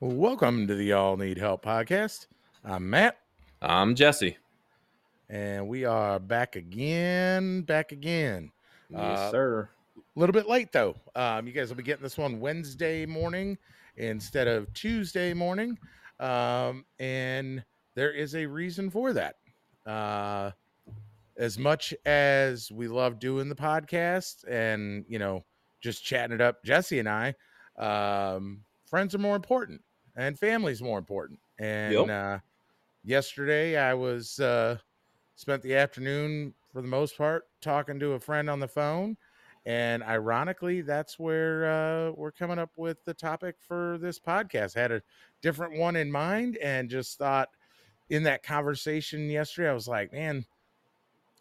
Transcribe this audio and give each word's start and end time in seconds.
Welcome 0.00 0.66
to 0.68 0.74
the 0.74 0.84
Y'all 0.84 1.16
Need 1.16 1.38
Help 1.38 1.64
podcast. 1.64 2.26
I'm 2.64 2.88
Matt, 2.90 3.18
I'm 3.62 3.94
Jesse. 3.94 4.36
and 5.28 5.66
we 5.68 5.84
are 5.84 6.18
back 6.20 6.54
again, 6.56 7.62
back 7.62 7.92
again. 7.92 8.52
Yes, 8.90 9.00
Uh, 9.00 9.30
sir. 9.30 9.68
A 9.96 10.18
little 10.20 10.32
bit 10.34 10.48
late 10.48 10.70
though. 10.72 10.96
Um, 11.14 11.46
you 11.46 11.52
guys 11.52 11.68
will 11.68 11.76
be 11.76 11.82
getting 11.82 12.02
this 12.02 12.18
one 12.18 12.40
Wednesday 12.40 13.06
morning 13.06 13.58
instead 13.96 14.46
of 14.48 14.72
Tuesday 14.74 15.32
morning, 15.34 15.78
um, 16.20 16.84
and 16.98 17.64
there 17.94 18.12
is 18.12 18.34
a 18.34 18.46
reason 18.46 18.90
for 18.90 19.12
that. 19.14 19.36
Uh, 19.86 20.50
as 21.38 21.58
much 21.58 21.94
as 22.06 22.70
we 22.72 22.88
love 22.88 23.18
doing 23.18 23.48
the 23.48 23.54
podcast 23.54 24.44
and 24.48 25.04
you 25.08 25.18
know 25.18 25.44
just 25.80 26.04
chatting 26.04 26.34
it 26.34 26.40
up, 26.40 26.62
Jesse 26.64 26.98
and 26.98 27.08
I, 27.08 27.34
um, 27.78 28.62
friends 28.88 29.14
are 29.14 29.18
more 29.18 29.36
important 29.36 29.82
and 30.16 30.38
family's 30.38 30.82
more 30.82 30.98
important. 30.98 31.40
And 31.58 32.08
Yep. 32.08 32.10
uh, 32.10 32.40
yesterday 33.04 33.76
I 33.76 33.94
was 33.94 34.40
uh, 34.40 34.78
spent 35.36 35.62
the 35.62 35.76
afternoon 35.76 36.54
for 36.72 36.82
the 36.82 36.88
most 36.88 37.16
part 37.16 37.44
talking 37.60 37.98
to 38.00 38.12
a 38.12 38.20
friend 38.20 38.50
on 38.50 38.60
the 38.60 38.68
phone 38.68 39.16
and 39.66 40.02
ironically 40.04 40.80
that's 40.82 41.18
where 41.18 41.66
uh, 41.70 42.12
we're 42.12 42.32
coming 42.32 42.58
up 42.58 42.70
with 42.76 43.02
the 43.04 43.14
topic 43.14 43.56
for 43.60 43.98
this 43.98 44.18
podcast 44.18 44.74
had 44.74 44.92
a 44.92 45.02
different 45.42 45.78
one 45.78 45.96
in 45.96 46.10
mind 46.12 46.56
and 46.58 46.90
just 46.90 47.18
thought 47.18 47.48
in 48.10 48.22
that 48.24 48.42
conversation 48.42 49.28
yesterday 49.30 49.70
i 49.70 49.74
was 49.74 49.88
like 49.88 50.12
man 50.12 50.44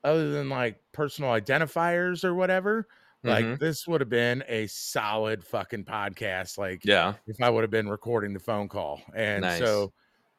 other 0.04 0.32
than 0.32 0.49
like 0.49 0.82
personal 0.91 1.32
identifiers 1.32 2.23
or 2.23 2.34
whatever 2.35 2.88
like 3.25 3.45
Mhm. 3.45 3.59
this 3.59 3.88
would 3.88 4.02
have 4.02 4.09
been 4.09 4.43
a 4.47 4.67
solid 4.67 5.43
fucking 5.43 5.85
podcast 5.85 6.57
like 6.57 6.84
Yeah. 6.85 7.15
if 7.27 7.41
I 7.41 7.49
would 7.49 7.63
have 7.63 7.71
been 7.71 7.89
recording 7.89 8.34
the 8.34 8.39
phone 8.39 8.67
call. 8.70 9.01
And 9.15 9.41
Nice. 9.41 9.59
so 9.59 9.93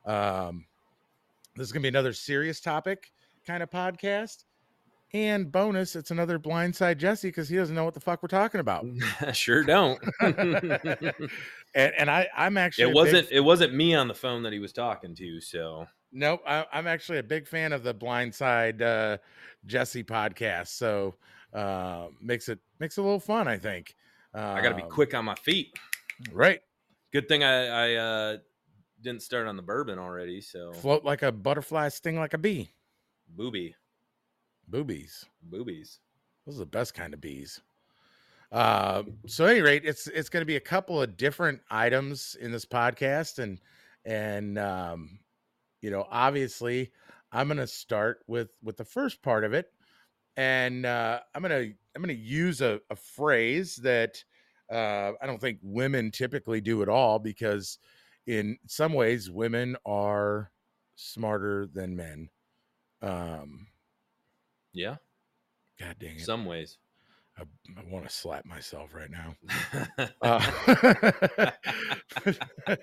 um 0.04 0.66
this 1.56 1.66
is 1.66 1.72
gonna 1.72 1.82
be 1.82 1.88
another 1.88 2.12
serious 2.12 2.60
topic 2.60 3.10
kind 3.46 3.62
of 3.62 3.70
podcast. 3.70 4.44
And 5.12 5.50
bonus, 5.52 5.94
it's 5.96 6.10
another 6.10 6.38
blindside 6.38 6.98
Jesse 6.98 7.28
because 7.28 7.48
he 7.48 7.56
doesn't 7.56 7.74
know 7.74 7.84
what 7.84 7.94
the 7.94 8.00
fuck 8.00 8.22
we're 8.22 8.28
talking 8.28 8.60
about. 8.60 8.84
sure 9.32 9.62
don't. 9.62 10.02
and, 10.20 11.22
and 11.74 12.10
I, 12.10 12.28
I'm 12.36 12.56
actually 12.56 12.90
it 12.90 12.94
wasn't 12.94 13.28
it 13.30 13.40
wasn't 13.40 13.74
me 13.74 13.94
on 13.94 14.08
the 14.08 14.14
phone 14.14 14.42
that 14.42 14.52
he 14.52 14.58
was 14.58 14.72
talking 14.72 15.14
to, 15.14 15.40
so 15.40 15.86
nope. 16.12 16.40
I, 16.46 16.66
I'm 16.72 16.86
actually 16.86 17.18
a 17.18 17.22
big 17.22 17.46
fan 17.46 17.72
of 17.72 17.82
the 17.82 17.94
blindside 17.94 18.82
uh, 18.82 19.18
Jesse 19.66 20.04
podcast. 20.04 20.68
So 20.68 21.14
uh, 21.56 22.08
makes 22.20 22.48
it 22.48 22.58
makes 22.78 22.98
it 22.98 23.00
a 23.00 23.04
little 23.04 23.18
fun, 23.18 23.48
I 23.48 23.56
think. 23.56 23.96
Uh, 24.34 24.54
I 24.56 24.60
got 24.60 24.68
to 24.68 24.74
be 24.76 24.82
quick 24.82 25.14
on 25.14 25.24
my 25.24 25.34
feet. 25.36 25.74
right? 26.32 26.60
Good 27.12 27.28
thing 27.28 27.42
I 27.42 27.66
I 27.66 27.94
uh, 27.94 28.36
didn't 29.00 29.22
start 29.22 29.46
on 29.46 29.56
the 29.56 29.62
bourbon 29.62 29.98
already, 29.98 30.40
so 30.40 30.72
Float 30.74 31.04
like 31.04 31.22
a 31.22 31.32
butterfly, 31.32 31.88
sting 31.88 32.18
like 32.18 32.34
a 32.34 32.38
bee. 32.38 32.70
booby 33.28 33.74
Boobies. 34.68 35.24
boobies. 35.42 36.00
Those 36.44 36.56
are 36.56 36.60
the 36.60 36.66
best 36.66 36.94
kind 36.94 37.14
of 37.14 37.20
bees. 37.20 37.60
Uh, 38.52 39.02
so, 39.26 39.44
at 39.46 39.52
any 39.52 39.60
rate, 39.60 39.82
it's 39.84 40.06
it's 40.08 40.28
going 40.28 40.42
to 40.42 40.46
be 40.46 40.56
a 40.56 40.60
couple 40.60 41.00
of 41.00 41.16
different 41.16 41.60
items 41.70 42.36
in 42.40 42.52
this 42.52 42.64
podcast, 42.64 43.38
and 43.38 43.60
and 44.04 44.58
um, 44.58 45.18
you 45.80 45.90
know, 45.90 46.06
obviously, 46.10 46.92
I'm 47.32 47.48
going 47.48 47.58
to 47.58 47.66
start 47.66 48.20
with 48.26 48.50
with 48.62 48.76
the 48.76 48.84
first 48.84 49.22
part 49.22 49.44
of 49.44 49.52
it, 49.52 49.72
and 50.36 50.86
uh, 50.86 51.20
I'm 51.34 51.42
gonna 51.42 51.66
I'm 51.94 52.02
gonna 52.02 52.12
use 52.12 52.60
a, 52.60 52.80
a 52.90 52.96
phrase 52.96 53.76
that 53.76 54.22
uh, 54.70 55.12
I 55.20 55.26
don't 55.26 55.40
think 55.40 55.58
women 55.62 56.10
typically 56.10 56.60
do 56.60 56.82
at 56.82 56.88
all 56.88 57.18
because 57.18 57.78
in 58.26 58.58
some 58.66 58.92
ways 58.92 59.30
women 59.30 59.76
are 59.86 60.50
smarter 60.96 61.66
than 61.72 61.96
men. 61.96 62.28
Um, 63.02 63.68
Yeah, 64.72 64.96
God 65.78 65.96
dang 65.98 66.16
it! 66.16 66.24
some 66.24 66.44
ways. 66.44 66.78
I, 67.38 67.42
I 67.78 67.84
want 67.90 68.08
to 68.08 68.14
slap 68.14 68.46
myself 68.46 68.94
right 68.94 69.10
now. 69.10 69.36
Uh, 70.22 70.40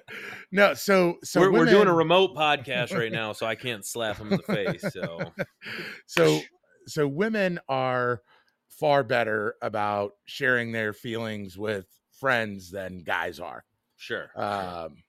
no, 0.52 0.74
so 0.74 1.18
so 1.24 1.42
we're, 1.42 1.52
we're 1.52 1.66
doing 1.66 1.88
a 1.88 1.94
remote 1.94 2.36
podcast 2.36 2.96
right 2.96 3.12
now, 3.12 3.34
so 3.34 3.46
I 3.46 3.56
can't 3.56 3.86
slap 3.86 4.18
him 4.18 4.32
in 4.32 4.40
the 4.46 4.54
face. 4.54 4.94
So 4.94 5.20
so 6.06 6.40
so 6.88 7.08
women 7.08 7.60
are 7.70 8.22
far 8.68 9.04
better 9.04 9.56
about 9.62 10.14
sharing 10.26 10.72
their 10.72 10.94
feelings 10.94 11.58
with 11.58 11.86
friends 12.20 12.72
than 12.72 13.04
guys 13.04 13.40
are. 13.40 13.64
sure, 13.96 14.30
Um, 14.36 15.04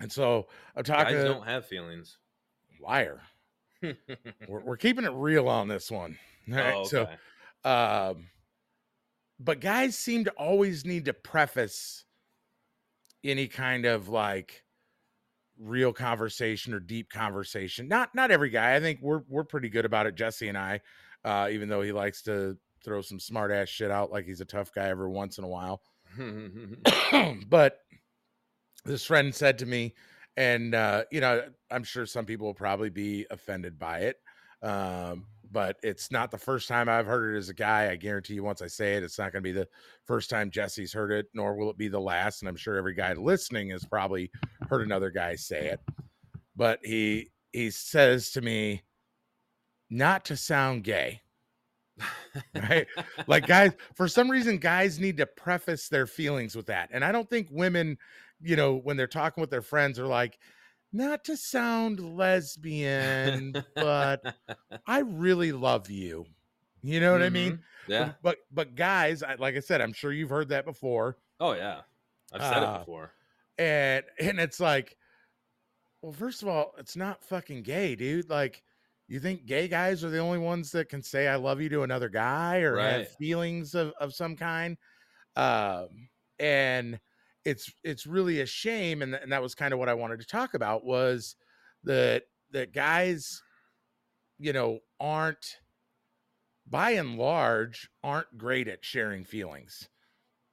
and 0.00 0.10
so 0.10 0.48
I'm 0.76 0.84
talking 0.84 1.14
guys 1.14 1.24
don't 1.24 1.46
have 1.46 1.66
feelings. 1.66 2.18
liar. 2.80 3.20
We're, 4.48 4.60
we're 4.64 4.76
keeping 4.78 5.04
it 5.04 5.12
real 5.12 5.46
on 5.48 5.68
this 5.68 5.90
one. 5.90 6.18
All 6.50 6.56
right, 6.56 6.74
oh, 6.74 6.84
So 6.84 7.08
um 7.64 8.28
but 9.38 9.60
guys 9.60 9.98
seem 9.98 10.24
to 10.24 10.30
always 10.32 10.84
need 10.84 11.04
to 11.06 11.12
preface 11.12 12.04
any 13.22 13.46
kind 13.48 13.84
of 13.84 14.08
like 14.08 14.63
real 15.58 15.92
conversation 15.92 16.74
or 16.74 16.80
deep 16.80 17.08
conversation 17.10 17.86
not 17.86 18.14
not 18.14 18.30
every 18.30 18.50
guy 18.50 18.74
i 18.74 18.80
think 18.80 18.98
we're 19.00 19.22
we're 19.28 19.44
pretty 19.44 19.68
good 19.68 19.84
about 19.84 20.06
it 20.06 20.16
jesse 20.16 20.48
and 20.48 20.58
i 20.58 20.80
uh 21.24 21.48
even 21.50 21.68
though 21.68 21.80
he 21.80 21.92
likes 21.92 22.22
to 22.22 22.56
throw 22.84 23.00
some 23.00 23.18
smart 23.18 23.50
ass 23.50 23.68
shit 23.68 23.90
out 23.90 24.12
like 24.12 24.26
he's 24.26 24.40
a 24.40 24.44
tough 24.44 24.72
guy 24.72 24.88
every 24.88 25.08
once 25.08 25.38
in 25.38 25.44
a 25.44 25.48
while. 25.48 25.80
But 27.48 27.78
this 28.84 29.04
friend 29.04 29.34
said 29.34 29.58
to 29.58 29.66
me 29.66 29.94
and 30.36 30.74
uh 30.74 31.04
you 31.10 31.20
know 31.20 31.42
i'm 31.70 31.84
sure 31.84 32.04
some 32.06 32.24
people 32.26 32.46
will 32.46 32.54
probably 32.54 32.90
be 32.90 33.26
offended 33.30 33.78
by 33.78 34.00
it 34.00 34.16
um 34.62 35.26
but 35.54 35.76
it's 35.82 36.10
not 36.10 36.30
the 36.30 36.36
first 36.36 36.68
time 36.68 36.88
i've 36.88 37.06
heard 37.06 37.34
it 37.34 37.38
as 37.38 37.48
a 37.48 37.54
guy 37.54 37.90
i 37.90 37.96
guarantee 37.96 38.34
you 38.34 38.42
once 38.42 38.60
i 38.60 38.66
say 38.66 38.94
it 38.94 39.02
it's 39.02 39.18
not 39.18 39.32
going 39.32 39.42
to 39.42 39.48
be 39.48 39.52
the 39.52 39.68
first 40.04 40.28
time 40.28 40.50
jesse's 40.50 40.92
heard 40.92 41.10
it 41.10 41.26
nor 41.32 41.54
will 41.54 41.70
it 41.70 41.78
be 41.78 41.88
the 41.88 41.98
last 41.98 42.42
and 42.42 42.48
i'm 42.48 42.56
sure 42.56 42.76
every 42.76 42.94
guy 42.94 43.14
listening 43.14 43.70
has 43.70 43.84
probably 43.86 44.30
heard 44.68 44.82
another 44.82 45.10
guy 45.10 45.34
say 45.36 45.68
it. 45.68 45.80
But 46.56 46.80
he 46.82 47.30
he 47.52 47.70
says 47.70 48.30
to 48.32 48.40
me 48.40 48.82
not 49.90 50.24
to 50.26 50.36
sound 50.36 50.84
gay. 50.84 51.20
Right? 52.52 52.88
Like 53.28 53.46
guys 53.46 53.70
for 53.94 54.08
some 54.08 54.28
reason 54.28 54.58
guys 54.58 54.98
need 54.98 55.16
to 55.18 55.26
preface 55.26 55.88
their 55.88 56.08
feelings 56.08 56.56
with 56.56 56.66
that 56.66 56.88
and 56.92 57.04
i 57.04 57.12
don't 57.12 57.30
think 57.30 57.46
women 57.52 57.96
you 58.42 58.56
know 58.56 58.74
when 58.74 58.96
they're 58.96 59.06
talking 59.06 59.40
with 59.40 59.50
their 59.50 59.62
friends 59.62 60.00
are 60.00 60.06
like 60.06 60.36
not 60.94 61.24
to 61.24 61.36
sound 61.36 61.98
lesbian 62.16 63.52
but 63.74 64.34
i 64.86 65.00
really 65.00 65.52
love 65.52 65.90
you 65.90 66.24
you 66.82 67.00
know 67.00 67.12
what 67.12 67.22
i 67.22 67.28
mean 67.28 67.52
Mhm. 67.52 67.58
Yeah. 67.86 68.12
but, 68.22 68.38
but 68.50 68.74
guys 68.76 69.22
I, 69.22 69.34
like 69.34 69.56
i 69.56 69.60
said 69.60 69.82
i'm 69.82 69.92
sure 69.92 70.10
you've 70.12 70.30
heard 70.30 70.48
that 70.48 70.64
before 70.64 71.18
Oh 71.40 71.52
yeah. 71.52 71.80
I've 72.32 72.40
said 72.40 72.62
Uh, 72.62 72.74
it 72.76 72.78
before. 72.78 73.12
and 73.58 74.04
and 74.20 74.38
it's 74.40 74.58
like 74.60 74.96
well 76.00 76.12
first 76.12 76.42
of 76.42 76.48
all 76.48 76.72
it's 76.78 76.96
not 76.96 77.22
fucking 77.24 77.62
gay 77.62 77.94
dude 77.96 78.30
like 78.30 78.62
you 79.08 79.20
think 79.20 79.44
gay 79.46 79.68
guys 79.68 80.02
are 80.04 80.10
the 80.10 80.18
only 80.18 80.38
ones 80.38 80.70
that 80.72 80.88
can 80.88 81.02
say 81.02 81.28
i 81.28 81.34
love 81.34 81.60
you 81.60 81.68
to 81.70 81.82
another 81.82 82.08
guy 82.08 82.58
or 82.60 82.78
have 82.78 83.08
feelings 83.18 83.74
of, 83.74 83.92
of 84.00 84.14
some 84.14 84.36
kind 84.36 84.76
um 85.36 85.88
and 86.38 86.98
it's 87.44 87.70
it's 87.82 88.06
really 88.06 88.40
a 88.40 88.46
shame 88.46 89.02
and, 89.02 89.12
th- 89.12 89.22
and 89.22 89.32
that 89.32 89.42
was 89.42 89.54
kind 89.54 89.72
of 89.72 89.78
what 89.78 89.88
i 89.88 89.94
wanted 89.94 90.18
to 90.20 90.26
talk 90.26 90.54
about 90.54 90.84
was 90.84 91.36
that 91.84 92.22
that 92.50 92.72
guys 92.72 93.42
you 94.38 94.52
know 94.52 94.78
aren't 95.00 95.58
by 96.66 96.92
and 96.92 97.18
large 97.18 97.88
aren't 98.02 98.38
great 98.38 98.68
at 98.68 98.84
sharing 98.84 99.24
feelings. 99.24 99.88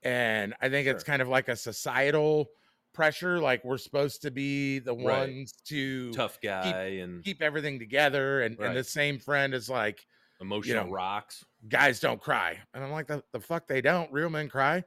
And 0.03 0.53
i 0.61 0.67
think 0.69 0.87
it's 0.87 1.03
kind 1.03 1.21
of 1.21 1.27
like 1.29 1.47
a 1.47 1.55
societal 1.55 2.47
pressure 2.93 3.39
like 3.39 3.63
we're 3.63 3.77
supposed 3.77 4.21
to 4.23 4.31
be 4.31 4.79
the 4.79 4.93
Right. 4.93 5.19
ones 5.29 5.53
to 5.69 6.11
Tough 6.11 6.39
guy 6.43 6.65
and 7.01 7.23
keep 7.23 7.41
everything 7.41 7.79
together 7.79 8.41
and, 8.41 8.59
and 8.59 8.75
the 8.75 8.83
same 8.83 9.17
friend 9.19 9.53
is 9.53 9.69
like 9.69 10.05
emotional 10.41 10.85
know, 10.87 10.91
rocks. 10.91 11.45
guys 11.69 11.99
don't 12.01 12.19
cry. 12.19 12.57
And 12.73 12.83
i'm 12.83 12.91
like 12.91 13.07
the, 13.07 13.23
the 13.31 13.39
fuck 13.39 13.67
they 13.67 13.79
don't. 13.81 14.11
Real 14.11 14.29
men 14.29 14.49
cry 14.49 14.83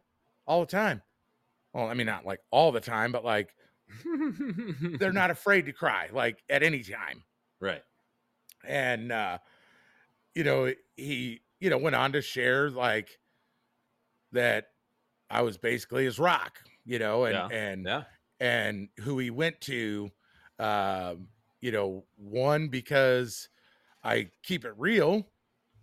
all 0.47 0.61
the 0.61 0.67
time 0.67 1.01
well 1.75 1.89
i 1.89 1.95
mean 1.95 2.07
not 2.07 2.25
like 2.25 2.41
all 2.51 2.73
the 2.73 2.81
time 2.81 3.13
but 3.13 3.25
like 3.25 3.55
they're 4.99 5.13
not 5.13 5.31
afraid 5.31 5.67
to 5.67 5.73
cry 5.73 6.09
like 6.13 6.43
at 6.49 6.63
any 6.63 6.83
time 6.83 7.23
right. 7.61 7.83
and 8.67 9.13
uh 9.13 9.37
you 10.35 10.43
know 10.45 10.73
he 10.97 11.41
you 11.61 11.69
know 11.69 11.77
went 11.77 11.95
on 11.95 12.13
to 12.13 12.23
share 12.23 12.71
like 12.71 13.19
that 14.33 14.69
i 15.29 15.43
was 15.43 15.59
basically 15.59 16.05
his 16.05 16.19
rock 16.19 16.61
you 16.87 16.99
know 16.99 17.25
and 17.25 17.35
Yeah, 17.35 17.49
and 17.49 17.87
Yeah. 17.87 18.03
and 18.41 18.89
who 19.01 19.19
he 19.19 19.31
went 19.31 19.61
to 19.63 20.11
um 20.59 21.29
you 21.61 21.73
know 21.73 22.05
one 22.17 22.69
because 22.69 23.49
i 24.03 24.31
keep 24.43 24.65
it 24.65 24.73
real 24.77 25.27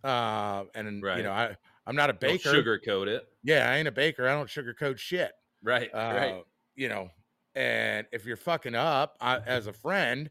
uh 0.04 0.64
and 0.74 1.02
you 1.18 1.24
know 1.24 1.32
i 1.32 1.56
i'm 1.86 1.96
not 1.96 2.10
a 2.10 2.14
Don't 2.14 2.42
baker 2.44 2.50
sugarcoat 2.50 3.08
it. 3.08 3.28
yeah 3.44 3.70
i 3.70 3.76
ain't 3.78 3.88
a 3.88 3.92
baker 3.92 4.28
i 4.28 4.34
don't 4.34 4.50
sugarcoat 4.50 4.98
shit 4.98 5.32
Right. 5.64 5.90
uh 5.94 6.14
right. 6.16 6.44
you 6.76 6.90
know 6.90 7.10
and 7.56 8.08
if 8.12 8.26
you're 8.26 8.38
fucking 8.38 8.76
up 8.76 9.18
I, 9.20 9.40
as 9.40 9.68
a 9.68 9.74
friend, 9.74 10.30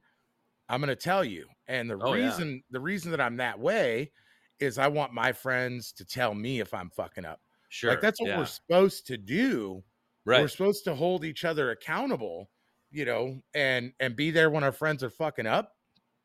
I'm 0.68 0.80
gonna 0.80 0.96
tell 0.96 1.24
you. 1.24 1.46
And 1.68 1.90
the 1.90 1.98
Oh, 2.00 2.14
yeah. 2.14 2.26
reason 2.26 2.62
the 2.70 2.80
reason 2.80 3.10
that 3.10 3.20
I'm 3.20 3.36
that 3.36 3.58
way 3.60 4.10
is 4.58 4.78
I 4.78 4.88
want 4.88 5.12
my 5.12 5.32
friends 5.32 5.92
to 5.92 6.04
tell 6.04 6.34
me 6.34 6.60
if 6.60 6.72
I'm 6.74 6.90
fucking 6.90 7.24
up. 7.24 7.40
Sure. 7.68 7.90
Like 7.90 8.00
that's 8.00 8.20
what 8.20 8.28
yeah. 8.30 8.38
we're 8.38 8.46
supposed 8.46 9.06
to 9.08 9.16
do. 9.18 9.82
right. 10.24 10.40
We're 10.40 10.48
supposed 10.48 10.84
to 10.84 10.94
hold 10.94 11.24
each 11.24 11.44
other 11.44 11.70
accountable, 11.70 12.50
you 12.90 13.04
know, 13.04 13.42
and 13.54 13.92
and 14.00 14.16
be 14.16 14.30
there 14.30 14.50
when 14.50 14.64
our 14.64 14.72
friends 14.72 15.02
are 15.04 15.10
fucking 15.10 15.46
up. 15.46 15.76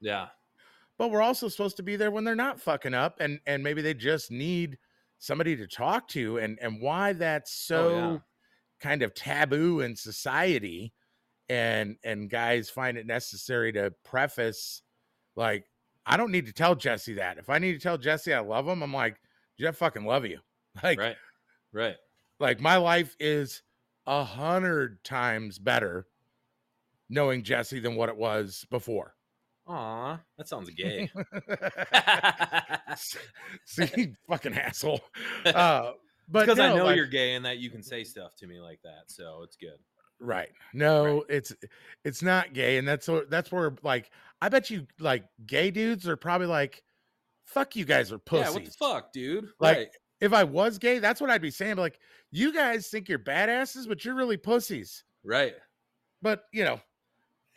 yeah. 0.01 0.27
But 0.97 1.11
we're 1.11 1.21
also 1.21 1.49
supposed 1.49 1.75
to 1.77 1.83
be 1.83 1.97
there 1.97 2.09
when 2.09 2.23
they're 2.23 2.35
not 2.35 2.59
fucking 2.61 2.93
up, 2.93 3.17
and 3.19 3.39
and 3.45 3.61
maybe 3.63 3.81
they 3.81 3.93
just 3.93 4.31
need 4.31 4.77
somebody 5.17 5.55
to 5.57 5.67
talk 5.67 6.07
to, 6.09 6.37
and 6.37 6.57
and 6.61 6.81
why 6.81 7.11
that's 7.13 7.51
so 7.53 7.87
Oh, 7.89 8.11
yeah. 8.13 8.17
Kind 8.79 9.01
of 9.01 9.13
taboo 9.13 9.81
in 9.81 9.95
society, 9.95 10.93
and 11.49 11.97
and 12.03 12.29
guys 12.29 12.69
find 12.69 12.97
it 12.97 13.05
necessary 13.05 13.71
to 13.73 13.93
preface 14.03 14.81
like 15.35 15.65
I 16.05 16.17
don't 16.17 16.31
need 16.31 16.45
to 16.45 16.53
tell 16.53 16.75
Jesse 16.75 17.13
that. 17.15 17.37
If 17.37 17.49
I 17.49 17.57
need 17.59 17.73
to 17.73 17.79
tell 17.79 17.97
Jesse 17.97 18.33
I 18.33 18.39
love 18.39 18.67
him, 18.67 18.83
I'm 18.83 18.93
like, 18.93 19.17
dude, 19.57 19.67
I 19.67 19.71
fucking 19.71 20.05
love 20.05 20.25
you. 20.25 20.39
Like 20.83 20.99
right. 20.99 21.15
Right. 21.71 21.95
like 22.37 22.59
my 22.59 22.75
life 22.75 23.15
is 23.17 23.61
a 24.05 24.25
hundred 24.25 25.01
times 25.05 25.57
better 25.57 26.05
knowing 27.09 27.43
Jesse 27.43 27.79
than 27.79 27.95
what 27.95 28.09
it 28.09 28.17
was 28.17 28.65
before. 28.69 29.15
Aw, 29.67 30.19
that 30.37 30.49
sounds 30.49 30.69
gay. 30.71 31.09
See, 33.65 34.13
fucking 34.27 34.53
asshole. 34.53 34.99
Uh, 35.45 35.93
but 36.27 36.41
Because 36.45 36.59
I 36.59 36.75
know 36.75 36.85
like- 36.85 36.95
you're 36.95 37.05
gay 37.07 37.35
and 37.35 37.45
that 37.45 37.57
you 37.57 37.69
can 37.69 37.83
say 37.83 38.03
stuff 38.03 38.35
to 38.37 38.47
me 38.47 38.59
like 38.59 38.79
that, 38.83 39.03
so 39.07 39.41
it's 39.43 39.55
good. 39.57 39.77
right. 40.19 40.49
No, 40.73 41.23
it's 41.29 41.53
it's 42.03 42.21
not 42.21 42.53
gay, 42.53 42.77
and 42.77 42.87
that's 42.87 43.07
where 43.07 43.25
that's 43.29 43.51
where 43.51 43.75
like 43.83 44.11
I 44.41 44.49
bet 44.49 44.69
you 44.69 44.87
like 44.99 45.25
gay 45.45 45.71
dudes 45.71 46.07
are 46.07 46.17
probably 46.17 46.47
like, 46.47 46.83
fuck 47.45 47.75
you 47.75 47.85
guys 47.85 48.11
are 48.11 48.17
pussies. 48.19 48.47
Yeah, 48.47 48.53
what 48.53 48.65
the 48.65 48.71
fuck, 48.71 49.13
dude? 49.13 49.49
Like, 49.59 49.77
right. 49.77 49.87
If 50.21 50.31
I 50.33 50.45
was 50.45 50.77
gay, 50.77 50.99
that's 50.99 51.19
what 51.19 51.29
I'd 51.29 51.41
be 51.41 51.51
saying. 51.51 51.75
But 51.75 51.81
Like, 51.81 51.99
you 52.31 52.53
guys 52.53 52.87
think 52.87 53.09
you're 53.09 53.19
badasses, 53.19 53.87
but 53.87 54.03
you're 54.05 54.15
really 54.15 54.37
pussies. 54.37 55.03
Right. 55.23 55.55
but 56.21 56.45
you 56.53 56.63
know 56.63 56.79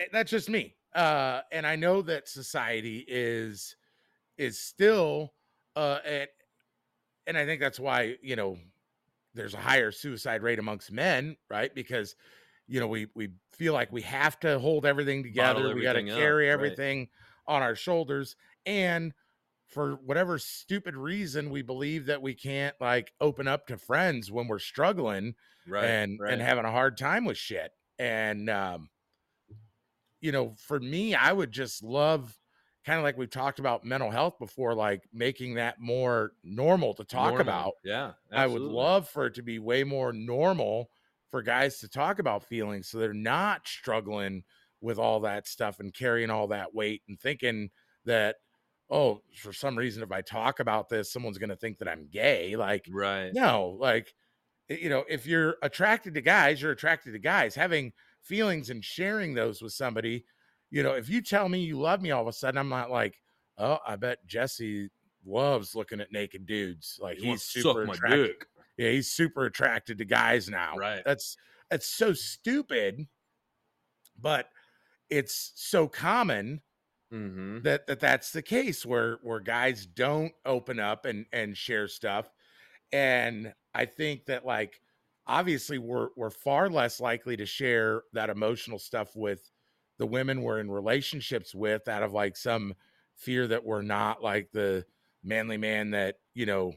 eh, 0.00 0.06
that's 0.12 0.30
just 0.30 0.48
me 0.48 0.74
uh 0.94 1.40
and 1.52 1.66
i 1.66 1.76
know 1.76 2.00
that 2.02 2.26
society 2.28 3.04
is 3.06 3.76
is 4.38 4.58
still 4.58 5.32
uh 5.76 5.98
and 6.04 6.28
and 7.28 7.38
i 7.38 7.46
think 7.46 7.60
that's 7.60 7.78
why 7.78 8.16
you 8.22 8.34
know 8.34 8.58
there's 9.34 9.54
a 9.54 9.58
higher 9.58 9.92
suicide 9.92 10.42
rate 10.42 10.58
amongst 10.58 10.90
men 10.90 11.36
right 11.48 11.74
because 11.74 12.16
you 12.66 12.80
know 12.80 12.88
we 12.88 13.06
we 13.14 13.28
feel 13.52 13.72
like 13.72 13.92
we 13.92 14.02
have 14.02 14.38
to 14.40 14.58
hold 14.58 14.84
everything 14.84 15.22
together 15.22 15.74
we 15.74 15.82
got 15.82 15.92
to 15.92 16.00
everything 16.00 16.10
up, 16.10 16.18
carry 16.18 16.46
right. 16.46 16.52
everything 16.52 17.08
on 17.46 17.62
our 17.62 17.76
shoulders 17.76 18.34
and 18.66 19.12
for 19.68 19.96
whatever 20.04 20.38
stupid 20.38 20.96
reason 20.96 21.50
we 21.50 21.62
believe 21.62 22.06
that 22.06 22.22
we 22.22 22.34
can't 22.34 22.74
like 22.80 23.12
open 23.20 23.46
up 23.46 23.66
to 23.66 23.76
friends 23.76 24.32
when 24.32 24.48
we're 24.48 24.58
struggling 24.58 25.34
Right. 25.68 25.84
and 25.84 26.18
right. 26.18 26.32
and 26.32 26.40
having 26.40 26.64
a 26.64 26.70
hard 26.72 26.96
time 26.96 27.24
with 27.24 27.36
shit. 27.36 27.72
And 27.98 28.48
um, 28.48 28.88
you 30.20 30.32
know, 30.32 30.54
for 30.56 30.80
me, 30.80 31.14
I 31.14 31.32
would 31.32 31.52
just 31.52 31.82
love 31.82 32.37
kind 32.88 32.98
of 32.98 33.04
like 33.04 33.18
we've 33.18 33.30
talked 33.30 33.58
about 33.58 33.84
mental 33.84 34.10
health 34.10 34.38
before, 34.38 34.74
like 34.74 35.02
making 35.12 35.54
that 35.54 35.78
more 35.78 36.32
normal 36.42 36.94
to 36.94 37.04
talk 37.04 37.28
Normal. 37.34 37.40
about. 37.42 37.72
Yeah. 37.84 38.12
I 38.32 38.46
would 38.46 38.62
love 38.62 39.08
for 39.08 39.26
it 39.26 39.34
to 39.34 39.42
be 39.42 39.58
way 39.58 39.84
more 39.84 40.12
normal 40.12 40.90
for 41.30 41.42
guys 41.42 41.80
to 41.80 41.88
talk 41.88 42.18
about 42.18 42.44
feelings 42.44 42.88
so 42.88 42.96
they're 42.98 43.12
not 43.12 43.68
struggling 43.68 44.42
with 44.80 44.98
all 44.98 45.20
that 45.20 45.46
stuff 45.46 45.80
and 45.80 45.92
carrying 45.92 46.30
all 46.30 46.46
that 46.48 46.74
weight 46.74 47.02
and 47.08 47.20
thinking 47.20 47.68
that 48.06 48.36
oh 48.88 49.20
for 49.36 49.52
some 49.52 49.76
reason 49.76 50.02
if 50.02 50.10
i 50.10 50.22
talk 50.22 50.58
about 50.60 50.88
this 50.88 51.12
someone's 51.12 51.36
going 51.36 51.50
to 51.50 51.56
think 51.56 51.76
that 51.78 51.88
i'm 51.88 52.08
gay 52.10 52.56
like 52.56 52.86
Right. 52.90 53.30
no, 53.34 53.76
like 53.78 54.14
you 54.70 54.88
know, 54.88 55.04
if 55.08 55.26
you're 55.26 55.56
attracted 55.62 56.14
to 56.14 56.20
guys, 56.20 56.60
you're 56.60 56.72
attracted 56.72 57.12
to 57.12 57.18
guys. 57.18 57.54
Having 57.54 57.92
feelings 58.22 58.68
and 58.70 58.84
sharing 58.84 59.32
those 59.34 59.62
with 59.62 59.72
somebody, 59.72 60.24
you 60.70 60.82
know, 60.82 60.92
if 60.92 61.08
you 61.08 61.22
tell 61.22 61.48
me 61.48 61.60
you 61.60 61.78
love 61.78 62.02
me 62.02 62.10
all 62.10 62.22
of 62.22 62.28
a 62.28 62.32
sudden, 62.32 62.58
I'm 62.58 62.68
not 62.68 62.90
like, 62.90 63.20
oh, 63.56 63.78
I 63.86 63.96
bet 63.96 64.26
Jesse 64.26 64.90
loves 65.24 65.74
looking 65.74 66.00
at 66.00 66.12
naked 66.12 66.46
dudes. 66.46 66.98
Like 67.00 67.18
He 67.18 67.26
he's 67.26 67.42
super 67.42 67.82
attracted. 67.82 68.36
Yeah, 68.76 68.90
he's 68.90 69.10
super 69.10 69.46
attracted 69.46 69.98
to 69.98 70.04
guys 70.04 70.48
now. 70.48 70.76
Right. 70.76 71.02
That's 71.04 71.36
that's 71.70 71.88
so 71.88 72.12
stupid, 72.12 73.06
but 74.20 74.48
it's 75.10 75.52
so 75.56 75.88
common 75.88 76.60
Mm-hmm. 77.10 77.62
that 77.62 77.86
that 77.86 78.00
that's 78.00 78.32
the 78.32 78.42
case 78.42 78.84
where 78.84 79.16
where 79.22 79.40
guys 79.40 79.86
don't 79.86 80.34
open 80.44 80.78
up 80.78 81.06
and 81.06 81.24
and 81.32 81.56
share 81.56 81.88
stuff 81.88 82.30
and 82.92 83.50
i 83.74 83.86
think 83.86 84.26
that 84.26 84.44
like 84.44 84.82
obviously 85.26 85.78
we're 85.78 86.08
we're 86.16 86.28
far 86.28 86.68
less 86.68 87.00
likely 87.00 87.34
to 87.34 87.46
share 87.46 88.02
that 88.12 88.28
emotional 88.28 88.78
stuff 88.78 89.16
with 89.16 89.50
the 89.98 90.06
women 90.06 90.42
we're 90.42 90.60
in 90.60 90.70
relationships 90.70 91.54
with 91.54 91.88
out 91.88 92.02
of 92.02 92.12
like 92.12 92.36
some 92.36 92.74
fear 93.16 93.46
that 93.48 93.64
we're 93.64 93.82
not 93.82 94.22
like 94.22 94.50
the 94.52 94.84
manly 95.22 95.56
man 95.56 95.90
that 95.90 96.16
you 96.34 96.46
know 96.46 96.72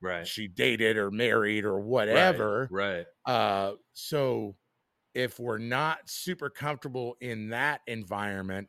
Right. 0.00 0.26
she 0.26 0.46
dated 0.46 0.96
or 0.96 1.10
married 1.10 1.64
or 1.64 1.74
Right, 1.74 1.82
whatever 1.82 2.68
Right. 2.70 3.06
uh 3.24 3.72
so 3.94 4.56
if 5.14 5.38
we're 5.40 5.58
not 5.58 6.08
super 6.10 6.50
comfortable 6.50 7.16
in 7.20 7.48
that 7.50 7.80
environment 7.86 8.68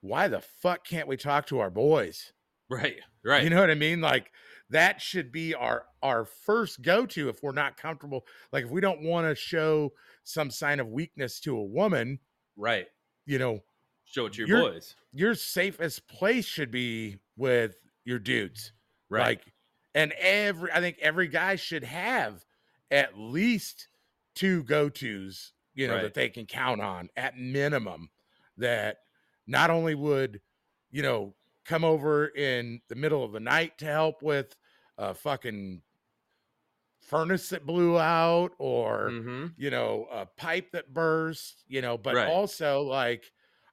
why 0.00 0.28
the 0.28 0.40
fuck 0.40 0.84
can't 0.86 1.08
we 1.08 1.16
talk 1.16 1.46
to 1.46 1.58
our 1.60 1.70
boys 1.70 2.32
Right. 2.68 2.96
Right. 3.22 3.44
you 3.44 3.50
know 3.50 3.60
what 3.60 3.70
i 3.70 3.74
mean 3.74 4.00
like 4.00 4.32
that 4.70 5.02
should 5.02 5.30
be 5.30 5.54
our 5.54 5.84
our 6.02 6.24
first 6.24 6.80
go 6.80 7.04
to 7.04 7.28
if 7.28 7.42
we're 7.42 7.52
not 7.52 7.76
comfortable 7.76 8.24
like 8.50 8.64
if 8.64 8.70
we 8.70 8.80
don't 8.80 9.02
want 9.02 9.26
to 9.26 9.34
show 9.34 9.92
some 10.24 10.50
sign 10.50 10.80
of 10.80 10.88
weakness 10.88 11.38
to 11.40 11.54
a 11.58 11.62
woman 11.64 12.18
right. 12.56 12.86
You 13.26 13.38
know 13.38 13.62
Show 14.04 14.26
it 14.26 14.32
to 14.34 14.38
your 14.40 14.48
You're- 14.48 14.70
boys. 14.72 14.96
your 15.12 15.34
safest 15.34 16.08
place 16.08 16.44
should 16.46 16.70
be 16.70 17.18
with 17.36 17.76
your 18.04 18.18
dudes 18.18 18.72
Right. 19.08 19.22
like 19.38 19.52
and 19.94 20.12
every 20.18 20.70
i 20.72 20.80
think 20.80 20.98
every 21.00 21.28
guy 21.28 21.56
should 21.56 21.84
have 21.84 22.44
at 22.90 23.16
least 23.18 23.88
two 24.34 24.62
go-to's 24.64 25.52
you 25.74 25.86
know 25.86 25.94
Right. 25.94 26.02
that 26.02 26.14
they 26.14 26.28
can 26.28 26.46
count 26.46 26.80
on 26.80 27.08
at 27.16 27.38
minimum 27.38 28.10
that 28.56 28.98
not 29.46 29.70
only 29.70 29.94
would 29.94 30.40
you 30.90 31.02
know 31.02 31.34
come 31.64 31.84
over 31.84 32.26
in 32.28 32.80
the 32.88 32.94
middle 32.96 33.22
of 33.22 33.32
the 33.32 33.40
night 33.40 33.78
to 33.78 33.84
help 33.84 34.22
with 34.22 34.56
a 34.98 35.14
fucking 35.14 35.82
furnace 37.10 37.48
that 37.50 37.66
blew 37.66 37.98
out 37.98 38.52
or 38.58 39.10
mm-hmm. 39.10 39.46
you 39.56 39.70
know, 39.70 40.06
a 40.12 40.24
pipe 40.24 40.70
that 40.72 40.94
burst, 40.94 41.64
you 41.66 41.82
know, 41.82 41.98
but 41.98 42.14
Right. 42.14 42.28
also 42.28 42.82
like 42.82 43.30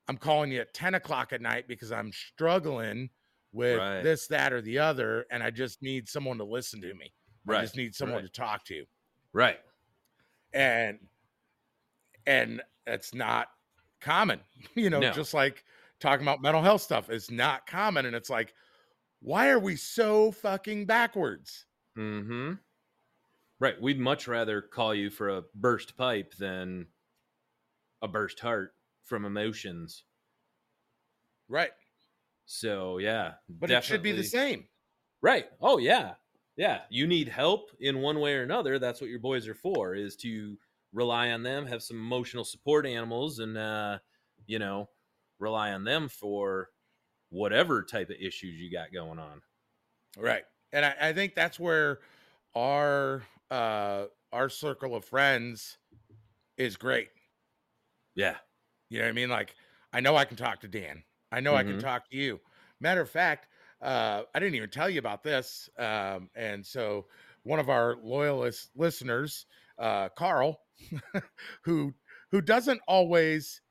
I'm 0.09 0.17
calling 0.17 0.51
you 0.51 0.61
at 0.61 0.73
10 0.73 0.95
o'clock 0.95 1.33
at 1.33 1.41
night 1.41 1.67
because 1.67 1.91
I'm 1.91 2.11
struggling 2.11 3.09
with 3.51 3.77
Right. 3.77 4.01
this, 4.01 4.27
that, 4.27 4.53
or 4.53 4.61
the 4.61 4.79
other, 4.79 5.25
and 5.31 5.43
I 5.43 5.51
just 5.51 5.81
need 5.81 6.07
someone 6.07 6.37
to 6.37 6.43
listen 6.45 6.81
to 6.81 6.93
me. 6.93 7.13
right. 7.45 7.59
I 7.59 7.61
just 7.61 7.77
need 7.77 7.93
someone 7.95 8.23
to 8.23 8.29
talk 8.29 8.65
to. 8.65 8.85
Right. 9.33 9.59
And 10.53 10.99
and 12.25 12.61
that's 12.85 13.13
not 13.13 13.47
common, 14.01 14.41
you 14.75 14.89
know, 14.89 14.99
No. 14.99 15.11
just 15.11 15.33
like 15.33 15.63
talking 15.99 16.25
about 16.25 16.41
mental 16.41 16.61
health 16.61 16.81
stuff 16.81 17.09
is 17.09 17.29
not 17.31 17.67
common. 17.67 18.05
And 18.05 18.15
it's 18.15 18.29
like, 18.29 18.53
why 19.21 19.49
are 19.49 19.59
we 19.59 19.75
so 19.75 20.31
fucking 20.31 20.85
backwards? 20.85 21.65
Mm-hmm. 21.97 22.53
Right. 23.59 23.81
We'd 23.81 23.99
much 23.99 24.27
rather 24.27 24.61
call 24.61 24.93
you 24.93 25.09
for 25.09 25.29
a 25.29 25.43
burst 25.55 25.97
pipe 25.97 26.35
than 26.37 26.87
a 28.01 28.07
burst 28.07 28.39
heart 28.39 28.73
from 29.03 29.25
emotions. 29.25 30.03
Right. 31.49 31.71
So 32.45 32.97
yeah. 32.99 33.33
But 33.49 33.71
it 33.71 33.83
should 33.83 34.03
be 34.03 34.11
the 34.11 34.23
same. 34.23 34.65
Right. 35.21 35.45
Oh 35.61 35.79
yeah. 35.79 36.13
Yeah. 36.55 36.81
You 36.89 37.07
need 37.07 37.29
help 37.29 37.71
in 37.79 37.99
one 37.99 38.19
way 38.19 38.35
or 38.35 38.43
another. 38.43 38.77
That's 38.79 39.01
what 39.01 39.09
your 39.09 39.19
boys 39.19 39.47
are 39.47 39.55
for, 39.55 39.95
is 39.95 40.15
to 40.17 40.57
rely 40.93 41.31
on 41.31 41.43
them, 41.43 41.65
have 41.65 41.81
some 41.83 41.97
emotional 41.97 42.43
support 42.43 42.85
animals, 42.85 43.39
and 43.39 43.57
uh, 43.57 43.97
you 44.45 44.59
know, 44.59 44.89
rely 45.39 45.71
on 45.71 45.83
them 45.83 46.09
for 46.09 46.69
whatever 47.29 47.83
type 47.83 48.09
of 48.09 48.15
issues 48.21 48.59
you 48.59 48.71
got 48.71 48.93
going 48.93 49.19
on. 49.19 49.41
Right. 50.17 50.43
And 50.71 50.85
I, 50.85 50.95
I 51.01 51.13
think 51.13 51.35
that's 51.35 51.59
where 51.59 51.99
our 52.55 53.23
uh 53.51 54.05
our 54.31 54.49
circle 54.49 54.95
of 54.95 55.05
friends 55.05 55.77
is 56.57 56.77
great. 56.77 57.09
Yeah. 58.15 58.37
You 58.89 58.99
know 58.99 59.05
what 59.05 59.09
I 59.09 59.13
mean? 59.13 59.29
Like 59.29 59.55
I 59.93 59.99
know 59.99 60.15
I 60.15 60.25
can 60.25 60.37
talk 60.37 60.61
to 60.61 60.67
Dan. 60.67 61.03
I 61.31 61.39
know 61.39 61.55
I 61.55 61.63
can 61.63 61.77
Mhm. 61.77 61.77
talk 61.77 62.09
to 62.09 62.17
you. 62.17 62.39
Matter 62.79 63.01
of 63.01 63.09
fact, 63.09 63.47
uh 63.81 64.23
I 64.33 64.39
didn't 64.39 64.55
even 64.55 64.69
tell 64.69 64.89
you 64.89 64.99
about 64.99 65.23
this. 65.23 65.69
Um 65.77 66.29
and 66.35 66.65
so 66.65 67.07
one 67.43 67.59
of 67.59 67.69
our 67.69 67.95
loyalist 67.97 68.71
listeners, 68.75 69.45
uh 69.77 70.09
Carl, 70.09 70.61
who 71.63 71.93
who 72.31 72.41
doesn't 72.41 72.81
always, 72.87 73.61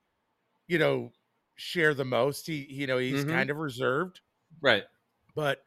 you 0.68 0.78
know, 0.78 1.12
share 1.56 1.94
the 1.94 2.04
most. 2.04 2.46
He, 2.46 2.66
you 2.72 2.86
know, 2.86 2.98
he's 2.98 3.24
Mhm. 3.24 3.24
kind 3.24 3.50
of 3.50 3.58
reserved. 3.58 4.20
Right. 4.60 4.84
But 5.34 5.62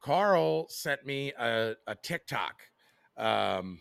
Carl 0.00 0.68
sent 0.68 1.04
me 1.06 1.32
a, 1.34 1.76
a 1.86 1.94
TikTok 1.96 2.69
um, 3.20 3.80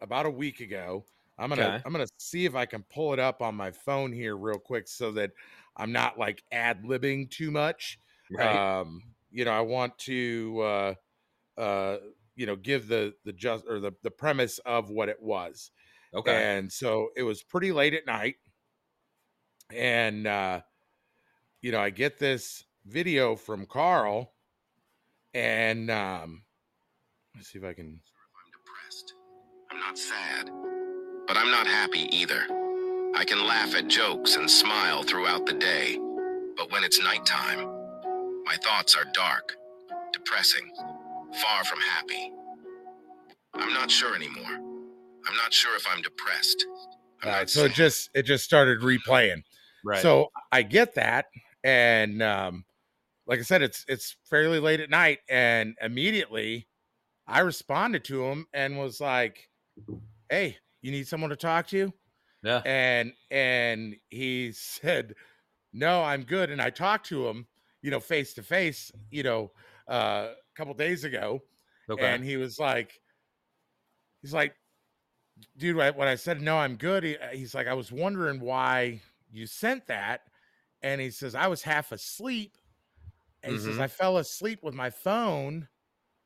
about 0.00 0.26
a 0.26 0.30
week 0.30 0.60
ago. 0.60 1.04
I'm 1.38 1.48
gonna 1.50 1.62
Okay. 1.62 1.82
I'm 1.84 1.92
gonna 1.92 2.06
see 2.18 2.44
if 2.44 2.54
I 2.54 2.66
can 2.66 2.82
pull 2.84 3.12
it 3.12 3.18
up 3.18 3.42
on 3.42 3.54
my 3.54 3.70
phone 3.70 4.12
here 4.12 4.36
real 4.36 4.58
quick 4.58 4.88
so 4.88 5.12
that 5.12 5.30
I'm 5.76 5.92
not 5.92 6.18
like 6.18 6.42
ad 6.50 6.82
libbing 6.82 7.30
too 7.30 7.50
much. 7.50 7.98
Right. 8.30 8.80
Um, 8.80 9.02
you 9.30 9.44
know, 9.44 9.52
I 9.52 9.60
want 9.60 9.96
to 10.00 10.60
uh, 10.60 10.94
uh, 11.60 11.96
you 12.34 12.46
know 12.46 12.56
give 12.56 12.88
the 12.88 13.14
the 13.24 13.32
just 13.32 13.64
or 13.68 13.78
the 13.78 13.92
the 14.02 14.10
premise 14.10 14.58
of 14.66 14.90
what 14.90 15.08
it 15.08 15.22
was. 15.22 15.70
okay. 16.12 16.56
And 16.56 16.72
so 16.72 17.10
it 17.16 17.22
was 17.22 17.42
pretty 17.42 17.72
late 17.72 17.94
at 17.94 18.06
night. 18.06 18.36
And 19.72 20.26
uh, 20.26 20.62
you 21.60 21.70
know, 21.70 21.80
I 21.80 21.90
get 21.90 22.18
this 22.18 22.64
video 22.84 23.36
from 23.36 23.66
Carl 23.66 24.32
and 25.34 25.90
um 25.90 26.42
let's 27.34 27.52
see 27.52 27.58
if 27.58 27.64
I 27.64 27.74
can. 27.74 28.00
I'm 29.78 29.86
not 29.86 29.98
sad, 29.98 30.50
but 31.28 31.36
I'm 31.36 31.52
not 31.52 31.68
happy 31.68 32.08
either. 32.10 32.42
I 33.14 33.24
can 33.24 33.46
laugh 33.46 33.76
at 33.76 33.86
jokes 33.86 34.34
and 34.34 34.50
smile 34.50 35.04
throughout 35.04 35.46
the 35.46 35.52
day, 35.52 35.96
but 36.56 36.72
when 36.72 36.82
it's 36.82 37.00
nighttime, 37.00 37.64
my 38.44 38.56
thoughts 38.64 38.96
are 38.96 39.04
dark, 39.14 39.54
depressing, 40.12 40.68
far 41.40 41.64
from 41.64 41.78
happy. 41.78 42.32
I'm 43.54 43.72
not 43.72 43.88
sure 43.88 44.16
anymore. 44.16 44.50
I'm 45.26 45.36
not 45.36 45.52
sure 45.52 45.76
if 45.76 45.86
I'm 45.88 46.02
depressed. 46.02 46.66
I'm 47.22 47.28
all 47.28 47.32
not 47.32 47.38
right, 47.38 47.50
so 47.50 47.64
it 47.66 47.72
just 47.72 48.10
it 48.14 48.24
just 48.24 48.42
started 48.44 48.80
replaying. 48.80 49.44
right. 49.84 50.02
So 50.02 50.28
I 50.50 50.62
get 50.62 50.96
that, 50.96 51.26
and 51.62 52.20
um, 52.20 52.64
like 53.28 53.38
I 53.38 53.42
said, 53.42 53.62
it's 53.62 53.84
it's 53.86 54.16
fairly 54.28 54.58
late 54.58 54.80
at 54.80 54.90
night, 54.90 55.20
and 55.28 55.76
immediately 55.80 56.66
I 57.28 57.40
responded 57.40 58.02
to 58.04 58.24
him 58.24 58.46
and 58.52 58.76
was 58.78 59.00
like, 59.00 59.47
"Hey, 60.30 60.58
you 60.82 60.90
need 60.90 61.06
someone 61.08 61.30
to 61.30 61.36
talk 61.36 61.66
to?" 61.68 61.92
yeah. 62.42 62.64
And 62.64 63.14
and 63.30 63.96
he 64.10 64.52
said, 64.54 65.14
"No, 65.72 66.02
I'm 66.04 66.24
good." 66.24 66.50
And 66.50 66.62
I 66.62 66.70
talked 66.70 67.06
to 67.08 67.28
him, 67.28 67.48
you 67.82 67.90
know, 67.92 68.00
face 68.00 68.34
to 68.34 68.42
face, 68.44 68.92
you 69.10 69.22
know, 69.24 69.52
uh, 69.88 70.34
a 70.34 70.54
couple 70.56 70.74
days 70.74 71.04
ago, 71.04 71.42
Okay. 71.88 72.18
and 72.18 72.24
he 72.24 72.36
was 72.38 72.58
like, 72.58 73.00
he's 74.22 74.32
like, 74.34 74.56
dude, 75.56 75.76
when 75.76 75.86
I- 75.86 75.90
when 75.96 76.08
I 76.08 76.14
said 76.14 76.40
no, 76.40 76.58
I'm 76.58 76.76
good. 76.76 77.04
He, 77.04 77.16
uh, 77.16 77.28
he's 77.30 77.54
like, 77.54 77.66
I 77.66 77.74
was 77.74 77.92
wondering 77.92 78.40
why 78.40 79.02
you 79.30 79.46
sent 79.46 79.86
that, 79.86 80.22
and 80.82 81.00
he 81.00 81.10
says 81.10 81.34
I 81.34 81.46
was 81.48 81.62
half 81.62 81.92
asleep, 81.92 82.56
and 83.42 83.52
he 83.52 83.58
says 83.58 83.78
Mhm. 83.78 83.80
I 83.80 83.88
fell 83.88 84.18
asleep 84.18 84.62
with 84.62 84.74
my 84.74 84.90
phone 84.90 85.68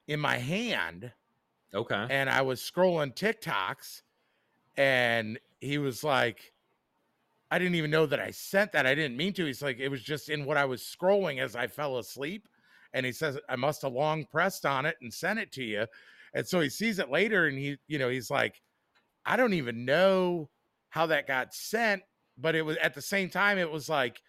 in 0.08 0.20
my 0.20 0.38
hand, 0.38 1.14
okay. 1.74 2.06
and 2.10 2.28
I 2.30 2.42
was 2.42 2.60
scrolling 2.60 3.14
TikToks, 3.14 4.02
and 4.76 5.38
he 5.60 5.78
was 5.78 6.04
like. 6.04 6.52
I 7.50 7.58
didn't 7.58 7.74
even 7.74 7.90
know 7.90 8.06
that 8.06 8.18
I 8.18 8.30
sent 8.30 8.72
that. 8.72 8.86
I 8.86 8.94
didn't 8.94 9.14
mean 9.14 9.34
to. 9.34 9.44
He's 9.44 9.60
like, 9.60 9.78
it 9.78 9.90
was 9.90 10.02
just 10.02 10.30
in 10.30 10.46
what 10.46 10.56
I 10.56 10.64
was 10.64 10.80
scrolling 10.80 11.38
as 11.38 11.54
I 11.54 11.66
fell 11.66 11.98
asleep. 11.98 12.48
And 12.94 13.04
he 13.04 13.12
says, 13.12 13.38
I 13.46 13.56
must 13.56 13.82
have 13.82 13.92
long 13.92 14.24
pressed 14.24 14.64
on 14.64 14.86
it 14.86 14.96
and 15.02 15.12
sent 15.12 15.38
it 15.38 15.52
to 15.52 15.62
you. 15.62 15.86
And 16.32 16.48
so 16.48 16.60
he 16.60 16.70
sees 16.70 16.98
it 16.98 17.10
later 17.10 17.48
and 17.48 17.58
he, 17.58 17.76
you 17.88 17.98
know, 17.98 18.08
he's 18.08 18.30
like, 18.30 18.62
I 19.26 19.36
don't 19.36 19.52
even 19.52 19.84
know 19.84 20.48
how 20.88 21.04
that 21.08 21.26
got 21.26 21.52
sent. 21.52 22.02
But 22.38 22.54
it 22.54 22.62
was 22.62 22.78
at 22.78 22.94
the 22.94 23.02
same 23.02 23.28
time, 23.28 23.58
it 23.58 23.70
was 23.70 23.86
like, 23.86 24.22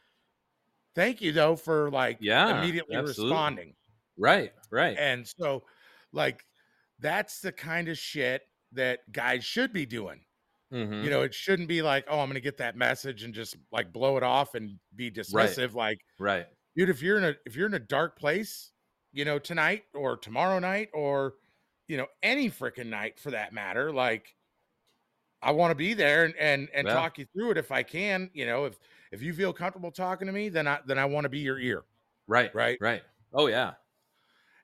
thank 0.94 1.22
you 1.22 1.32
though 1.32 1.56
for 1.56 1.90
like 1.92 2.18
Yeah, 2.20 2.60
immediately 2.60 2.98
absolutely. 2.98 3.32
responding. 3.32 3.74
Right. 4.18 4.52
Right. 4.70 4.98
And 5.00 5.26
so, 5.26 5.64
like, 6.12 6.46
that's 7.04 7.42
the 7.42 7.52
kind 7.54 7.90
of 7.90 7.98
shit 8.00 8.44
that 8.74 9.12
guys 9.12 9.46
should 9.46 9.74
be 9.74 9.86
doing. 9.86 10.26
Mhm. 10.74 11.04
You 11.04 11.12
know, 11.12 11.22
it 11.24 11.34
shouldn't 11.36 11.68
be 11.70 11.84
like, 11.84 12.06
oh, 12.10 12.20
I'm 12.20 12.28
going 12.30 12.36
to 12.36 12.42
get 12.42 12.58
that 12.58 12.76
message 12.76 13.24
and 13.24 13.34
just 13.34 13.58
like 13.72 13.94
blow 13.94 14.18
it 14.18 14.24
off 14.24 14.56
and 14.56 14.80
be 14.96 15.12
dismissive. 15.12 15.74
Like, 15.76 16.00
right. 16.20 16.48
dude, 16.76 16.90
if 16.90 17.02
you're 17.02 17.18
in 17.20 17.26
a 17.26 17.36
if 17.46 17.56
you're 17.56 17.68
in 17.68 17.76
a 17.76 17.80
dark 17.80 18.18
place, 18.18 18.72
you 19.14 19.26
know, 19.26 19.40
tonight 19.40 19.86
or 19.94 20.18
tomorrow 20.18 20.60
night 20.60 20.90
or 20.94 21.36
you 21.88 21.98
know 21.98 22.08
any 22.24 22.50
freaking 22.50 22.88
night 22.88 23.20
for 23.20 23.32
that 23.32 23.54
matter, 23.54 23.92
like 23.94 24.36
I 25.42 25.52
want 25.52 25.72
to 25.72 25.76
be 25.76 25.94
there 25.94 26.24
and 26.26 26.36
and 26.38 26.70
and 26.74 26.88
Yeah. 26.88 26.94
talk 26.94 27.18
you 27.18 27.26
through 27.26 27.52
it 27.52 27.58
if 27.58 27.72
I 27.72 27.84
can. 27.84 28.32
You 28.34 28.46
know, 28.46 28.66
if 28.66 28.80
if 29.12 29.22
you 29.22 29.34
feel 29.34 29.54
comfortable 29.54 29.92
talking 29.92 30.28
to 30.28 30.34
me, 30.34 30.50
then 30.50 30.68
I 30.68 30.80
then 30.86 30.98
I 30.98 31.06
want 31.06 31.26
to 31.26 31.30
be 31.30 31.40
your 31.40 31.60
ear, 31.60 31.86
Right. 32.28 32.54
right? 32.54 32.80
Right. 32.80 33.04
Oh 33.34 33.48
yeah. 33.48 33.76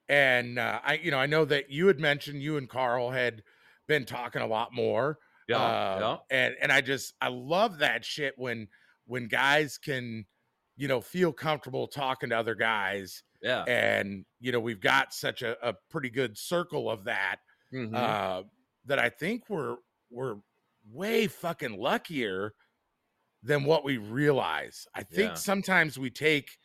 And 0.10 0.58
uh, 0.58 0.80
I, 0.84 0.96
you 0.96 1.12
know, 1.12 1.20
I 1.20 1.28
know 1.28 1.46
that 1.46 1.70
you 1.70 1.88
had 1.88 2.00
mentioned 2.00 2.42
you 2.42 2.58
and 2.58 2.68
Carl 2.68 3.12
had 3.12 3.44
been 3.88 4.06
talking 4.06 4.42
a 4.42 4.48
lot 4.48 4.74
more. 4.74 5.20
Yeah. 5.48 5.58
Uh, 5.62 6.18
and 6.30 6.56
and 6.62 6.72
I 6.72 6.82
just 6.82 7.14
I 7.22 7.28
love 7.30 7.78
that 7.80 8.04
shit 8.04 8.34
when 8.38 8.68
when 9.06 9.28
guys 9.28 9.78
can, 9.78 10.26
you 10.78 10.88
know, 10.88 11.00
feel 11.02 11.32
comfortable 11.32 11.88
talking 11.88 12.30
to 12.30 12.38
other 12.38 12.54
guys, 12.56 13.24
yeah. 13.42 13.64
and 13.64 14.26
you 14.40 14.52
know 14.52 14.60
we've 14.60 14.82
got 14.82 15.14
such 15.14 15.42
a, 15.42 15.56
a 15.68 15.74
pretty 15.90 16.10
good 16.10 16.38
circle 16.38 16.90
of 16.90 17.04
that 17.06 17.38
Mhm. 17.74 17.96
uh, 17.96 18.44
that 18.86 19.00
I 19.00 19.10
think 19.10 19.50
we're 19.50 19.78
we're 20.12 20.38
way 20.92 21.28
fucking 21.28 21.80
luckier 21.80 22.54
than 23.44 23.64
what 23.64 23.84
we 23.84 23.98
realize. 23.98 24.88
I 24.94 25.04
think 25.04 25.32
Yeah. 25.32 25.36
sometimes 25.36 25.98
we 25.98 26.10
take 26.12 26.58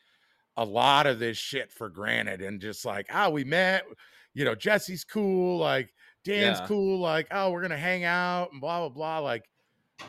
a 0.57 0.65
lot 0.65 1.07
of 1.07 1.19
this 1.19 1.37
shit 1.37 1.73
for 1.73 1.89
granted 1.89 2.41
and 2.41 2.61
just 2.61 2.85
like, 2.85 3.07
oh, 3.13 3.31
we 3.31 3.45
met, 3.45 3.85
you 4.35 4.45
know, 4.45 4.55
Jesse's 4.55 5.05
cool, 5.05 5.59
like 5.59 5.93
Dan's 6.25 6.61
Yeah. 6.61 6.67
cool, 6.67 7.01
like, 7.01 7.27
oh, 7.31 7.51
we're 7.51 7.63
gonna 7.63 7.77
hang 7.77 8.05
out 8.05 8.53
and 8.53 8.61
blah 8.61 8.81
blah 8.81 8.89
blah. 8.89 9.19
Like, 9.19 9.45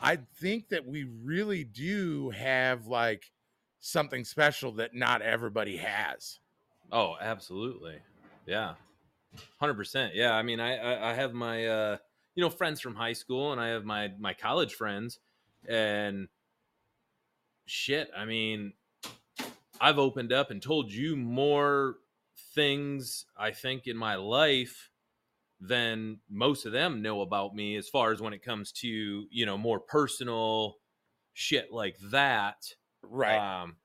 I 0.01 0.17
think 0.39 0.69
that 0.69 0.85
we 0.85 1.03
really 1.03 1.63
do 1.63 2.29
have 2.31 2.87
like 2.87 3.31
something 3.79 4.23
special 4.23 4.71
that 4.73 4.93
not 4.93 5.21
everybody 5.21 5.77
has. 5.77 6.39
Oh, 6.91 7.15
absolutely. 7.19 7.97
Yeah. 8.45 8.75
100%. 9.61 10.11
Yeah, 10.13 10.33
I 10.33 10.43
mean 10.43 10.59
I 10.59 10.77
I, 10.77 11.11
I 11.11 11.13
have 11.13 11.33
my 11.33 11.67
uh 11.67 11.97
you 12.35 12.43
know 12.43 12.49
friends 12.49 12.81
from 12.81 12.95
high 12.95 13.13
school 13.13 13.51
and 13.51 13.59
I 13.59 13.69
have 13.69 13.83
my 13.85 14.11
my 14.19 14.33
college 14.33 14.73
friends 14.75 15.19
and 15.67 16.27
shit, 17.65 18.09
I 18.15 18.25
mean 18.25 18.73
I've 19.81 19.99
opened 19.99 20.31
up 20.33 20.51
and 20.51 20.61
told 20.61 20.91
you 20.91 21.15
more 21.15 21.97
things 22.53 23.25
I 23.37 23.51
think 23.51 23.87
in 23.87 23.97
my 23.97 24.15
life 24.15 24.89
than 25.59 26.19
most 26.29 26.65
of 26.65 26.71
them 26.73 27.01
know 27.01 27.21
about 27.21 27.55
me 27.55 27.75
as 27.77 27.87
far 27.89 28.11
as 28.11 28.21
when 28.21 28.33
it 28.33 28.43
comes 28.43 28.71
to, 28.73 28.87
you 29.29 29.45
know, 29.45 29.57
more 29.57 29.79
personal 29.79 30.75
shit 31.33 31.71
like 31.71 31.97
that 32.11 32.65
Right. 33.03 33.41
um 33.61 33.77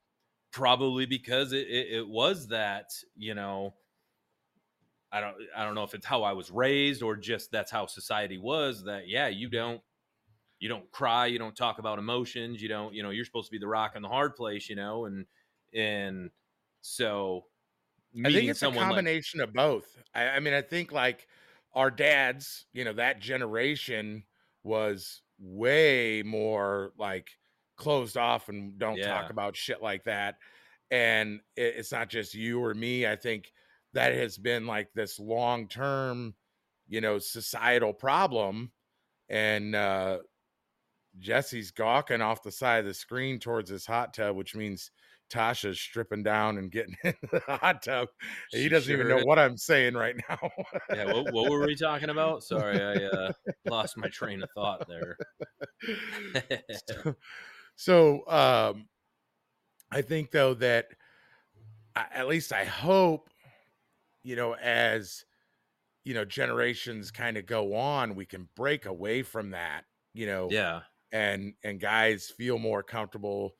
probably 0.52 1.06
because 1.06 1.52
it, 1.52 1.66
it, 1.68 1.88
it 1.92 2.08
was 2.08 2.48
that 2.48 2.90
you 3.16 3.34
know 3.34 3.74
i 5.12 5.20
don't 5.20 5.36
i 5.56 5.64
don't 5.64 5.74
know 5.74 5.82
if 5.82 5.94
it's 5.94 6.06
how 6.06 6.22
i 6.22 6.32
was 6.32 6.50
raised 6.50 7.02
or 7.02 7.16
just 7.16 7.50
that's 7.50 7.70
how 7.70 7.86
society 7.86 8.38
was 8.38 8.84
that 8.84 9.08
yeah 9.08 9.28
you 9.28 9.48
don't 9.48 9.80
you 10.60 10.68
don't 10.68 10.90
cry 10.92 11.26
you 11.26 11.38
don't 11.38 11.56
talk 11.56 11.78
about 11.78 11.98
emotions 11.98 12.62
you 12.62 12.68
don't 12.68 12.94
you 12.94 13.02
know 13.02 13.10
you're 13.10 13.24
supposed 13.24 13.48
to 13.48 13.52
be 13.52 13.58
the 13.58 13.66
rock 13.66 13.96
in 13.96 14.02
the 14.02 14.08
hard 14.08 14.36
place 14.36 14.68
you 14.68 14.76
know 14.76 15.06
and 15.06 15.26
and 15.74 16.30
so 16.80 17.46
I 18.24 18.30
think 18.30 18.48
it's 18.48 18.62
a 18.62 18.68
someone 18.68 18.88
like 18.88 19.06
combination 19.08 19.40
of 19.40 19.52
both. 19.52 20.02
I, 20.14 20.28
I 20.28 20.40
mean, 20.40 20.54
I 20.54 20.62
think 20.62 20.92
like 20.92 21.28
our 21.72 21.90
dads, 21.90 22.66
you 22.72 22.84
know, 22.84 22.92
that 22.94 23.20
generation 23.20 24.24
was 24.62 25.22
way 25.38 26.22
more 26.22 26.92
like 26.98 27.30
closed 27.76 28.16
off 28.16 28.48
and 28.48 28.78
don't 28.78 29.00
Yeah. 29.00 29.02
talk 29.02 29.30
about 29.30 29.56
shit 29.56 29.80
like 29.80 30.04
that. 30.04 30.36
And 30.90 31.40
it, 31.56 31.76
it's 31.76 31.92
not 31.92 32.10
just 32.10 32.34
you 32.34 32.62
or 32.62 32.74
me. 32.74 33.06
I 33.06 33.16
think 33.16 33.52
that 33.92 34.12
has 34.12 34.36
been 34.36 34.66
like 34.66 34.92
this 34.92 35.18
long 35.18 35.68
term, 35.68 36.34
you 36.88 37.00
know, 37.00 37.18
societal 37.18 37.94
problem. 37.94 38.72
And 39.28 39.74
uh 39.74 40.20
Jesse's 41.18 41.70
gawking 41.70 42.20
off 42.20 42.42
the 42.42 42.52
side 42.52 42.80
of 42.80 42.86
the 42.86 42.94
screen 42.94 43.38
towards 43.38 43.70
his 43.70 43.86
hot 43.86 44.14
tub, 44.14 44.36
which 44.36 44.54
means 44.54 44.90
Tasha's 45.30 45.80
stripping 45.80 46.22
down 46.22 46.58
and 46.58 46.70
getting 46.70 46.96
in 47.04 47.14
the 47.30 47.40
hot 47.40 47.82
tub. 47.82 48.08
He 48.52 48.68
doesn't 48.68 48.92
even 48.92 49.08
know 49.08 49.18
is. 49.18 49.24
what 49.24 49.38
I'm 49.38 49.56
saying 49.56 49.94
right 49.94 50.16
now. 50.28 50.50
yeah 50.94 51.12
what, 51.12 51.32
what 51.32 51.50
were 51.50 51.66
we 51.66 51.74
talking 51.76 52.10
about 52.10 52.42
sorry 52.42 52.82
i 52.82 53.04
uh 53.04 53.32
lost 53.66 53.96
my 53.96 54.08
train 54.08 54.42
of 54.42 54.48
thought 54.54 54.86
there 54.88 55.16
so, 56.88 57.14
so, 57.76 58.28
um 58.28 58.86
I 59.92 60.02
think 60.02 60.30
though 60.30 60.54
that 60.54 60.88
I- 61.96 62.06
at 62.12 62.28
least 62.28 62.52
I 62.52 62.64
hope, 62.64 63.28
you 64.22 64.36
know, 64.36 64.54
as 64.54 65.24
you 66.04 66.14
know, 66.14 66.24
generations 66.24 67.10
kind 67.10 67.36
of 67.36 67.46
go 67.46 67.74
on, 67.74 68.14
we 68.14 68.24
can 68.24 68.48
break 68.56 68.86
away 68.86 69.22
from 69.22 69.50
that, 69.50 69.84
you 70.14 70.26
know, 70.26 70.48
yeah 70.50 70.82
and 71.12 71.54
and 71.64 71.80
guys 71.80 72.28
feel 72.36 72.58
more 72.58 72.82
comfortable 72.82 73.56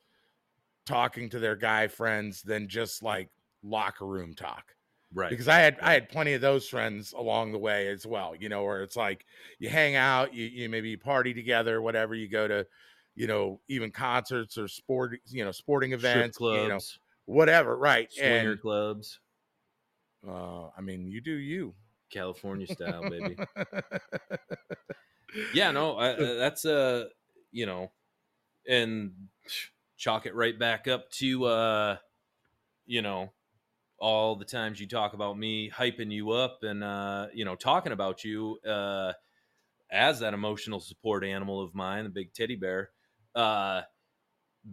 talking 0.91 1.29
to 1.31 1.39
their 1.39 1.57
guy 1.57 1.89
friends 1.89 2.43
than 2.43 2.69
just 2.69 3.03
like 3.03 3.29
locker 3.63 4.07
room 4.07 4.35
talk 4.35 4.75
right. 5.15 5.31
because 5.31 5.49
I 5.49 5.59
had 5.59 5.79
I 5.81 5.93
had 5.93 6.09
plenty 6.09 6.33
of 6.33 6.41
those 6.41 6.69
friends 6.69 7.13
along 7.13 7.53
the 7.53 7.59
way 7.59 7.89
as 7.89 8.07
well. 8.07 8.35
You 8.35 8.49
know, 8.49 8.65
where 8.65 8.83
it's 8.83 8.97
like 8.97 9.25
you 9.59 9.69
hang 9.69 9.97
out, 9.97 10.35
you 10.35 10.47
you 10.47 10.69
maybe 10.69 10.97
party 10.97 11.35
together, 11.35 11.81
whatever. 11.81 12.15
You 12.15 12.29
go 12.29 12.49
to, 12.49 12.67
you 13.15 13.27
know, 13.27 13.61
even 13.69 13.91
concerts 13.91 14.59
or 14.59 14.69
sport, 14.69 15.19
you 15.27 15.45
know, 15.45 15.53
sporting 15.53 15.93
events, 15.93 16.39
you 16.41 16.47
know, 16.47 16.69
clubs, 16.69 16.99
whatever. 17.27 17.77
Right, 17.77 18.11
swinger 18.13 18.53
and 18.53 18.61
clubs, 18.61 19.21
uh, 20.29 20.69
I 20.77 20.81
mean, 20.81 21.07
you 21.07 21.21
do 21.21 21.33
you. 21.33 21.75
California 22.11 22.67
style, 22.67 23.09
baby. 23.09 23.37
yeah 25.55 25.71
no 25.71 25.97
I, 25.97 26.09
uh, 26.11 26.35
that's 26.35 26.65
uh 26.65 27.05
you 27.53 27.67
know 27.67 27.93
and 28.69 29.13
chalk 30.01 30.27
it 30.27 30.35
right 30.35 30.59
back 30.59 30.89
up 30.89 31.11
to 31.11 31.45
uh 31.47 31.99
you 32.87 33.03
know 33.03 33.33
all 33.99 34.37
the 34.37 34.45
times 34.45 34.81
you 34.81 34.89
talk 34.89 35.15
about 35.15 35.39
me 35.39 35.71
hyping 35.71 36.13
you 36.13 36.31
up 36.31 36.61
and 36.63 36.85
uh 36.85 37.29
you 37.35 37.45
know 37.45 37.57
talking 37.57 37.93
about 37.93 38.25
you 38.25 38.59
uh 38.67 39.13
as 39.91 40.21
that 40.21 40.35
emotional 40.35 40.81
support 40.81 41.25
animal 41.25 41.61
of 41.63 41.75
mine 41.75 42.05
the 42.05 42.11
big 42.11 42.33
teddy 42.35 42.57
bear 42.57 42.91
uh 43.37 43.83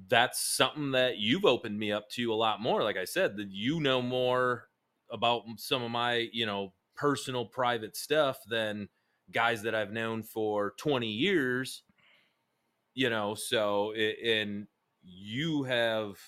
that's 0.07 0.39
something 0.41 0.91
that 0.91 1.17
you've 1.17 1.45
opened 1.45 1.77
me 1.79 1.91
up 1.91 2.09
to 2.09 2.33
a 2.33 2.35
lot 2.35 2.61
more. 2.61 2.83
Like 2.83 2.97
i 2.97 3.05
said 3.05 3.37
that 3.37 3.49
you 3.49 3.79
know 3.79 4.01
more 4.01 4.69
about 5.09 5.43
some 5.57 5.83
of 5.83 5.91
my 5.91 6.29
you 6.33 6.45
know 6.45 6.73
personal 6.95 7.45
private 7.45 7.95
stuff 7.95 8.39
than 8.49 8.89
guys 9.31 9.61
that 9.63 9.75
I've 9.75 9.91
known 9.91 10.23
for 10.23 10.73
20 10.77 11.07
years, 11.09 11.83
you 12.93 13.09
know, 13.09 13.35
so 13.35 13.93
i- 13.95 14.17
and 14.25 14.67
you 15.07 15.63
have 15.63 16.19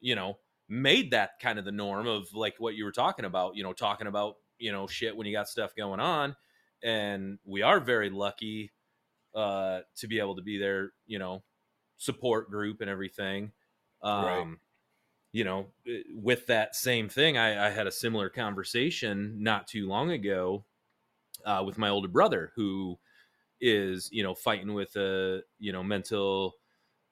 you 0.00 0.14
know 0.14 0.38
made 0.68 1.10
that 1.10 1.32
kind 1.40 1.58
of 1.58 1.64
the 1.64 1.72
norm 1.72 2.06
of 2.06 2.32
like 2.32 2.56
what 2.58 2.74
you 2.74 2.84
were 2.84 2.92
talking 2.92 3.26
about, 3.26 3.54
you 3.54 3.62
know, 3.62 3.74
talking 3.74 4.06
about, 4.06 4.36
you 4.58 4.72
know, 4.72 4.86
shit 4.86 5.14
when 5.14 5.26
you 5.26 5.32
got 5.32 5.46
stuff 5.46 5.74
going 5.74 6.00
on 6.00 6.34
and 6.82 7.38
we 7.44 7.60
are 7.60 7.80
very 7.80 8.08
lucky 8.08 8.72
uh 9.34 9.82
to 9.96 10.08
be 10.08 10.18
able 10.20 10.36
to 10.36 10.42
be 10.42 10.58
there, 10.58 10.92
you 11.06 11.18
know, 11.18 11.44
support 11.98 12.50
group 12.50 12.80
and 12.80 12.90
everything. 12.90 13.52
Um 14.02 14.14
Right. 14.16 14.60
you 15.32 15.44
know, 15.44 15.72
eh, 15.86 16.02
with 16.14 16.46
that 16.46 16.74
same 16.76 17.08
thing, 17.08 17.36
I, 17.38 17.66
I 17.66 17.70
had 17.70 17.86
a 17.86 17.92
similar 17.92 18.30
conversation 18.30 19.42
not 19.42 19.66
too 19.66 19.86
long 19.88 20.10
ago 20.10 20.64
uh, 21.44 21.62
with 21.66 21.78
my 21.78 21.88
older 21.88 22.08
brother 22.08 22.52
who 22.56 22.98
is, 23.60 24.10
you 24.12 24.22
know, 24.22 24.34
fighting 24.34 24.74
with 24.74 24.96
a, 24.96 25.42
you 25.58 25.72
know, 25.72 25.82
mental 25.82 26.54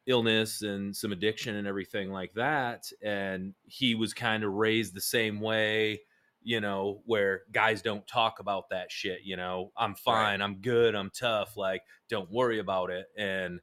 illness 0.07 0.63
and 0.63 0.95
some 0.95 1.13
addiction 1.13 1.57
and 1.57 1.67
everything 1.67 2.11
like 2.11 2.35
that. 2.35 2.91
And 3.03 3.55
he 3.65 3.95
was 3.95 4.15
kind 4.15 4.45
of 4.45 4.53
raised 4.53 4.95
the 4.95 5.01
same 5.01 5.41
way, 5.41 6.01
you 6.43 6.61
know, 6.61 7.03
where 7.07 7.43
guys 7.53 7.83
don't 7.83 8.07
talk 8.07 8.41
about 8.41 8.71
that 8.71 8.91
shit, 8.91 9.21
you 9.23 9.37
know, 9.37 9.71
I'm 9.77 9.95
fine, 9.95 10.43
I'm 10.43 10.57
good, 10.57 10.95
I'm 10.95 11.11
tough, 11.11 11.57
like, 11.57 11.83
don't 12.09 12.31
worry 12.31 12.59
about 12.59 12.91
it. 12.91 13.07
And 13.17 13.61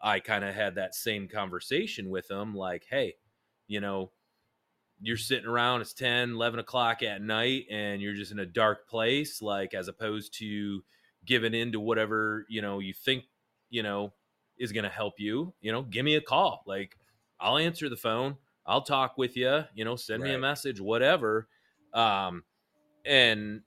I 0.00 0.20
kind 0.20 0.44
of 0.44 0.54
had 0.54 0.76
that 0.76 0.94
same 0.94 1.28
conversation 1.28 2.08
with 2.08 2.30
him, 2.30 2.54
like, 2.54 2.86
hey, 2.88 3.16
you 3.66 3.80
know, 3.80 4.12
you're 5.00 5.18
sitting 5.18 5.46
around, 5.46 5.82
it's 5.82 5.92
10, 5.92 6.30
11 6.30 6.58
o'clock 6.58 7.02
at 7.02 7.20
night, 7.20 7.66
and 7.70 8.00
you're 8.00 8.14
just 8.14 8.32
in 8.32 8.38
a 8.38 8.46
dark 8.46 8.88
place, 8.88 9.42
like, 9.42 9.74
as 9.74 9.88
opposed 9.88 10.32
to 10.38 10.82
giving 11.26 11.52
in 11.52 11.72
to 11.72 11.80
whatever, 11.80 12.46
you 12.48 12.62
know, 12.62 12.78
you 12.78 12.94
think, 12.94 13.24
you 13.68 13.82
know, 13.82 14.14
is 14.58 14.72
going 14.72 14.84
to 14.84 14.90
help 14.90 15.14
you, 15.18 15.52
you 15.60 15.72
know, 15.72 15.82
give 15.82 16.04
me 16.04 16.16
a 16.16 16.20
call. 16.20 16.62
Like, 16.66 16.96
I'll 17.38 17.58
answer 17.58 17.88
the 17.88 17.96
phone, 17.96 18.36
I'll 18.64 18.82
talk 18.82 19.18
with 19.18 19.36
you, 19.36 19.64
you 19.74 19.84
know, 19.84 19.96
send 19.96 20.22
me 20.22 20.32
a 20.32 20.38
message, 20.38 20.80
whatever. 20.80 21.48
Um, 21.92 22.44
and 23.04 23.62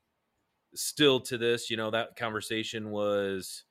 still 0.75 1.19
to 1.21 1.37
this, 1.37 1.69
you 1.69 1.77
know, 1.77 1.91
that 1.91 2.15
conversation 2.15 2.91
was, 2.91 3.63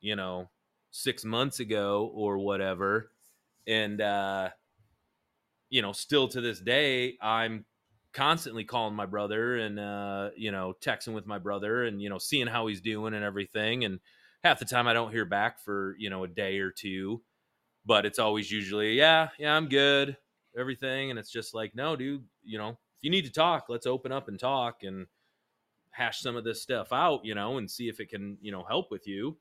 you 0.00 0.16
know, 0.16 0.48
six 0.90 1.24
months 1.24 1.60
ago 1.60 2.10
or 2.14 2.38
whatever. 2.38 3.10
And, 3.66 4.00
uh, 4.00 4.50
you 5.70 5.82
know, 5.82 5.92
still 5.92 6.28
to 6.28 6.40
this 6.40 6.60
day, 6.60 7.16
I'm 7.20 7.64
constantly 8.12 8.64
calling 8.64 8.94
my 8.94 9.06
brother 9.06 9.56
and, 9.56 9.78
uh, 9.78 10.30
you 10.36 10.52
know, 10.52 10.74
texting 10.80 11.14
with 11.14 11.26
my 11.26 11.38
brother 11.38 11.84
and, 11.84 12.00
you 12.00 12.08
know, 12.08 12.18
seeing 12.18 12.46
how 12.46 12.68
he's 12.68 12.80
doing 12.80 13.12
and 13.12 13.24
everything. 13.24 13.84
And 13.84 13.98
half 14.44 14.60
the 14.60 14.64
time 14.64 14.86
I 14.86 14.92
don't 14.92 15.10
hear 15.10 15.24
back 15.24 15.58
for, 15.58 15.96
you 15.98 16.10
know, 16.10 16.22
a 16.22 16.28
day 16.28 16.58
or 16.58 16.70
two, 16.70 17.22
but 17.84 18.06
it's 18.06 18.20
always 18.20 18.50
usually, 18.50 18.94
yeah, 18.94 19.28
yeah, 19.38 19.56
I'm 19.56 19.68
good, 19.68 20.16
everything. 20.56 21.10
And 21.10 21.18
it's 21.18 21.32
just 21.32 21.54
like, 21.54 21.74
no, 21.74 21.96
dude, 21.96 22.24
you 22.44 22.58
know, 22.58 22.70
if 22.70 23.02
you 23.02 23.10
need 23.10 23.24
to 23.24 23.32
talk, 23.32 23.66
let's 23.68 23.86
open 23.86 24.12
up 24.12 24.28
and 24.28 24.38
talk 24.38 24.82
and 24.82 25.06
hash 25.90 26.20
some 26.20 26.36
of 26.36 26.44
this 26.44 26.62
stuff 26.62 26.92
out, 26.92 27.24
you 27.24 27.34
know, 27.34 27.58
and 27.58 27.70
see 27.70 27.88
if 27.88 27.98
it 27.98 28.08
can, 28.10 28.38
you 28.40 28.52
know, 28.52 28.64
help 28.68 28.90
with 28.90 29.06
you 29.06 29.36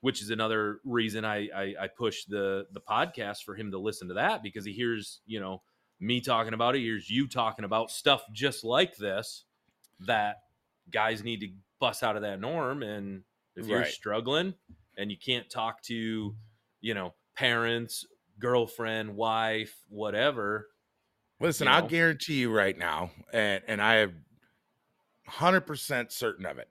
which 0.00 0.22
is 0.22 0.30
another 0.30 0.78
reason 0.84 1.24
I, 1.24 1.48
I 1.48 1.74
I 1.80 1.88
push 1.88 2.24
the 2.26 2.66
the 2.72 2.80
podcast 2.80 3.42
for 3.44 3.56
him 3.56 3.72
to 3.72 3.78
listen 3.80 4.06
to 4.06 4.14
that 4.14 4.44
because 4.44 4.64
he 4.64 4.72
hears 4.72 5.22
you 5.26 5.40
know 5.40 5.60
me 6.00 6.20
talking 6.20 6.54
about 6.54 6.74
it, 6.74 6.78
he 6.78 6.84
hears 6.84 7.10
you 7.10 7.26
talking 7.26 7.64
about 7.64 7.90
stuff 7.90 8.22
just 8.32 8.64
like 8.64 8.96
this 8.96 9.44
that 10.00 10.36
guys 10.90 11.24
need 11.24 11.40
to 11.40 11.48
bust 11.80 12.02
out 12.02 12.16
of 12.16 12.22
that 12.22 12.40
norm. 12.40 12.82
And 12.82 13.22
if 13.58 13.68
you're 13.68 13.80
Right. 13.80 13.92
struggling 13.92 14.54
and 14.96 15.10
you 15.10 15.18
can't 15.18 15.50
talk 15.50 15.82
to 15.82 16.36
you 16.80 16.94
know 16.94 17.14
parents, 17.36 18.06
girlfriend, 18.38 19.16
wife, 19.16 19.84
whatever, 19.88 20.68
Listen, 21.40 21.68
you 21.68 21.72
I'll 21.72 21.86
guarantee 21.88 22.40
you 22.40 22.52
right 22.52 22.76
now, 22.76 23.12
and 23.32 23.62
and 23.66 23.80
I 23.80 23.94
have 23.96 24.14
hundred 25.26 25.62
percent 25.62 26.12
certain 26.12 26.46
of 26.46 26.58
it. 26.58 26.70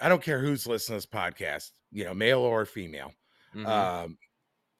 I 0.00 0.08
don't 0.08 0.22
care 0.22 0.40
who's 0.40 0.66
listening 0.66 1.00
to 1.00 1.06
this 1.06 1.12
podcast, 1.12 1.72
you 1.90 2.04
know, 2.04 2.14
male 2.14 2.40
or 2.40 2.66
female. 2.66 3.14
Mhm. 3.54 3.68
Um, 3.68 4.18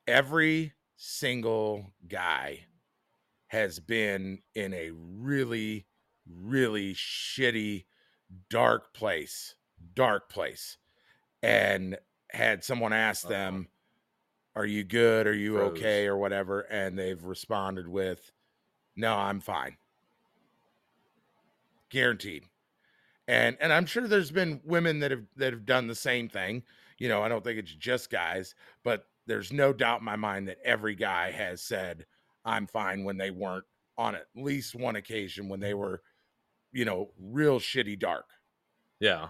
every 0.07 0.75
single 0.97 1.95
guy 2.09 2.67
has 3.49 3.81
been 3.81 4.43
in 4.55 4.75
a 4.75 4.91
really, 4.93 5.89
really 6.27 6.95
shitty, 6.95 7.87
dark 8.51 8.95
place, 8.95 9.57
dark 9.95 10.31
place, 10.31 10.79
and 11.43 11.99
had 12.31 12.65
someone 12.65 12.93
ask 12.93 13.25
Uh-huh. 13.25 13.33
them, 13.35 13.69
"Are 14.55 14.67
you 14.67 14.85
good? 14.85 15.27
Are 15.27 15.35
you 15.35 15.55
Froze. 15.57 15.73
okay, 15.79 16.07
or 16.07 16.17
whatever?" 16.17 16.61
and 16.63 16.99
they've 16.99 17.23
responded 17.23 17.89
with, 17.89 18.33
"No, 18.97 19.17
I'm 19.17 19.41
fine." 19.41 19.77
Guaranteed. 21.91 22.45
And 23.29 23.57
and 23.61 23.73
I'm 23.73 23.87
sure 23.87 24.09
there's 24.09 24.31
been 24.33 24.61
women 24.65 24.99
that 25.01 25.11
have 25.11 25.25
that 25.37 25.53
have 25.53 25.67
done 25.67 25.87
the 25.87 25.95
same 25.95 26.29
thing. 26.29 26.65
You 26.99 27.09
know, 27.09 27.23
I 27.23 27.29
don't 27.29 27.45
think 27.45 27.59
it's 27.59 27.75
just 27.75 28.11
guys, 28.11 28.55
but 28.83 29.09
there's 29.27 29.53
no 29.53 29.73
doubt 29.73 30.01
in 30.01 30.05
my 30.05 30.17
mind 30.17 30.49
that 30.49 30.59
every 30.65 30.95
guy 30.95 31.31
has 31.31 31.63
said, 31.63 32.07
I'm 32.45 32.67
fine 32.67 33.05
when 33.05 33.17
they 33.17 33.31
weren't 33.31 33.65
on 33.97 34.15
at 34.17 34.27
least 34.35 34.75
one 34.75 34.97
occasion 34.97 35.49
when 35.49 35.61
they 35.61 35.75
were, 35.75 36.03
you 36.73 36.85
know, 36.85 37.13
real 37.19 37.61
shitty 37.61 37.99
dark. 37.99 38.29
yeah, 39.01 39.29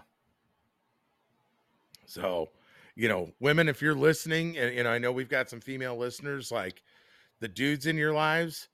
So, 2.05 2.49
you 2.95 3.07
know, 3.09 3.31
women, 3.39 3.67
if 3.69 3.81
you're 3.81 3.95
listening, 3.95 4.57
and 4.57 4.75
you 4.75 4.83
know, 4.83 4.89
I 4.91 4.97
know 4.97 5.11
we've 5.11 5.29
got 5.29 5.49
some 5.49 5.59
female 5.61 5.97
listeners, 5.97 6.51
like 6.51 6.83
the 7.39 7.47
dudes 7.47 7.85
in 7.87 7.97
your 7.97 8.13
lives, 8.13 8.69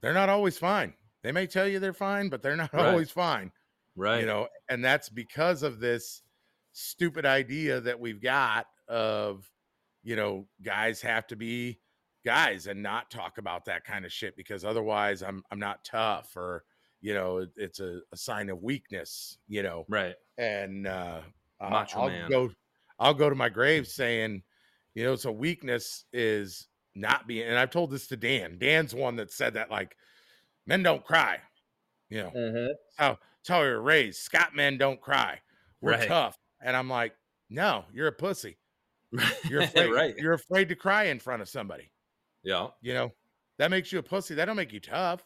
they're 0.00 0.12
not 0.14 0.28
always 0.28 0.58
fine. 0.58 0.94
They 1.22 1.32
may 1.32 1.46
tell 1.46 1.66
you 1.66 1.78
they're 1.78 1.92
fine, 1.94 2.28
but 2.28 2.42
they're 2.42 2.56
not 2.56 2.72
Right. 2.74 2.86
always 2.86 3.10
fine. 3.10 3.50
right, 3.96 4.20
you 4.20 4.26
know 4.26 4.48
and 4.68 4.84
that's 4.84 5.08
because 5.08 5.62
of 5.62 5.78
this 5.80 6.22
stupid 6.72 7.24
idea 7.24 7.80
that 7.80 7.98
we've 7.98 8.20
got 8.20 8.66
of 8.88 9.48
you 10.02 10.16
know 10.16 10.46
guys 10.62 11.00
have 11.00 11.26
to 11.28 11.36
be 11.36 11.78
guys 12.24 12.66
and 12.66 12.82
not 12.82 13.10
talk 13.10 13.38
about 13.38 13.64
that 13.66 13.84
kind 13.84 14.04
of 14.04 14.12
shit 14.12 14.36
because 14.36 14.64
otherwise 14.64 15.22
i'm 15.22 15.42
i'm 15.50 15.58
not 15.60 15.84
tough 15.84 16.36
or 16.36 16.64
you 17.00 17.14
know 17.14 17.46
it's 17.56 17.78
a, 17.80 18.00
a 18.12 18.16
sign 18.16 18.48
of 18.50 18.62
weakness 18.62 19.38
you 19.46 19.62
know 19.62 19.84
right, 19.88 20.14
and 20.38 20.86
uh 20.88 21.20
I'll- 21.60 21.70
Macho 21.70 22.00
I'll 22.00 22.08
man. 22.08 22.28
go 22.28 22.50
i'll 22.98 23.14
go 23.14 23.28
to 23.28 23.34
my 23.36 23.48
grave 23.48 23.86
saying 23.86 24.42
you 24.94 25.04
know 25.04 25.16
so 25.16 25.30
weakness 25.32 26.04
is 26.12 26.68
not 26.94 27.26
being 27.26 27.46
and 27.46 27.58
i've 27.58 27.70
told 27.70 27.90
this 27.90 28.06
to 28.06 28.16
dan 28.16 28.56
dan's 28.58 28.94
one 28.94 29.16
that 29.16 29.30
said 29.32 29.54
that 29.54 29.70
like 29.70 29.96
men 30.66 30.82
don't 30.82 31.04
cry 31.04 31.38
you 32.08 32.22
know 32.22 32.30
Mm-hmm. 32.34 32.72
how 32.96 33.18
how 33.46 33.60
we 33.62 33.68
were 33.68 33.82
raised. 33.82 34.20
Scott 34.22 34.54
men 34.54 34.78
don't 34.78 35.00
cry. 35.00 35.38
We're 35.82 35.92
Right. 35.92 36.08
tough. 36.08 36.38
And 36.62 36.74
I'm 36.74 36.88
like, 36.88 37.14
no, 37.50 37.84
you're 37.92 38.06
a 38.06 38.12
pussy. 38.12 38.56
You're 39.50 39.60
afraid. 39.60 39.90
right, 39.92 40.14
You're 40.16 40.32
afraid 40.32 40.70
to 40.70 40.74
cry 40.74 41.04
in 41.04 41.18
front 41.20 41.42
of 41.42 41.48
somebody. 41.50 41.90
yeah, 42.42 42.68
You 42.80 42.94
know, 42.94 43.12
that 43.58 43.70
makes 43.70 43.92
you 43.92 43.98
a 43.98 44.02
pussy. 44.02 44.34
That 44.34 44.46
don't 44.46 44.56
make 44.56 44.72
you 44.72 44.80
tough. 44.80 45.22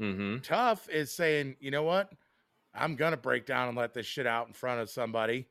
mm-hmm. 0.00 0.38
Tough 0.40 0.88
is 0.88 1.12
saying, 1.12 1.54
you 1.60 1.70
know 1.70 1.84
what? 1.84 2.10
I'm 2.74 2.96
gonna 2.96 3.16
break 3.16 3.46
down 3.46 3.68
and 3.68 3.76
let 3.78 3.94
this 3.94 4.06
shit 4.06 4.26
out 4.26 4.48
in 4.48 4.52
front 4.52 4.80
of 4.80 4.90
somebody, 4.90 5.46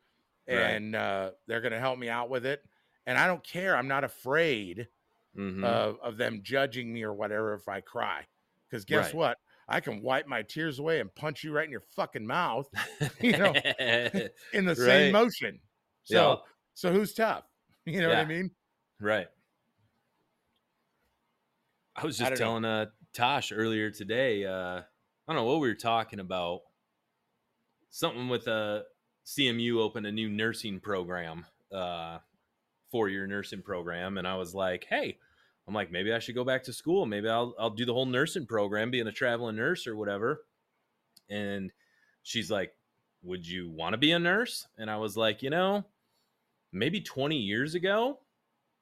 Right. 0.49 0.71
and 0.75 0.95
uh, 0.95 1.31
they're 1.47 1.61
gonna 1.61 1.79
help 1.79 1.99
me 1.99 2.09
out 2.09 2.29
with 2.29 2.45
it. 2.45 2.63
and 3.05 3.17
I 3.17 3.25
don't 3.27 3.43
care. 3.43 3.75
I'm 3.75 3.87
not 3.87 4.03
afraid 4.03 4.87
Mhm. 5.37 5.63
of 5.63 5.99
of 6.01 6.17
them 6.17 6.41
judging 6.43 6.91
me 6.93 7.03
or 7.03 7.13
whatever 7.13 7.53
if 7.53 7.67
I 7.67 7.81
cry. 7.81 8.25
Because 8.69 8.85
guess 8.85 9.05
Right. 9.07 9.15
what? 9.15 9.37
I 9.67 9.79
can 9.79 10.01
wipe 10.01 10.27
my 10.27 10.41
tears 10.43 10.79
away 10.79 10.99
and 10.99 11.13
punch 11.15 11.43
you 11.43 11.51
right 11.51 11.65
in 11.65 11.71
your 11.71 11.81
fucking 11.95 12.25
mouth 12.25 12.67
you 13.21 13.37
know, 13.37 13.53
in 14.53 14.65
the 14.65 14.75
Right. 14.75 14.75
same 14.75 15.11
motion. 15.11 15.59
So 16.03 16.15
Yeah. 16.15 16.35
so 16.73 16.91
who's 16.91 17.13
tough? 17.13 17.45
You 17.85 18.01
know 18.01 18.09
what 18.09 18.17
I 18.19 18.25
mean? 18.25 18.51
Right. 18.99 19.27
I 21.95 22.05
was 22.05 22.17
just 22.17 22.31
know. 22.31 22.37
telling 22.37 22.65
uh 22.65 22.87
Tosh 23.13 23.51
earlier 23.51 23.89
today, 23.91 24.45
uh 24.45 24.81
I 24.81 24.83
don't 25.27 25.35
know 25.35 25.45
what 25.45 25.59
we 25.61 25.67
were 25.67 25.75
talking 25.75 26.19
about. 26.19 26.61
Something 27.89 28.29
with 28.29 28.47
uh 28.47 28.83
CMU 29.29 29.77
opened 29.77 30.07
a 30.07 30.11
new 30.11 30.27
nursing 30.27 30.79
program, 30.79 31.45
uh 31.71 32.17
four 32.89 33.09
year 33.09 33.27
nursing 33.27 33.61
program, 33.61 34.17
and 34.17 34.27
I 34.27 34.35
was 34.35 34.55
like, 34.55 34.87
hey, 34.89 35.19
I'm 35.67 35.75
like, 35.75 35.91
maybe 35.91 36.11
I 36.11 36.17
should 36.17 36.33
go 36.33 36.43
back 36.43 36.63
to 36.63 36.73
school. 36.73 37.05
Maybe 37.05 37.29
I'll 37.29 37.53
I'll 37.59 37.69
do 37.69 37.85
the 37.85 37.93
whole 37.93 38.07
nursing 38.07 38.47
program, 38.47 38.89
being 38.89 39.07
a 39.07 39.11
traveling 39.11 39.55
nurse 39.55 39.85
or 39.85 39.95
whatever. 39.95 40.41
And 41.29 41.71
she's 42.23 42.49
like, 42.49 42.73
Would 43.21 43.47
you 43.47 43.69
want 43.69 43.93
to 43.93 43.97
be 43.99 44.11
a 44.11 44.19
nurse? 44.19 44.67
And 44.79 44.89
I 44.89 44.97
was 44.97 45.15
like, 45.15 45.43
you 45.43 45.51
know, 45.51 45.85
maybe 46.71 47.01
20 47.01 47.37
years 47.37 47.75
ago, 47.75 48.19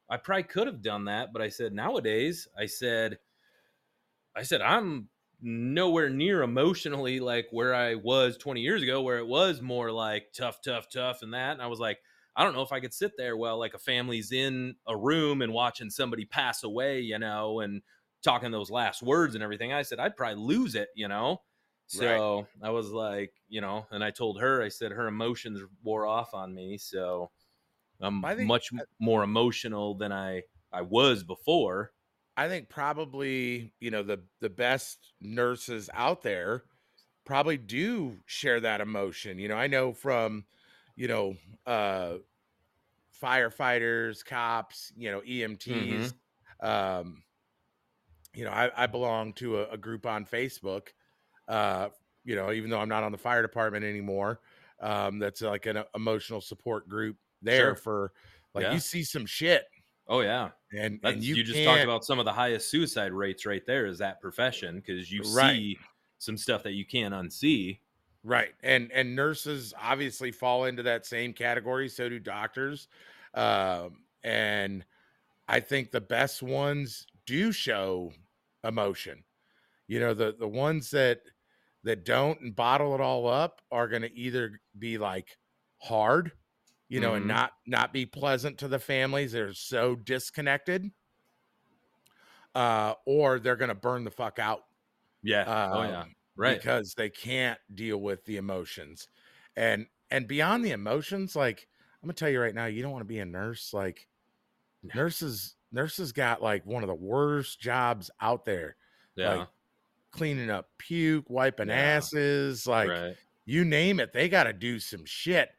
I 0.10 0.16
probably 0.16 0.44
could 0.44 0.68
have 0.68 0.82
done 0.82 1.06
that, 1.06 1.34
but 1.34 1.42
I 1.42 1.50
said 1.50 1.74
nowadays, 1.74 2.48
I 2.58 2.68
said, 2.68 3.20
I 4.34 4.44
said 4.44 4.62
I'm 4.62 5.10
nowhere 5.41 6.10
near 6.10 6.41
emotionally 6.41 7.19
like 7.19 7.47
where 7.52 7.73
I 7.73 7.95
was 7.95 8.38
20 8.38 8.62
years 8.62 8.82
ago, 8.82 9.02
where 9.02 9.19
it 9.19 9.28
was 9.28 9.62
more 9.62 9.91
like 9.91 10.28
tough, 10.36 10.60
tough, 10.63 10.88
tough, 10.91 11.21
and 11.21 11.34
that. 11.34 11.54
And 11.54 11.62
I 11.62 11.67
was 11.67 11.80
like, 11.80 12.00
I 12.36 12.43
don't 12.43 12.54
know 12.54 12.62
if 12.62 12.71
I 12.71 12.80
could 12.80 12.93
sit 12.93 13.13
there 13.17 13.36
while 13.36 13.58
like 13.58 13.73
a 13.73 13.80
family's 13.80 14.32
in 14.32 14.76
a 14.88 14.95
room 14.95 15.41
and 15.41 15.54
watching 15.54 15.89
somebody 15.89 16.26
pass 16.26 16.63
away, 16.63 17.02
you 17.02 17.17
know, 17.19 17.62
and 17.62 17.82
talking 18.23 18.52
those 18.52 18.69
last 18.69 19.02
words 19.02 19.36
and 19.36 19.43
everything. 19.43 19.73
I 19.73 19.82
said 19.84 20.00
I'd 20.00 20.15
probably 20.15 20.43
lose 20.43 20.76
it, 20.76 20.89
you 20.95 21.08
know. 21.08 21.41
So 21.88 22.47
I 22.62 22.69
was 22.69 22.91
like, 22.91 23.32
you 23.47 23.62
know, 23.62 23.88
and 23.91 24.04
I 24.04 24.12
told 24.12 24.41
her, 24.41 24.62
I 24.62 24.67
said 24.67 24.91
her 24.91 25.08
emotions 25.08 25.62
wore 25.84 26.06
off 26.06 26.34
on 26.34 26.54
me, 26.54 26.78
so 26.78 27.32
I'm 28.02 28.21
think- 28.21 28.47
much 28.47 28.71
more 29.00 29.23
emotional 29.23 29.95
than 29.95 30.12
I 30.12 30.43
I 30.71 30.82
was 30.82 31.23
before. 31.23 31.91
I 32.38 32.50
think 32.50 32.69
probably, 32.69 33.73
you 33.82 33.91
know, 33.91 34.04
the 34.04 34.26
the 34.41 34.50
best 34.52 35.13
nurses 35.21 35.89
out 35.93 36.21
there 36.23 36.65
probably 37.26 37.58
do 37.58 38.21
share 38.26 38.60
that 38.62 38.82
emotion. 38.82 39.39
You 39.39 39.50
know, 39.50 39.56
I 39.58 39.67
know 39.67 39.93
from, 39.93 40.45
you 40.95 41.08
know, 41.10 41.38
uh 41.65 42.19
firefighters, 43.21 44.23
cops, 44.23 44.91
you 44.95 45.12
know, 45.12 45.21
EMTs. 45.21 46.13
Um, 46.60 47.23
you 48.34 48.43
know, 48.45 48.52
I, 48.52 48.84
I 48.84 48.88
belong 48.88 49.34
to 49.34 49.60
a, 49.60 49.69
a 49.71 49.78
group 49.78 50.06
on 50.06 50.26
Facebook. 50.26 50.89
Uh, 51.47 51.89
you 52.23 52.36
know, 52.36 52.52
even 52.52 52.69
though 52.69 52.80
I'm 52.80 52.89
not 52.89 53.04
on 53.04 53.12
the 53.12 53.17
fire 53.17 53.41
department 53.41 53.86
anymore, 53.86 54.41
um, 54.80 55.19
that's 55.19 55.41
like 55.41 55.65
an 55.65 55.84
emotional 55.95 56.41
support 56.41 56.88
group 56.89 57.17
there 57.41 57.73
Sure. 57.73 57.76
for 57.76 58.13
like 58.54 58.63
Yeah. 58.63 58.73
you 58.73 58.80
see 58.80 59.04
some 59.04 59.26
shit 59.26 59.65
Oh 60.08 60.22
yeah, 60.22 60.52
and 60.72 61.00
and 61.04 61.24
you, 61.24 61.36
you, 61.36 61.43
just 61.43 61.63
talked 61.63 61.84
about 61.84 62.06
some 62.06 62.20
of 62.20 62.26
the 62.26 62.34
highest 62.34 62.70
suicide 62.70 63.12
rates 63.12 63.46
right 63.46 63.65
there. 63.65 63.86
Is 63.86 63.98
that 64.00 64.22
profession 64.22 64.78
because 64.78 65.12
you 65.12 65.22
Right. 65.22 65.63
see 65.63 65.78
some 66.17 66.38
stuff 66.38 66.63
that 66.63 66.74
you 66.74 66.86
can't 66.86 67.13
unsee. 67.13 67.80
Right. 68.24 68.54
And 68.62 68.91
and 68.91 69.15
nurses 69.15 69.74
obviously 69.80 70.32
fall 70.32 70.65
into 70.65 70.84
that 70.84 71.06
same 71.06 71.34
category, 71.34 71.89
so 71.89 72.10
do 72.10 72.20
doctors. 72.20 72.88
Um 73.34 74.04
and 74.24 74.86
I 75.48 75.60
think 75.62 75.91
the 75.91 76.02
best 76.02 76.43
ones 76.43 77.08
do 77.26 77.52
show 77.52 78.13
emotion. 78.63 79.26
You 79.88 80.00
know, 80.00 80.13
the 80.13 80.34
the 80.38 80.48
ones 80.48 80.91
that 80.91 81.24
that 81.84 82.06
don't 82.06 82.41
and 82.41 82.56
bottle 82.56 82.96
it 82.96 83.02
all 83.02 83.28
up 83.28 83.62
are 83.72 83.88
going 83.88 84.02
to 84.04 84.13
either 84.15 84.62
be 84.78 84.98
like 84.98 85.38
hard, 85.82 86.34
you 86.89 87.00
know, 87.00 87.12
Mhm. 87.12 87.17
and 87.17 87.28
not 87.28 87.54
not 87.65 87.91
be 87.93 88.06
pleasant 88.06 88.58
to 88.60 88.67
the 88.67 88.80
families. 88.80 89.32
They're 89.34 89.54
so 89.54 89.95
disconnected. 89.95 90.91
Uh 92.56 92.93
or 93.06 93.39
they're 93.39 93.56
going 93.56 93.69
to 93.69 93.76
burn 93.76 94.04
the 94.04 94.12
fuck 94.12 94.39
out 94.39 94.63
Yeah. 95.21 95.43
oh 95.73 95.84
yeah. 95.84 96.02
um, 96.02 96.15
Right. 96.36 96.58
because 96.58 96.93
they 96.95 97.10
can't 97.10 97.60
deal 97.73 97.97
with 97.97 98.23
the 98.26 98.38
emotions 98.38 99.10
and 99.56 99.88
and 100.12 100.28
beyond 100.28 100.63
the 100.63 100.71
emotions 100.71 101.36
like 101.36 101.67
i'm 102.02 102.08
gonna 102.08 102.13
tell 102.13 102.30
you 102.30 102.39
right 102.39 102.54
now 102.56 102.65
you 102.67 102.82
don't 102.84 102.91
want 102.91 103.02
to 103.02 103.08
be 103.08 103.19
a 103.19 103.26
nurse 103.26 103.73
like 103.73 104.08
nurses 104.95 105.56
nurses 105.71 106.12
got 106.12 106.41
like 106.43 106.63
one 106.65 106.84
of 106.84 106.88
the 106.88 106.95
worst 106.95 107.60
jobs 107.60 108.10
out 108.21 108.45
there 108.45 108.76
yeah. 109.15 109.34
like, 109.36 109.47
cleaning 110.12 110.50
up 110.52 110.69
puke 110.78 111.28
wiping 111.30 111.69
Yeah. 111.69 111.76
asses 111.76 112.65
like 112.67 112.89
right. 112.89 113.15
you 113.45 113.65
name 113.65 114.00
it 114.00 114.13
they 114.13 114.30
got 114.30 114.43
to 114.43 114.54
do 114.54 114.80
some 114.80 115.06
shit 115.06 115.50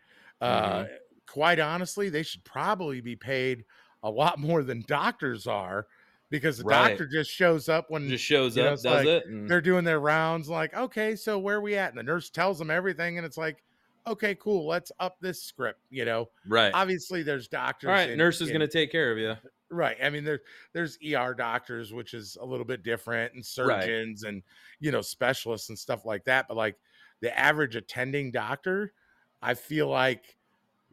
uh 0.40 0.84
Mm-hmm. 0.84 0.92
Quite 1.28 1.60
honestly 1.60 2.08
they 2.08 2.22
should 2.22 2.42
probably 2.44 3.00
be 3.00 3.14
paid 3.14 3.64
a 4.02 4.10
lot 4.10 4.38
more 4.38 4.62
than 4.62 4.82
doctors 4.86 5.46
are 5.46 5.86
because 6.30 6.58
the 6.58 6.64
Right. 6.64 6.88
doctor 6.90 7.06
just 7.06 7.30
shows 7.30 7.68
up 7.68 7.86
when 7.90 8.08
Just 8.08 8.24
shows 8.24 8.56
you 8.56 8.62
know, 8.62 8.70
up, 8.70 8.74
does 8.76 8.84
like, 8.84 9.06
it. 9.06 9.26
and- 9.26 9.48
they're 9.48 9.60
doing 9.60 9.84
their 9.84 10.00
rounds 10.00 10.48
like 10.48 10.74
okay 10.74 11.14
so 11.16 11.38
where 11.38 11.60
we 11.60 11.76
at 11.76 11.90
and 11.90 11.98
the 11.98 12.02
nurse 12.02 12.30
tells 12.30 12.58
them 12.58 12.70
everything 12.70 13.18
and 13.18 13.26
it's 13.26 13.36
like 13.38 13.62
okay 14.06 14.34
cool 14.36 14.66
let's 14.66 14.90
up 15.00 15.16
this 15.20 15.42
script 15.42 15.80
you 15.90 16.04
know 16.04 16.28
right. 16.46 16.72
obviously 16.74 17.22
there's 17.22 17.46
doctors 17.48 17.88
All 17.88 17.94
right. 17.94 18.10
in- 18.10 18.18
Nurse 18.18 18.40
is 18.40 18.48
in- 18.50 18.60
to 18.60 18.68
take 18.68 18.90
care 18.90 19.12
of 19.12 19.18
you. 19.18 19.34
right 19.70 19.98
i 20.02 20.08
mean 20.08 20.24
there's 20.24 20.40
there's 20.72 20.96
er 21.04 21.34
doctors 21.34 21.92
which 21.92 22.14
is 22.14 22.38
a 22.40 22.44
little 22.44 22.64
bit 22.64 22.82
different 22.82 23.34
and 23.34 23.44
surgeons 23.44 24.22
and 24.22 24.42
you 24.80 24.90
know 24.92 25.02
specialists 25.02 25.68
and 25.68 25.78
stuff 25.78 26.06
like 26.06 26.24
that 26.24 26.46
but 26.48 26.56
like 26.56 26.76
the 27.20 27.36
average 27.38 27.76
attending 27.76 28.30
doctor 28.30 28.94
i 29.42 29.52
feel 29.52 29.88
like 29.88 30.37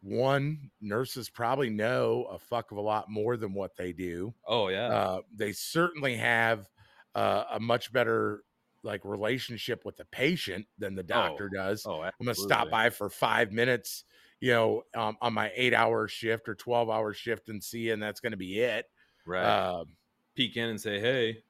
one 0.05 0.69
nurses 0.81 1.29
probably 1.29 1.69
know 1.69 2.25
a 2.31 2.37
fuck 2.37 2.71
of 2.71 2.77
a 2.77 2.81
lot 2.81 3.09
more 3.09 3.37
than 3.37 3.53
what 3.53 3.75
they 3.75 3.91
do 3.91 4.33
Oh 4.45 4.67
yeah. 4.67 4.87
uh, 4.87 5.21
they 5.33 5.51
certainly 5.51 6.15
have 6.15 6.69
uh, 7.15 7.45
a 7.53 7.59
much 7.59 7.91
better 7.91 8.43
like 8.83 9.03
relationship 9.03 9.83
with 9.83 9.97
the 9.97 10.05
patient 10.05 10.67
than 10.77 10.93
the 10.93 11.01
doctor 11.03 11.49
does. 11.49 11.85
oh, 11.87 12.01
I'm 12.01 12.11
gonna 12.21 12.35
stop 12.35 12.69
by 12.69 12.91
for 12.91 13.09
five 13.09 13.51
minutes, 13.51 14.03
you 14.39 14.51
know, 14.51 14.83
um, 14.93 15.17
on 15.21 15.33
my 15.33 15.51
eight 15.55 15.73
hour 15.73 16.07
shift 16.07 16.47
or 16.47 16.53
twelve 16.53 16.87
hour 16.89 17.11
shift 17.11 17.49
and 17.49 17.63
see, 17.63 17.89
and 17.89 18.01
that's 18.03 18.19
gonna 18.19 18.37
be 18.37 18.59
it. 18.59 18.85
Right. 19.25 19.43
Um, 19.43 19.95
Peek 20.35 20.55
in 20.55 20.69
and 20.69 20.79
say, 20.79 20.99
"Hey." 20.99 21.41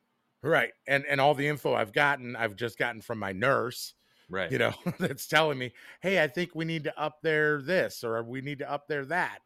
right, 0.44 0.72
and 0.88 1.04
and 1.08 1.20
all 1.20 1.34
the 1.34 1.48
info 1.48 1.74
I've 1.74 1.92
gotten, 1.92 2.38
I've 2.38 2.56
just 2.56 2.78
gotten 2.78 3.02
from 3.02 3.20
my 3.20 3.34
nurse, 3.34 3.96
Right. 4.30 4.52
you 4.52 4.58
know, 4.58 4.74
that's 5.00 5.28
telling 5.28 5.58
me, 5.58 5.74
hey, 6.02 6.22
I 6.24 6.28
think 6.28 6.56
we 6.56 6.66
need 6.66 6.84
to 6.86 7.00
up 7.00 7.20
there 7.22 7.62
this 7.62 8.04
or 8.04 8.24
we 8.24 8.42
need 8.42 8.60
to 8.60 8.72
up 8.72 8.88
there 8.88 9.06
that. 9.06 9.40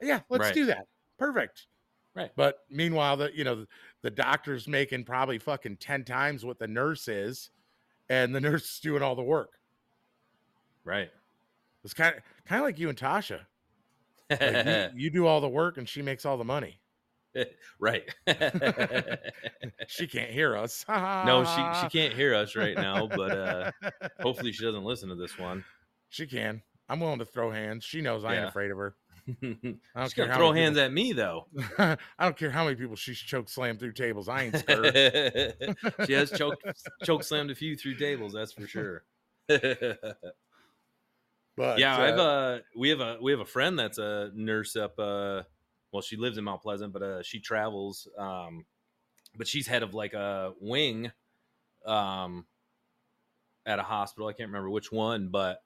Yeah, 0.00 0.20
let's 0.28 0.44
Right. 0.44 0.54
do 0.54 0.66
that. 0.66 0.86
Perfect. 1.18 1.66
Right. 2.14 2.30
But 2.36 2.58
meanwhile, 2.70 3.16
the 3.16 3.30
you 3.34 3.44
know 3.44 3.66
the 4.02 4.10
doctor's 4.10 4.66
making 4.66 5.04
probably 5.04 5.38
fucking 5.38 5.76
ten 5.78 6.04
times 6.04 6.44
what 6.44 6.58
the 6.58 6.66
nurse 6.66 7.08
is, 7.08 7.50
and 8.08 8.34
the 8.34 8.40
nurse 8.42 8.64
is 8.74 8.80
doing 8.80 9.02
all 9.02 9.14
the 9.14 9.22
work. 9.22 9.58
Right. 10.84 11.10
It's 11.84 11.94
kind 11.94 12.16
of 12.16 12.22
kind 12.46 12.60
of 12.60 12.66
like 12.66 12.78
you 12.78 12.88
and 12.88 12.98
Tasha. 12.98 13.40
Like 14.30 14.66
you, 14.66 14.88
you 15.04 15.10
do 15.10 15.26
all 15.26 15.40
the 15.40 15.48
work 15.48 15.78
and 15.78 15.88
she 15.88 16.02
makes 16.02 16.24
all 16.24 16.36
the 16.36 16.44
money. 16.44 16.80
right. 17.78 18.02
She 19.88 20.06
can't 20.06 20.30
hear 20.30 20.56
us. 20.56 20.84
no, 20.88 21.44
she 21.44 21.80
she 21.80 21.88
can't 21.98 22.12
hear 22.14 22.34
us 22.34 22.56
right 22.56 22.76
now, 22.76 23.06
but 23.06 23.30
uh 23.38 23.70
hopefully 24.20 24.52
she 24.52 24.64
doesn't 24.64 24.84
listen 24.84 25.08
to 25.10 25.14
this 25.14 25.38
one. 25.38 25.64
she 26.08 26.26
can. 26.26 26.62
I'm 26.88 27.00
willing 27.00 27.18
to 27.20 27.24
throw 27.24 27.50
hands. 27.50 27.84
She 27.84 28.00
knows 28.00 28.24
I 28.24 28.32
ain't 28.34 28.42
Yeah. 28.42 28.48
afraid 28.48 28.70
of 28.70 28.78
her. 28.78 28.96
I 29.28 29.32
don't 29.42 29.80
She's 30.04 30.14
care 30.14 30.24
gonna 30.26 30.32
how 30.32 30.38
throw 30.38 30.52
many 30.52 30.62
hands 30.64 30.78
at 30.78 30.92
me 30.92 31.12
though. 31.12 31.46
people- 31.56 31.96
I 32.18 32.24
don't 32.24 32.36
care 32.36 32.50
how 32.50 32.64
many 32.64 32.76
people 32.76 32.94
she's 32.96 33.18
choke 33.18 33.48
slammed 33.48 33.80
through 33.80 33.92
tables. 33.92 34.28
I 34.28 34.42
ain't 34.44 34.56
scared. 34.56 34.94
she 36.06 36.12
has 36.12 36.30
choke 36.30 36.60
choke 37.04 37.22
slammed 37.24 37.50
a 37.50 37.54
few 37.54 37.76
through 37.76 37.96
tables, 37.96 38.32
that's 38.32 38.52
for 38.52 38.66
sure. 38.66 39.04
But 41.56 41.78
yeah, 41.78 41.96
uh, 41.96 42.00
I've 42.02 42.18
uh 42.18 42.58
we 42.76 42.90
have 42.90 43.00
a 43.00 43.18
we 43.22 43.30
have 43.32 43.40
a 43.40 43.46
friend 43.46 43.78
that's 43.78 43.98
a 43.98 44.30
nurse 44.34 44.76
up 44.76 44.98
uh 44.98 45.42
well 45.96 46.02
she 46.02 46.16
lives 46.16 46.36
in 46.36 46.44
Mount 46.44 46.60
Pleasant, 46.60 46.92
but 46.92 47.02
uh 47.02 47.22
she 47.22 47.40
travels 47.40 48.06
um 48.18 48.66
but 49.36 49.48
she's 49.48 49.66
head 49.66 49.82
of 49.82 49.94
like 49.94 50.12
a 50.12 50.52
wing 50.60 51.10
um 51.86 52.44
at 53.64 53.78
a 53.78 53.82
hospital. 53.82 54.28
I 54.28 54.32
can't 54.32 54.50
remember 54.50 54.70
which 54.70 54.92
one, 54.92 55.28
but 55.28 55.62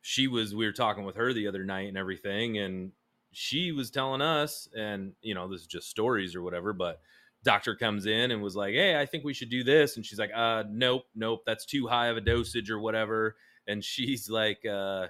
she 0.00 0.26
was 0.26 0.52
we 0.54 0.66
were 0.66 0.72
talking 0.72 1.04
with 1.04 1.14
her 1.14 1.32
the 1.32 1.46
other 1.46 1.64
night 1.64 1.88
and 1.88 1.96
everything 1.96 2.58
and 2.58 2.90
she 3.30 3.70
was 3.70 3.90
telling 3.90 4.20
us 4.20 4.68
and 4.76 5.12
you 5.22 5.32
know 5.34 5.48
this 5.48 5.60
is 5.62 5.66
just 5.66 5.88
stories 5.88 6.34
or 6.34 6.42
whatever 6.42 6.72
but 6.72 7.00
doctor 7.44 7.76
comes 7.76 8.04
in 8.06 8.32
and 8.32 8.42
was 8.42 8.56
like 8.56 8.74
hey 8.74 9.00
i 9.00 9.06
think 9.06 9.24
we 9.24 9.32
should 9.32 9.48
do 9.48 9.62
this 9.62 9.96
and 9.96 10.04
she's 10.04 10.18
like 10.18 10.32
uh 10.34 10.64
nope 10.68 11.04
nope 11.14 11.42
that's 11.46 11.64
too 11.64 11.86
high 11.86 12.08
of 12.08 12.16
a 12.16 12.20
dosage 12.20 12.68
or 12.68 12.80
whatever 12.80 13.36
and 13.68 13.82
she's 13.84 14.28
like 14.28 14.66
uh 14.66 15.06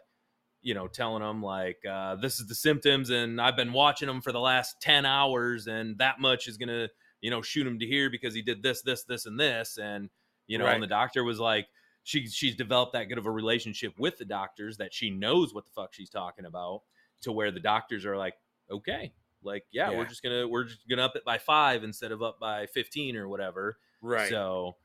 you 0.62 0.74
know, 0.74 0.86
telling 0.86 1.22
them 1.22 1.42
like, 1.42 1.78
uh, 1.88 2.14
this 2.16 2.38
is 2.40 2.46
the 2.46 2.54
symptoms, 2.54 3.10
and 3.10 3.40
I've 3.40 3.56
been 3.56 3.72
watching 3.72 4.08
him 4.08 4.20
for 4.20 4.32
the 4.32 4.40
last 4.40 4.80
10 4.80 5.04
hours, 5.04 5.66
and 5.66 5.98
that 5.98 6.20
much 6.20 6.46
is 6.48 6.56
to, 6.68 6.88
you 7.20 7.30
know, 7.30 7.42
shoot 7.42 7.66
him 7.66 7.78
to 7.80 7.86
here 7.86 8.08
because 8.10 8.34
he 8.34 8.42
did 8.42 8.62
this, 8.62 8.82
this, 8.82 9.04
this, 9.04 9.26
and 9.26 9.38
this. 9.38 9.78
And, 9.78 10.08
you 10.46 10.58
know, 10.58 10.64
Right. 10.66 10.74
and 10.74 10.82
the 10.82 10.86
doctor 10.88 11.24
was 11.24 11.38
like, 11.40 11.66
she, 12.04 12.26
she's 12.26 12.56
developed 12.56 12.92
that 12.94 13.04
good 13.04 13.18
of 13.18 13.26
a 13.26 13.30
relationship 13.30 13.94
with 13.98 14.18
the 14.18 14.24
doctors 14.24 14.76
that 14.78 14.92
she 14.94 15.10
knows 15.10 15.54
what 15.54 15.64
the 15.66 15.70
fuck 15.72 15.92
she's 15.94 16.10
talking 16.10 16.44
about 16.46 16.82
to 17.22 17.30
where 17.32 17.50
the 17.52 17.60
doctors 17.60 18.04
are 18.04 18.16
like, 18.16 18.34
okay, 18.70 19.12
like, 19.44 19.64
yeah, 19.72 19.90
Yeah. 19.90 19.98
we're 19.98 20.06
just 20.06 20.22
to, 20.22 20.46
we're 20.46 20.64
just 20.64 20.80
to 20.88 21.00
up 21.02 21.14
it 21.16 21.24
by 21.24 21.38
five 21.38 21.84
instead 21.84 22.10
of 22.12 22.22
up 22.22 22.38
by 22.40 22.66
15 22.66 23.16
or 23.16 23.28
whatever. 23.28 23.78
right. 24.00 24.28
So, 24.28 24.76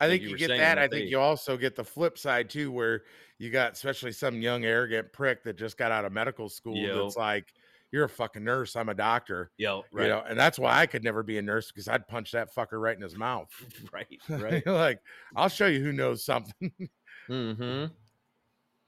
I 0.00 0.08
think 0.08 0.22
you 0.22 0.30
you, 0.30 0.36
get 0.36 0.48
that. 0.48 0.78
I 0.78 0.88
think 0.88 1.10
you 1.10 1.20
also 1.20 1.56
get 1.56 1.76
the 1.76 1.84
flip 1.84 2.18
side 2.18 2.50
too, 2.50 2.72
where 2.72 3.02
you 3.38 3.50
got 3.50 3.72
especially 3.72 4.12
some 4.12 4.40
young 4.40 4.64
arrogant 4.64 5.12
prick 5.12 5.42
that 5.44 5.56
just 5.56 5.76
got 5.76 5.92
out 5.92 6.04
of 6.04 6.12
medical 6.12 6.48
school 6.48 6.76
Yep. 6.76 6.96
that's 6.96 7.16
like, 7.16 7.54
"You're 7.92 8.04
a 8.04 8.08
fucking 8.08 8.42
nurse. 8.42 8.74
I'm 8.76 8.88
a 8.88 8.94
doctor." 8.94 9.52
yeah, 9.56 9.80
You 9.92 10.08
know, 10.08 10.24
and 10.28 10.38
that's 10.38 10.58
why 10.58 10.80
I 10.80 10.86
could 10.86 11.04
never 11.04 11.22
be 11.22 11.38
a 11.38 11.42
nurse 11.42 11.70
because 11.70 11.88
I'd 11.88 12.08
punch 12.08 12.32
that 12.32 12.54
fucker 12.54 12.80
right 12.80 12.96
in 12.96 13.02
his 13.02 13.16
mouth. 13.16 13.50
right, 13.92 14.20
right. 14.28 14.66
like, 14.66 15.00
I'll 15.36 15.48
show 15.48 15.66
you 15.66 15.80
who 15.80 15.92
knows 15.92 16.24
something. 16.24 16.72
mm-hmm. 17.28 17.86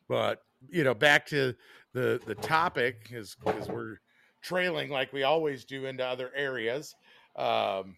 but 0.08 0.42
you 0.68 0.84
know, 0.84 0.94
back 0.94 1.26
to 1.26 1.54
the 1.92 2.20
the 2.26 2.34
topic 2.34 3.08
is 3.10 3.36
because 3.36 3.68
we're 3.68 3.98
trailing 4.42 4.90
like 4.90 5.12
we 5.12 5.22
always 5.22 5.64
do 5.64 5.86
into 5.86 6.04
other 6.04 6.30
areas. 6.34 6.94
Um, 7.36 7.96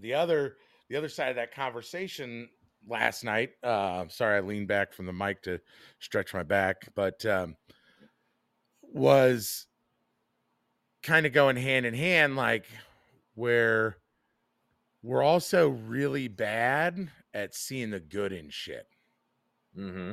the 0.00 0.14
other 0.14 0.56
the 0.88 0.96
other 0.96 1.08
side 1.08 1.30
of 1.30 1.36
that 1.36 1.54
conversation 1.54 2.48
last 2.86 3.24
night. 3.24 3.50
Uh, 3.62 4.04
sorry, 4.08 4.36
I 4.36 4.40
leaned 4.40 4.68
back 4.68 4.92
from 4.92 5.06
the 5.06 5.12
mic 5.12 5.42
to 5.42 5.60
stretch 5.98 6.34
my 6.34 6.42
back, 6.42 6.88
but 6.94 7.24
um, 7.26 7.56
was 8.82 9.66
kind 11.02 11.26
of 11.26 11.32
going 11.32 11.56
hand 11.56 11.86
in 11.86 11.94
hand, 11.94 12.36
like 12.36 12.66
where 13.34 13.96
we're 15.02 15.22
also 15.22 15.68
really 15.68 16.28
bad 16.28 17.08
at 17.34 17.54
seeing 17.54 17.90
the 17.90 18.00
good 18.00 18.32
in 18.32 18.48
shit, 18.50 18.86
Mm-hmm. 19.76 20.12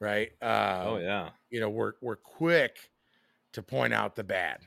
right? 0.00 0.30
Uh, 0.40 0.82
oh 0.86 0.98
yeah. 0.98 1.28
you 1.50 1.60
know, 1.60 1.68
we're 1.68 1.92
we're 2.00 2.16
quick 2.16 2.76
to 3.52 3.62
point 3.62 3.92
out 3.92 4.16
the 4.16 4.24
bad. 4.24 4.60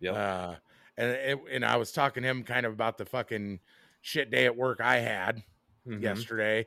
Yeah. 0.00 0.12
Uh, 0.12 0.56
and 0.96 1.10
it, 1.10 1.38
and 1.50 1.64
I 1.64 1.76
was 1.76 1.92
talking 1.92 2.22
to 2.22 2.28
him 2.28 2.42
kind 2.42 2.66
of 2.66 2.72
about 2.72 2.98
the 2.98 3.04
fucking 3.04 3.60
shit 4.04 4.30
day 4.30 4.44
at 4.44 4.54
work 4.54 4.80
I 4.82 4.98
had 4.98 5.42
Mhm. 5.86 6.02
yesterday, 6.02 6.66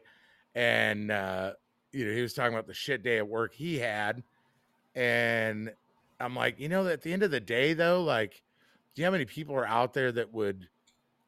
and 0.56 1.12
uh, 1.12 1.54
you 1.94 2.06
know 2.06 2.12
he 2.14 2.22
was 2.22 2.34
talking 2.34 2.54
about 2.54 2.66
the 2.66 2.74
shit 2.74 3.04
day 3.04 3.18
at 3.18 3.28
work 3.28 3.54
he 3.54 3.78
had, 3.78 4.24
and 4.96 5.74
I'm 6.20 6.36
like, 6.36 6.60
you 6.60 6.68
know, 6.68 6.88
at 6.88 7.04
the 7.04 7.14
end 7.14 7.22
of 7.22 7.30
the 7.32 7.40
day 7.40 7.74
though, 7.74 8.04
like, 8.04 8.42
do 8.96 9.02
you 9.02 9.06
know 9.06 9.12
how 9.12 9.14
many 9.14 9.26
people 9.26 9.56
are 9.56 9.68
out 9.68 9.94
there 9.94 10.12
that 10.14 10.34
would 10.34 10.68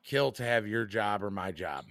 kill 0.03 0.31
to 0.33 0.43
have 0.43 0.67
your 0.67 0.85
job 0.85 1.23
or 1.23 1.29
my 1.29 1.51
job, 1.51 1.85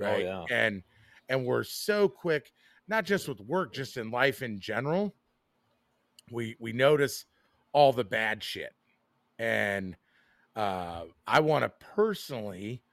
Oh, 0.00 0.04
right? 0.06 0.24
yeah. 0.24 0.44
And 0.50 0.82
and 1.28 1.44
we're 1.44 1.64
so 1.64 2.08
quick, 2.08 2.50
not 2.88 3.04
just 3.04 3.28
with 3.28 3.40
work, 3.40 3.74
just 3.74 3.98
in 3.98 4.10
life 4.10 4.40
in 4.42 4.58
general. 4.58 5.14
We 6.30 6.56
we 6.58 6.72
notice 6.72 7.26
all 7.72 7.92
the 7.92 8.04
bad 8.04 8.42
shit, 8.42 8.74
and 9.38 9.96
uh, 10.56 11.06
I 11.26 11.40
want 11.40 11.64
to 11.64 11.86
personally, 11.94 12.83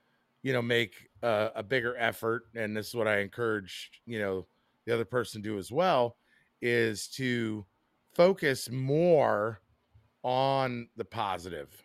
you 0.44 0.54
know, 0.54 0.62
make 0.62 1.10
a, 1.22 1.52
a 1.56 1.64
bigger 1.64 1.96
effort, 1.98 2.46
and 2.56 2.76
this 2.76 2.88
is 2.90 2.96
what 2.96 3.08
I 3.08 3.20
encourage, 3.20 3.92
you 4.06 4.20
know, 4.20 4.48
the 4.86 4.94
other 4.94 5.06
person 5.06 5.42
to 5.44 5.50
do 5.50 5.58
as 5.58 5.72
well, 5.72 6.18
is 6.62 7.08
to 7.10 7.66
focus 8.14 8.70
more 8.70 9.62
on 10.24 10.90
the 10.96 11.06
positive. 11.06 11.82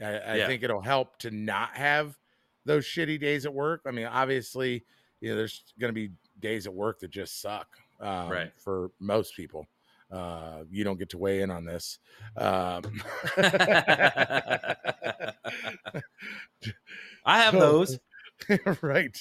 I, 0.00 0.34
I 0.34 0.38
Yeah. 0.38 0.46
think 0.46 0.62
it'll 0.62 0.80
help 0.82 1.18
to 1.18 1.30
not 1.30 1.70
have 1.76 2.18
those 2.64 2.84
shitty 2.84 3.20
days 3.20 3.46
at 3.46 3.54
work. 3.54 3.82
I 3.86 3.90
mean, 3.90 4.06
obviously, 4.06 4.84
you 5.20 5.30
know, 5.30 5.36
there's 5.36 5.72
going 5.78 5.90
to 5.90 5.94
be 5.94 6.12
days 6.40 6.66
at 6.66 6.74
work 6.74 7.00
that 7.00 7.10
just 7.10 7.40
suck, 7.40 7.76
um, 8.00 8.28
Right. 8.30 8.52
For 8.56 8.90
most 9.00 9.36
people, 9.36 9.66
uh, 10.10 10.64
you 10.70 10.84
don't 10.84 10.98
get 10.98 11.10
to 11.10 11.18
weigh 11.18 11.42
in 11.42 11.50
on 11.50 11.64
this. 11.64 11.98
Um, 12.36 12.82
I 17.24 17.38
have 17.42 17.54
So- 17.54 17.60
those. 17.60 17.98
right. 18.82 19.16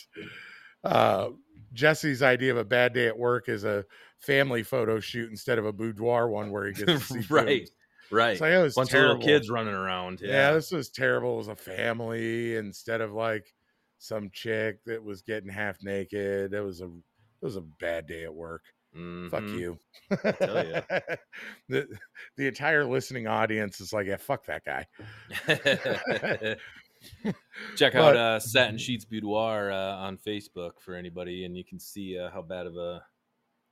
Uh, 0.83 1.29
Jesse's 1.73 2.21
idea 2.23 2.51
of 2.51 2.57
a 2.57 2.65
bad 2.65 2.93
day 2.93 3.07
at 3.07 3.17
work 3.17 3.47
is 3.49 3.63
a 3.63 3.85
family 4.19 4.63
photo 4.63 4.99
shoot 4.99 5.29
instead 5.29 5.57
of 5.59 5.65
a 5.65 5.71
boudoir 5.73 6.27
one 6.27 6.51
where 6.51 6.65
he 6.67 6.73
gets 6.73 7.07
to 7.07 7.13
see 7.23 7.33
right. 7.33 7.59
boobs. 7.61 7.71
Right. 8.11 8.31
It's 8.31 8.41
like, 8.41 8.51
it 8.51 8.61
was 8.61 8.75
Bunch 8.75 8.89
terrible. 8.89 9.11
of 9.13 9.17
little 9.19 9.33
kids 9.39 9.49
running 9.49 9.73
around. 9.73 10.19
Yeah. 10.21 10.29
Yeah. 10.31 10.53
this 10.53 10.71
was 10.71 10.89
terrible 10.89 11.39
as 11.39 11.47
a 11.47 11.55
family 11.55 12.57
instead 12.57 12.99
of 12.99 13.13
like 13.13 13.45
some 13.99 14.29
chick 14.33 14.79
that 14.85 15.01
was 15.03 15.21
getting 15.21 15.49
half 15.49 15.77
naked. 15.81 16.53
It 16.53 16.59
was 16.61 16.81
a 16.81 16.85
it 16.85 17.45
was 17.45 17.55
a 17.55 17.61
bad 17.61 18.07
day 18.07 18.23
at 18.25 18.33
work. 18.33 18.63
Fuck 18.93 19.43
Mhm. 19.43 19.57
you. 19.59 19.79
the 21.69 21.87
the 22.35 22.47
entire 22.47 22.83
listening 22.83 23.27
audience 23.27 23.79
is 23.79 23.93
like, 23.93 24.07
yeah, 24.07 24.17
fuck 24.17 24.45
that 24.47 24.65
guy. 24.65 24.85
Check 27.75 27.93
But- 27.93 28.01
out 28.01 28.17
uh, 28.17 28.39
Satin 28.39 28.77
Sheets 28.77 29.05
Boudoir 29.05 29.71
uh, 29.71 29.95
on 29.95 30.17
Facebook 30.17 30.79
for 30.79 30.95
anybody, 30.95 31.45
and 31.45 31.57
you 31.57 31.63
can 31.63 31.79
see 31.79 32.17
uh, 32.17 32.29
how 32.31 32.41
bad 32.41 32.67
of 32.67 32.75
a 32.77 33.03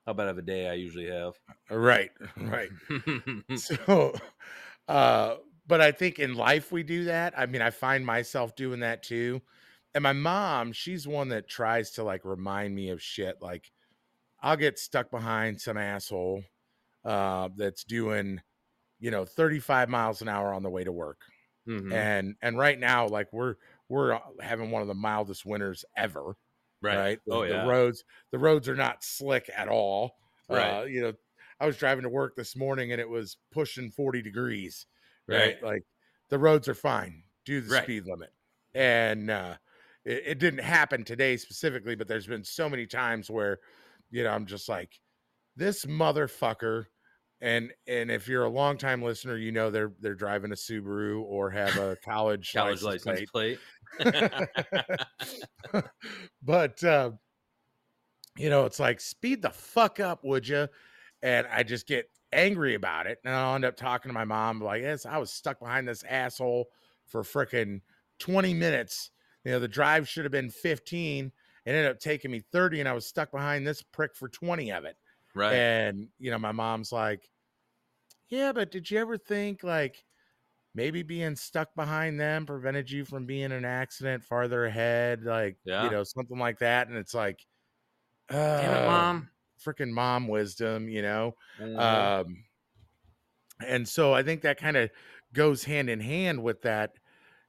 how 0.05 0.13
bad 0.13 0.27
of 0.27 0.37
a 0.37 0.41
day 0.41 0.67
I 0.67 0.73
usually 0.73 1.07
have. 1.07 1.33
Right, 1.69 2.09
right. 2.37 2.69
so 3.55 4.13
uh 4.87 5.35
but 5.67 5.79
i 5.81 5.91
think 5.91 6.17
in 6.17 6.33
life 6.33 6.71
we 6.71 6.81
do 6.81 7.03
that 7.05 7.31
i 7.37 7.45
mean 7.45 7.61
i 7.61 7.69
find 7.69 8.03
myself 8.03 8.55
doing 8.55 8.79
that 8.79 9.03
too 9.03 9.39
and 9.93 10.01
my 10.01 10.13
mom 10.13 10.71
she's 10.73 11.07
one 11.07 11.29
that 11.29 11.47
tries 11.47 11.91
to 11.91 12.03
like 12.03 12.25
remind 12.25 12.73
me 12.75 12.89
of 12.89 12.99
shit 12.99 13.35
like 13.39 13.71
i'll 14.41 14.57
get 14.57 14.79
stuck 14.79 15.11
behind 15.11 15.61
some 15.61 15.77
asshole 15.77 16.43
uh 17.05 17.49
that's 17.55 17.83
doing 17.83 18.41
you 18.99 19.11
know 19.11 19.25
35 19.25 19.89
miles 19.89 20.23
an 20.23 20.27
hour 20.27 20.51
on 20.53 20.63
the 20.63 20.69
way 20.71 20.83
to 20.83 20.91
work 20.91 21.21
Mhm. 21.69 21.91
and 21.91 22.35
and 22.41 22.57
right 22.57 22.79
now 22.79 23.07
like 23.07 23.31
we're 23.33 23.55
we're 23.89 24.13
uh, 24.13 24.19
having 24.41 24.71
one 24.71 24.81
of 24.81 24.87
the 24.87 24.95
mildest 24.95 25.45
winters 25.45 25.85
ever 25.97 26.35
right. 26.81 27.05
right? 27.05 27.19
The, 27.25 27.31
Oh 27.31 27.43
the 27.47 27.59
roads 27.59 28.03
the 28.31 28.39
roads 28.39 28.67
are 28.69 28.75
not 28.75 29.03
slick 29.03 29.49
at 29.55 29.67
all. 29.67 30.17
Right. 30.49 30.79
Uh, 30.79 30.85
you 30.87 31.01
know, 31.01 31.13
I 31.59 31.65
was 31.67 31.77
driving 31.77 32.03
to 32.03 32.09
work 32.09 32.35
this 32.35 32.55
morning 32.55 32.91
and 32.91 33.01
it 33.01 33.09
was 33.09 33.37
pushing 33.51 33.91
40 33.91 34.21
degrees. 34.21 34.87
Right. 35.27 35.53
Right. 35.53 35.61
Like 35.61 35.83
the 36.29 36.39
roads 36.39 36.67
are 36.67 36.73
fine. 36.75 37.23
Do 37.45 37.61
the 37.61 37.69
Right. 37.69 37.83
speed 37.83 38.05
limit. 38.07 38.31
And 38.73 39.29
uh 39.29 39.57
it, 40.05 40.23
it 40.25 40.39
didn't 40.39 40.63
happen 40.63 41.03
today 41.03 41.37
specifically, 41.37 41.95
but 41.95 42.07
there's 42.07 42.27
been 42.27 42.43
so 42.43 42.69
many 42.69 42.87
times 42.87 43.29
where, 43.29 43.59
you 44.09 44.23
know, 44.23 44.31
I'm 44.31 44.45
just 44.45 44.69
like, 44.69 44.99
this 45.55 45.85
motherfucker. 45.85 46.85
And 47.41 47.71
and 47.87 48.11
if 48.11 48.27
you're 48.27 48.43
a 48.43 48.49
longtime 48.49 49.01
listener, 49.01 49.37
you 49.37 49.51
know 49.51 49.69
they're 49.69 49.93
they're 50.01 50.15
driving 50.15 50.51
a 50.51 50.55
Subaru 50.55 51.23
or 51.23 51.49
have 51.49 51.77
a 51.77 51.95
college 52.03 52.51
College 52.53 52.83
license 52.83 53.05
license 53.05 53.29
plate 53.31 53.59
plate. 54.01 54.43
but 56.43 56.83
uh, 56.83 57.11
you 58.37 58.49
know, 58.49 58.65
it's 58.65 58.79
like 58.79 58.99
speed 58.99 59.41
the 59.41 59.49
fuck 59.49 59.99
up, 59.99 60.23
would 60.23 60.47
you? 60.47 60.67
And 61.21 61.47
I 61.47 61.63
just 61.63 61.87
get 61.87 62.09
angry 62.31 62.75
about 62.75 63.07
it, 63.07 63.19
and 63.23 63.33
I'll 63.33 63.55
end 63.55 63.65
up 63.65 63.75
talking 63.75 64.09
to 64.09 64.13
my 64.13 64.25
mom 64.25 64.61
like, 64.61 64.81
"Yes, 64.81 65.05
I 65.05 65.17
was 65.17 65.31
stuck 65.31 65.59
behind 65.59 65.87
this 65.87 66.03
asshole 66.03 66.69
for 67.05 67.23
freaking 67.23 67.81
twenty 68.19 68.53
minutes. 68.53 69.11
You 69.45 69.51
know, 69.51 69.59
the 69.59 69.67
drive 69.67 70.07
should 70.07 70.25
have 70.25 70.31
been 70.31 70.49
fifteen. 70.49 71.31
It 71.65 71.71
ended 71.71 71.91
up 71.91 71.99
taking 71.99 72.31
me 72.31 72.41
thirty, 72.51 72.79
and 72.79 72.89
I 72.89 72.93
was 72.93 73.05
stuck 73.05 73.31
behind 73.31 73.65
this 73.65 73.81
prick 73.81 74.15
for 74.15 74.27
twenty 74.27 74.71
of 74.71 74.85
it." 74.85 74.97
Right. 75.33 75.63
And 75.69 76.09
you 76.19 76.31
know, 76.31 76.39
my 76.39 76.51
mom's 76.51 76.91
like, 76.91 77.29
"Yeah, 78.29 78.51
but 78.53 78.71
did 78.71 78.89
you 78.91 78.99
ever 78.99 79.17
think 79.17 79.63
like?" 79.63 80.05
Maybe 80.75 81.03
being 81.03 81.35
stuck 81.35 81.75
behind 81.75 82.19
them 82.19 82.45
prevented 82.45 82.91
you 82.91 83.05
from 83.05 83.25
being 83.25 83.45
in 83.45 83.53
an 83.53 83.65
accident 83.65 84.23
farther 84.25 84.65
ahead, 84.65 85.23
like 85.23 85.57
Yeah. 85.63 85.79
you 85.79 85.91
know, 85.91 86.03
something 86.03 86.39
like 86.39 86.59
that. 86.59 86.87
And 86.87 86.97
it's 86.97 87.13
like, 87.15 87.47
Damn 88.55 88.73
it, 88.73 88.81
uh, 88.81 88.83
mom. 88.83 89.31
freaking 89.59 89.91
mom 89.91 90.27
wisdom, 90.27 90.89
you 90.89 91.01
know. 91.01 91.35
Mhm. 91.57 92.09
Um, 92.13 92.45
and 93.65 93.87
so 93.87 94.13
I 94.13 94.23
think 94.23 94.41
that 94.41 94.57
kind 94.57 94.77
of 94.77 94.89
goes 95.33 95.63
hand 95.63 95.89
in 95.89 95.99
hand 95.99 96.43
with 96.43 96.61
that 96.61 96.95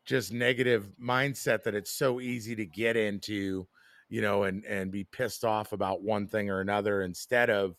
just 0.07 0.33
negative 0.33 0.93
mindset 1.03 1.65
that 1.65 1.75
it's 1.75 1.93
so 1.93 2.21
easy 2.21 2.57
to 2.57 2.67
get 2.67 2.97
into, 2.97 3.69
you 4.11 4.21
know, 4.23 4.45
and 4.45 4.67
and 4.67 4.93
be 4.93 5.05
pissed 5.05 5.45
off 5.47 5.73
about 5.73 6.03
one 6.03 6.29
thing 6.29 6.51
or 6.51 6.61
another 6.61 7.03
instead 7.03 7.51
of 7.51 7.79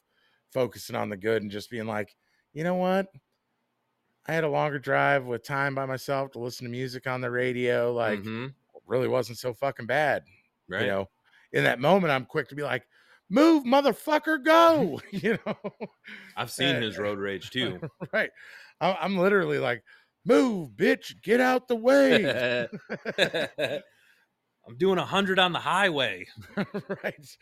focusing 0.52 0.96
on 0.98 1.10
the 1.10 1.18
good 1.18 1.44
and 1.44 1.52
just 1.52 1.70
being 1.70 1.88
like, 1.88 2.16
you 2.54 2.64
know 2.64 2.76
what? 2.76 3.14
I 4.28 4.34
had 4.34 4.44
a 4.44 4.50
longer 4.50 4.80
drive 4.80 5.26
with 5.26 5.44
time 5.44 5.74
by 5.76 5.86
myself 5.86 6.32
to 6.32 6.40
listen 6.40 6.66
to 6.66 6.72
music 6.72 7.08
on 7.08 7.22
the 7.22 7.32
radio. 7.32 7.92
Like, 7.94 8.20
Mhm. 8.20 8.54
really 8.86 9.08
wasn't 9.08 9.38
so 9.38 9.54
fucking 9.54 9.86
bad 9.86 10.24
right. 10.68 10.82
you 10.82 10.88
know 10.88 11.08
in 11.54 11.64
that 11.64 11.80
moment 11.80 12.12
i'm 12.12 12.26
quick 12.26 12.50
to 12.50 12.56
be 12.56 12.64
like 12.64 12.86
move, 13.30 13.64
motherfucker, 13.64 14.44
go. 14.44 15.00
you 15.12 15.40
know, 15.46 15.56
I've 16.36 16.52
seen 16.52 16.76
Uh, 16.76 16.82
his 16.82 16.98
road 17.00 17.18
rage 17.20 17.50
too. 17.50 17.80
right? 18.14 18.30
I'm 18.82 19.18
literally 19.18 19.60
like, 19.60 19.86
move, 20.26 20.72
bitch, 20.72 21.22
get 21.22 21.40
out 21.40 21.70
the 21.70 21.78
way. 21.78 22.68
I'm 24.68 24.78
doing 24.78 24.98
a 25.00 25.06
hundred 25.06 25.40
on 25.40 25.52
the 25.54 25.60
highway. 25.60 26.28
right 27.04 27.38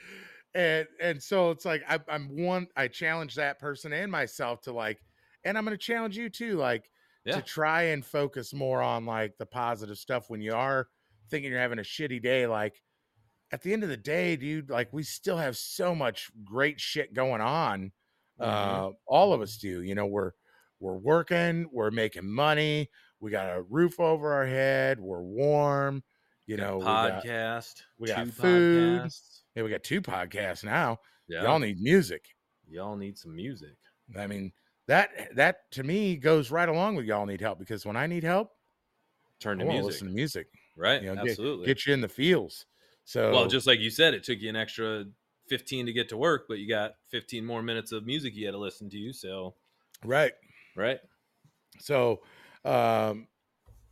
and 0.55 0.87
and 0.99 1.21
so 1.21 1.51
it's 1.51 1.63
like 1.63 1.83
I, 1.87 1.99
i'm 2.09 2.43
one 2.43 2.65
i 2.75 2.87
challenge 2.87 3.35
that 3.35 3.59
person 3.59 3.93
and 3.93 4.11
myself 4.11 4.61
to 4.61 4.71
like 4.73 4.97
and 5.43 5.55
i'm 5.55 5.63
going 5.63 5.77
to 5.77 5.83
challenge 5.83 6.17
you 6.17 6.27
too 6.27 6.55
like 6.57 6.89
Yeah. 7.23 7.35
to 7.35 7.41
try 7.43 7.83
and 7.83 8.03
focus 8.03 8.51
more 8.51 8.81
on 8.81 9.05
like 9.05 9.37
the 9.37 9.45
positive 9.45 9.99
stuff 9.99 10.27
when 10.27 10.41
you 10.41 10.53
are 10.55 10.87
thinking 11.29 11.51
you're 11.51 11.61
having 11.61 11.77
a 11.77 11.83
shitty 11.83 12.19
day 12.23 12.47
like 12.47 12.81
at 13.51 13.61
the 13.61 13.73
end 13.73 13.83
of 13.83 13.89
the 13.89 13.97
day 13.97 14.35
dude 14.37 14.71
like 14.71 14.91
we 14.91 15.03
still 15.03 15.37
have 15.37 15.55
so 15.55 15.93
much 15.93 16.31
great 16.43 16.79
shit 16.79 17.13
going 17.13 17.41
on 17.41 17.91
Mhm. 18.41 18.45
uh 18.47 18.89
all 19.05 19.33
of 19.33 19.41
us 19.41 19.57
do 19.57 19.83
you 19.83 19.93
know 19.93 20.07
we're 20.07 20.31
we're 20.79 20.97
working 20.97 21.69
we're 21.71 21.91
making 21.91 22.27
money 22.27 22.89
we 23.19 23.29
got 23.29 23.55
a 23.55 23.61
roof 23.61 23.99
over 23.99 24.33
our 24.33 24.47
head 24.47 24.99
we're 24.99 25.21
warm 25.21 26.01
you 26.49 26.57
know 26.57 26.77
we 26.79 26.83
got, 26.83 27.23
podcast. 27.23 27.83
we 27.99 28.07
got 28.07 28.27
food. 28.27 29.01
podcasts. 29.01 29.41
yeah, 29.55 29.63
we 29.63 29.69
got 29.69 29.83
two 29.83 30.01
podcasts 30.01 30.63
now 30.63 30.97
Yeah. 31.27 31.43
y'all 31.43 31.59
need 31.59 31.79
music 31.79 32.25
Y'all 32.71 32.95
need 32.95 33.17
some 33.17 33.35
music. 33.35 33.75
I 34.15 34.27
mean, 34.27 34.51
that 34.87 35.09
that 35.35 35.71
to 35.71 35.81
me 35.83 36.17
goes 36.17 36.51
right 36.51 36.69
along 36.69 36.95
with 36.97 37.05
y'all 37.05 37.25
need 37.25 37.41
help 37.41 37.57
because 37.57 37.83
when 37.83 37.97
I 37.97 38.05
need 38.05 38.23
help, 38.23 38.51
Turn 39.39 39.57
to 39.57 39.65
music. 39.65 39.85
listen 39.85 40.07
to 40.07 40.13
music. 40.13 40.47
Right. 40.77 41.01
You 41.01 41.15
know, 41.15 41.23
get- 41.23 41.31
Absolutely. 41.31 41.65
Get 41.65 41.87
you 41.87 41.93
in 41.95 42.01
the 42.01 42.07
feels. 42.07 42.65
So 43.05 43.31
well, 43.31 43.47
just 43.47 43.65
like 43.65 43.79
you 43.79 43.89
said, 43.89 44.13
it 44.13 44.23
took 44.23 44.39
you 44.39 44.49
an 44.49 44.55
extra 44.55 45.05
15 45.47 45.87
to 45.87 45.93
get 45.93 46.09
to 46.09 46.17
work, 46.17 46.45
but 46.47 46.59
you 46.59 46.67
got 46.69 46.91
15 47.07 47.43
more 47.43 47.63
minutes 47.63 47.91
of 47.91 48.05
music 48.05 48.35
you 48.35 48.45
had 48.45 48.51
to 48.51 48.59
listen 48.59 48.87
to. 48.91 49.13
So, 49.13 49.55
right. 50.05 50.33
right. 50.75 50.99
So 51.79 52.21
um 52.65 53.27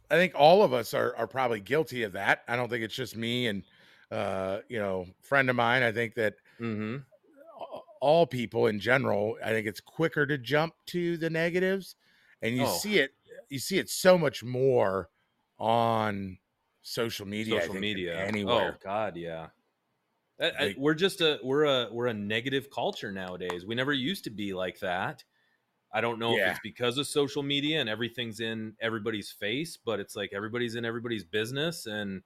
I 0.10 0.16
think 0.16 0.34
all 0.36 0.64
of 0.64 0.74
us 0.74 0.94
are 0.94 1.16
are 1.16 1.28
probably 1.28 1.60
guilty 1.60 2.04
of 2.04 2.14
that. 2.14 2.44
I 2.48 2.56
don't 2.56 2.70
think 2.70 2.84
it's 2.84 2.96
just 2.96 3.16
me 3.16 3.48
and 3.48 3.64
uh, 4.12 4.60
you 4.70 4.80
know, 4.80 5.06
friend 5.22 5.50
of 5.50 5.56
mine. 5.56 5.84
I 5.84 5.92
think 5.92 6.16
that 6.16 6.36
Mm-hmm. 6.60 6.98
all 8.02 8.26
people 8.26 8.68
in 8.68 8.80
general, 8.80 9.38
I 9.44 9.50
think 9.50 9.68
it's 9.68 9.80
quicker 9.82 10.26
to 10.26 10.38
jump 10.38 10.74
to 10.88 11.18
the 11.18 11.30
negatives. 11.30 11.96
And 12.42 12.56
you 12.56 12.64
Oh. 12.66 12.78
see 12.78 13.00
it 13.00 13.12
you 13.50 13.60
see 13.60 13.78
it 13.78 13.90
so 13.90 14.18
much 14.18 14.44
more 14.44 15.10
on 15.60 16.38
social 16.82 17.26
media. 17.26 17.62
Social 17.62 17.76
media. 17.76 18.18
anywhere. 18.18 18.76
Oh 18.76 18.80
God, 18.84 19.18
yeah. 19.18 19.48
I- 20.40 20.76
we're 20.78 20.94
just 20.94 21.22
a 21.22 21.40
we're 21.44 21.64
a 21.66 21.90
we're 21.92 22.08
a 22.08 22.14
negative 22.14 22.70
culture 22.70 23.12
nowadays. 23.12 23.66
We 23.66 23.74
never 23.76 23.92
used 23.94 24.24
to 24.26 24.30
be 24.30 24.54
like 24.54 24.80
that. 24.82 25.24
I 25.92 26.02
don't 26.02 26.20
know 26.20 26.36
if 26.36 26.46
it's 26.46 26.60
because 26.60 26.98
of 26.98 27.08
social 27.08 27.44
media 27.44 27.80
and 27.80 27.90
everything's 27.90 28.40
in 28.40 28.76
everybody's 28.82 29.32
face, 29.32 29.78
but 29.78 30.00
it's 30.00 30.16
like 30.16 30.34
everybody's 30.34 30.76
in 30.76 30.86
everybody's 30.86 31.24
business 31.24 31.86
and 31.86 32.24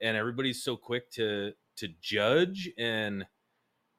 and 0.00 0.16
everybody's 0.16 0.62
so 0.62 0.76
quick 0.76 1.10
to 1.12 1.54
to 1.76 1.88
judge 2.00 2.70
and 2.78 3.26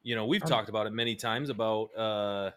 you 0.04 0.16
know 0.16 0.26
we've 0.26 0.46
Um, 0.46 0.46
talked 0.46 0.70
about 0.70 0.88
it 0.88 0.92
many 0.94 1.16
times 1.16 1.50
about 1.50 1.86
uh 1.96 2.52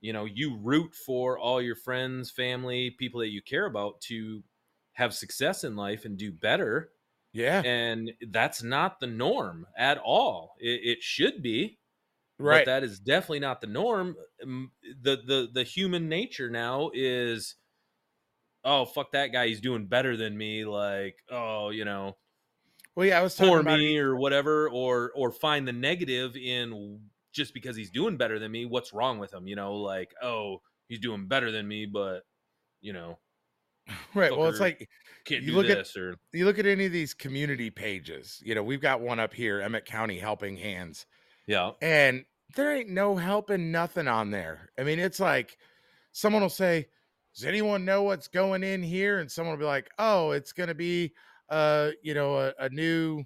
you 0.00 0.12
know 0.12 0.24
you 0.24 0.56
root 0.58 0.94
for 0.94 1.38
all 1.38 1.60
your 1.62 1.76
friends 1.76 2.30
family 2.30 2.90
people 2.92 3.20
that 3.20 3.28
you 3.30 3.42
care 3.42 3.66
about 3.66 4.00
to 4.02 4.42
have 4.94 5.14
success 5.14 5.64
in 5.64 5.76
life 5.76 6.04
and 6.04 6.18
do 6.18 6.32
better 6.32 6.92
Yeah. 7.32 7.64
and 7.64 8.12
that's 8.30 8.62
not 8.62 9.00
the 9.00 9.06
norm 9.06 9.66
at 9.76 9.98
all 9.98 10.56
it, 10.60 10.80
it 10.98 11.02
should 11.02 11.42
be 11.42 11.78
Right. 12.38 12.66
but 12.66 12.70
that 12.70 12.84
is 12.84 12.98
definitely 12.98 13.40
not 13.40 13.60
the 13.60 13.66
norm 13.66 14.14
the 14.40 15.16
the 15.26 15.48
the 15.52 15.62
human 15.62 16.08
nature 16.08 16.50
now 16.50 16.90
is 16.92 17.54
oh 18.64 18.84
fuck 18.84 19.12
that 19.12 19.28
guy 19.32 19.46
he's 19.48 19.60
doing 19.60 19.86
better 19.86 20.16
than 20.16 20.36
me 20.36 20.64
like 20.66 21.16
oh 21.30 21.70
you 21.70 21.84
know 21.84 22.16
well, 22.94 23.06
yeah, 23.06 23.18
I 23.18 23.22
was 23.22 23.34
talking 23.34 23.52
for 23.52 23.60
about 23.60 23.78
me 23.78 23.98
or 23.98 24.16
whatever 24.16 24.70
or 24.70 25.12
or 25.14 25.30
find 25.30 25.68
the 25.68 25.72
negative 25.72 26.34
in 26.34 27.00
just 27.32 27.52
because 27.52 27.76
he's 27.76 27.90
doing 27.90 28.16
better 28.16 28.38
than 28.38 28.50
me 28.50 28.64
what's 28.64 28.92
wrong 28.94 29.18
with 29.18 29.32
him 29.32 29.46
you 29.46 29.54
know 29.56 29.74
like 29.74 30.14
oh 30.22 30.62
he's 30.88 31.00
doing 31.00 31.26
better 31.26 31.50
than 31.50 31.68
me 31.68 31.84
but 31.86 32.20
you 32.80 32.92
know 32.92 33.18
right. 34.14 34.36
Well, 34.36 34.48
it's 34.48 34.60
like 34.60 34.88
can't 35.24 35.42
You 35.42 35.50
do 35.52 35.56
look 35.56 35.68
at- 35.68 35.78
this 35.78 35.96
or 35.96 36.16
you 36.32 36.44
look 36.44 36.58
at 36.58 36.66
any 36.66 36.86
of 36.86 36.92
these 36.92 37.14
community 37.14 37.70
pages. 37.70 38.40
You 38.44 38.54
know, 38.54 38.62
we've 38.62 38.80
got 38.80 39.00
one 39.00 39.20
up 39.20 39.32
here, 39.32 39.60
Emmet 39.60 39.84
County 39.84 40.18
Helping 40.18 40.56
Hands, 40.56 41.06
yeah 41.46 41.72
and 41.80 42.24
there 42.54 42.74
ain't 42.74 42.88
no 42.88 43.16
helping 43.16 43.70
nothing 43.70 44.08
on 44.08 44.30
there. 44.30 44.70
I 44.78 44.82
mean, 44.82 44.98
it's 44.98 45.20
like 45.20 45.58
someone 46.12 46.42
will 46.42 46.48
say, 46.48 46.88
"Does 47.34 47.44
anyone 47.44 47.84
know 47.84 48.02
what's 48.04 48.28
going 48.28 48.62
in 48.62 48.82
here?" 48.82 49.18
And 49.18 49.30
someone 49.30 49.54
will 49.54 49.64
be 49.64 49.66
like, 49.66 49.90
"Oh, 49.98 50.30
it's 50.30 50.52
going 50.52 50.68
to 50.68 50.74
be, 50.74 51.12
uh, 51.48 51.90
you 52.02 52.14
know, 52.14 52.36
a, 52.36 52.54
a 52.58 52.68
new 52.70 53.24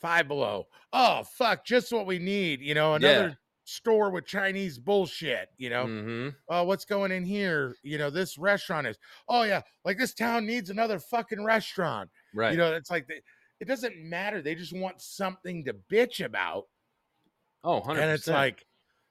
Five 0.00 0.28
Below. 0.28 0.66
Oh, 0.92 1.24
fuck, 1.24 1.64
just 1.64 1.92
what 1.92 2.06
we 2.06 2.18
need. 2.18 2.60
You 2.60 2.74
know, 2.74 2.94
another." 2.94 3.28
Yeah. 3.28 3.34
store 3.64 4.10
with 4.10 4.26
chinese 4.26 4.80
bullshit 4.80 5.50
you 5.56 5.70
know 5.70 5.86
hmm 5.86 6.30
oh, 6.48 6.64
what's 6.64 6.84
going 6.84 7.12
in 7.12 7.24
here? 7.24 7.76
You 7.84 7.98
know, 7.98 8.10
this 8.10 8.36
restaurant 8.36 8.86
is, 8.86 8.98
oh, 9.28 9.44
yeah, 9.44 9.62
like 9.84 9.98
this 9.98 10.14
town 10.14 10.44
needs 10.46 10.68
another 10.70 10.98
fucking 10.98 11.44
restaurant. 11.44 12.10
right 12.34 12.50
You 12.50 12.58
know, 12.58 12.72
it's 12.74 12.90
like, 12.90 13.06
they, 13.06 13.20
it 13.60 13.68
doesn't 13.68 13.96
matter. 13.96 14.42
They 14.42 14.56
just 14.56 14.72
want 14.72 15.00
something 15.00 15.64
to 15.66 15.74
bitch 15.74 16.24
about. 16.24 16.64
Oh 17.64 17.80
100%. 17.80 17.98
And 18.02 18.10
it's 18.10 18.26
like, 18.26 18.64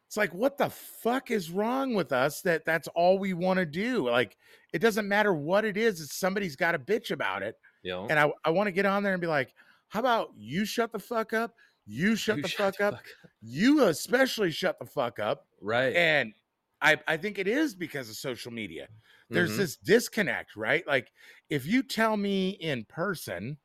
it's 0.07 0.17
like, 0.17 0.33
what 0.33 0.57
the 0.57 0.69
fuck 0.69 1.29
is 1.31 1.51
wrong 1.51 1.93
with 1.93 2.11
us 2.11 2.41
that 2.41 2.65
that's 2.65 2.87
all 2.89 3.19
we 3.19 3.33
want 3.33 3.57
to 3.59 3.65
do? 3.65 4.09
Like, 4.09 4.37
it 4.73 4.79
doesn't 4.79 5.07
matter 5.07 5.33
what 5.33 5.65
it 5.65 5.77
is, 5.77 6.01
it's 6.01 6.15
somebody's 6.15 6.55
got 6.55 6.71
to 6.71 6.79
bitch 6.79 7.11
about 7.11 7.43
it. 7.43 7.55
know, 7.83 8.07
And 8.09 8.19
I, 8.19 8.31
I 8.43 8.49
want 8.49 8.67
to 8.67 8.71
get 8.71 8.85
on 8.85 9.03
there 9.03 9.13
and 9.13 9.21
be 9.21 9.27
like, 9.27 9.53
how 9.89 9.99
about 9.99 10.29
you 10.35 10.65
shut 10.65 10.91
the 10.91 10.99
fuck 10.99 11.33
up? 11.33 11.55
You 11.85 12.15
shut 12.15 12.37
you 12.37 12.41
the 12.43 12.47
shut 12.47 12.75
fuck 12.75 12.93
up. 12.93 13.03
You 13.41 13.85
especially 13.85 14.51
shut 14.51 14.79
the 14.79 14.85
fuck 14.85 15.19
up. 15.19 15.47
right 15.61 15.95
And 15.95 16.33
I, 16.81 16.97
I 17.07 17.17
think 17.17 17.39
it 17.39 17.47
is 17.47 17.75
because 17.75 18.09
of 18.09 18.15
social 18.15 18.51
media 18.51 18.87
there's 19.29 19.51
Mhm. 19.51 19.57
this 19.57 19.75
disconnect, 19.77 20.55
right? 20.55 20.85
Like 20.87 21.11
if 21.49 21.65
you 21.65 21.83
tell 21.83 22.17
me 22.17 22.49
in 22.49 22.83
person, 22.85 23.57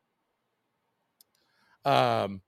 um, 1.85 2.43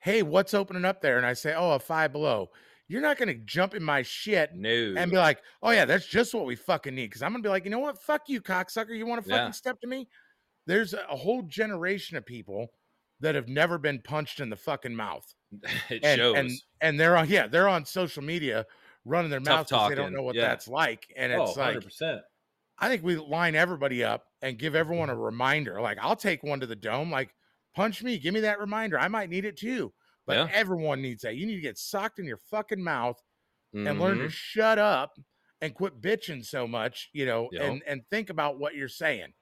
hey, 0.00 0.22
what's 0.22 0.54
opening 0.54 0.84
up 0.84 1.00
there? 1.00 1.16
And 1.16 1.26
I 1.26 1.32
say, 1.32 1.54
oh, 1.54 1.72
a 1.72 1.78
five 1.78 2.12
below, 2.12 2.50
you're 2.88 3.02
not 3.02 3.18
gonna 3.18 3.34
jump 3.34 3.74
in 3.74 3.82
my 3.82 4.02
shit 4.02 4.50
no 4.54 4.94
and 4.96 5.10
be 5.10 5.18
like, 5.18 5.40
oh 5.62 5.70
yeah, 5.70 5.84
that's 5.84 6.06
just 6.06 6.34
what 6.34 6.46
we 6.46 6.56
fucking 6.56 6.94
need. 6.94 7.12
Cause 7.12 7.22
I'm 7.22 7.32
gonna 7.32 7.42
be 7.42 7.48
like, 7.48 7.64
you 7.64 7.70
know 7.70 7.78
what? 7.78 8.02
Fuck 8.02 8.22
you, 8.28 8.40
cocksucker. 8.40 8.96
You 8.96 9.06
want 9.06 9.22
to 9.22 9.28
fucking 9.28 9.46
Yeah. 9.46 9.50
step 9.50 9.80
to 9.80 9.86
me? 9.86 10.08
There's 10.66 10.94
a 10.94 11.16
whole 11.16 11.42
generation 11.42 12.16
of 12.16 12.24
people 12.24 12.68
that 13.20 13.34
have 13.34 13.48
never 13.48 13.78
been 13.78 14.00
punched 14.02 14.40
in 14.40 14.48
the 14.48 14.56
fucking 14.56 14.94
mouth. 14.94 15.24
it 15.90 16.02
And 16.02 16.18
shows 16.18 16.36
and 16.36 16.50
and 16.80 17.00
they're 17.00 17.16
on 17.16 17.28
yeah, 17.28 17.46
they're 17.46 17.68
on 17.68 17.84
social 17.84 18.22
media 18.22 18.64
running 19.04 19.30
their 19.30 19.40
mouth 19.40 19.68
because 19.68 19.88
they 19.90 19.94
don't 19.94 20.12
know 20.12 20.22
what 20.22 20.34
yeah. 20.34 20.48
that's 20.48 20.68
like. 20.68 21.06
And 21.16 21.32
oh 21.32 21.44
it's 21.44 21.56
like 21.56 21.76
100% 21.76 22.20
I 22.80 22.88
think 22.88 23.02
we 23.02 23.16
line 23.16 23.54
everybody 23.54 24.04
up 24.04 24.24
and 24.40 24.58
give 24.58 24.74
everyone 24.74 25.10
a 25.10 25.16
reminder. 25.16 25.80
Like 25.80 25.98
I'll 26.00 26.16
take 26.16 26.42
one 26.42 26.60
to 26.60 26.66
the 26.66 26.76
dome. 26.76 27.10
Like 27.10 27.34
punch 27.78 28.02
me, 28.02 28.18
give 28.18 28.34
me 28.34 28.40
that 28.40 28.58
reminder. 28.58 28.98
I 28.98 29.06
might 29.08 29.30
need 29.30 29.44
it 29.44 29.56
too. 29.56 29.92
But 30.26 30.36
Yeah. 30.36 30.48
everyone 30.52 31.00
needs 31.00 31.22
that. 31.22 31.36
You 31.36 31.46
need 31.46 31.54
to 31.54 31.60
get 31.60 31.78
socked 31.78 32.18
in 32.18 32.24
your 32.26 32.40
fucking 32.50 32.82
mouth 32.82 33.22
and 33.72 34.00
learn 34.00 34.18
to 34.18 34.24
Mhm. 34.24 34.30
shut 34.30 34.78
up 34.78 35.16
and 35.60 35.74
quit 35.74 36.00
bitching 36.00 36.44
so 36.44 36.66
much, 36.66 37.08
you 37.12 37.24
know, 37.24 37.48
Yep. 37.52 37.62
and 37.62 37.82
and 37.86 38.06
think 38.08 38.30
about 38.30 38.58
what 38.58 38.74
you're 38.74 38.88
saying. 38.88 39.32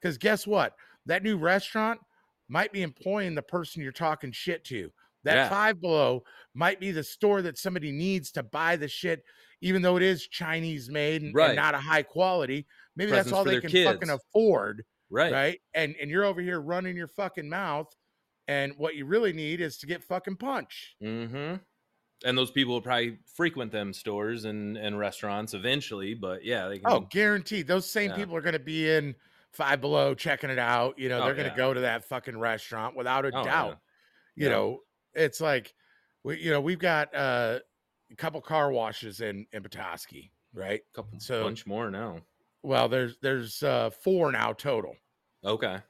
Because 0.00 0.18
guess 0.18 0.46
what? 0.46 0.76
That 1.06 1.22
new 1.22 1.38
restaurant 1.38 2.00
might 2.48 2.72
be 2.72 2.82
employing 2.82 3.34
the 3.34 3.42
person 3.42 3.82
you're 3.82 3.92
talking 3.92 4.32
shit 4.32 4.64
to. 4.64 4.92
That 5.24 5.34
Yeah. 5.34 5.48
five 5.48 5.80
below 5.80 6.24
might 6.54 6.80
be 6.80 6.90
the 6.92 7.02
store 7.04 7.42
that 7.42 7.58
somebody 7.58 7.90
needs 7.90 8.30
to 8.32 8.42
buy 8.42 8.76
the 8.76 8.88
shit, 8.88 9.24
even 9.60 9.82
though 9.82 9.96
it 9.96 10.02
is 10.02 10.28
Chinese 10.28 10.90
made 10.90 11.22
and, 11.22 11.36
and 11.36 11.56
not 11.56 11.74
a 11.74 11.78
high 11.78 12.02
quality. 12.02 12.66
Maybe 12.96 13.10
that's 13.10 13.32
all 13.32 13.44
they 13.44 13.60
can 13.60 13.70
fucking 13.70 14.10
afford, 14.10 14.84
right 15.10 15.32
right? 15.32 15.60
And 15.74 15.94
and 16.00 16.10
you're 16.10 16.24
over 16.24 16.40
here 16.40 16.60
running 16.60 16.96
your 16.96 17.08
fucking 17.08 17.48
mouth, 17.48 17.94
and 18.46 18.72
what 18.76 18.94
you 18.96 19.04
really 19.06 19.32
need 19.32 19.60
is 19.60 19.78
to 19.78 19.86
get 19.86 20.02
fucking 20.04 20.36
punched. 20.36 20.94
hmm 21.00 21.54
And 22.24 22.36
those 22.36 22.50
people 22.50 22.74
will 22.74 22.82
probably 22.82 23.18
frequent 23.34 23.70
them 23.72 23.92
stores 23.92 24.44
and, 24.44 24.76
and 24.76 24.98
restaurants 24.98 25.54
eventually, 25.54 26.14
but 26.14 26.44
yeah, 26.44 26.68
they 26.68 26.78
can. 26.78 26.90
Oh, 26.92 27.00
guaranteed. 27.00 27.66
Those 27.66 27.88
same 27.88 28.10
Yeah. 28.10 28.16
people 28.16 28.34
are 28.36 28.40
going 28.40 28.54
to 28.54 28.58
be 28.58 28.90
in 28.90 29.14
Five 29.52 29.80
Below 29.80 30.14
checking 30.14 30.50
it 30.50 30.58
out. 30.58 30.98
You 30.98 31.08
know, 31.08 31.20
Oh, 31.20 31.24
they're 31.24 31.34
going 31.34 31.46
to 31.48 31.52
yeah. 31.52 31.56
go 31.56 31.72
to 31.74 31.80
that 31.80 32.04
fucking 32.04 32.38
restaurant 32.38 32.96
without 32.96 33.24
a 33.24 33.30
Oh, 33.32 33.38
yeah. 33.38 33.44
doubt. 33.44 33.78
You 34.34 34.44
Yeah. 34.46 34.52
know, 34.52 34.80
it's 35.14 35.40
like, 35.40 35.74
we, 36.24 36.38
you 36.40 36.50
know, 36.50 36.60
we've 36.60 36.78
got 36.78 37.14
uh, 37.14 37.60
a 38.10 38.16
couple 38.16 38.40
car 38.40 38.70
washes 38.72 39.20
in 39.20 39.46
in 39.52 39.62
Petoskey, 39.62 40.32
right? 40.52 40.80
A 40.80 40.94
couple 40.94 41.18
so- 41.20 41.42
bunch 41.44 41.66
more 41.66 41.90
now. 41.90 42.20
Well, 42.62 42.88
there's 42.88 43.16
there's 43.18 43.62
uh, 43.62 43.90
four 43.90 44.32
now 44.32 44.52
total. 44.52 44.96
Okay. 45.44 45.82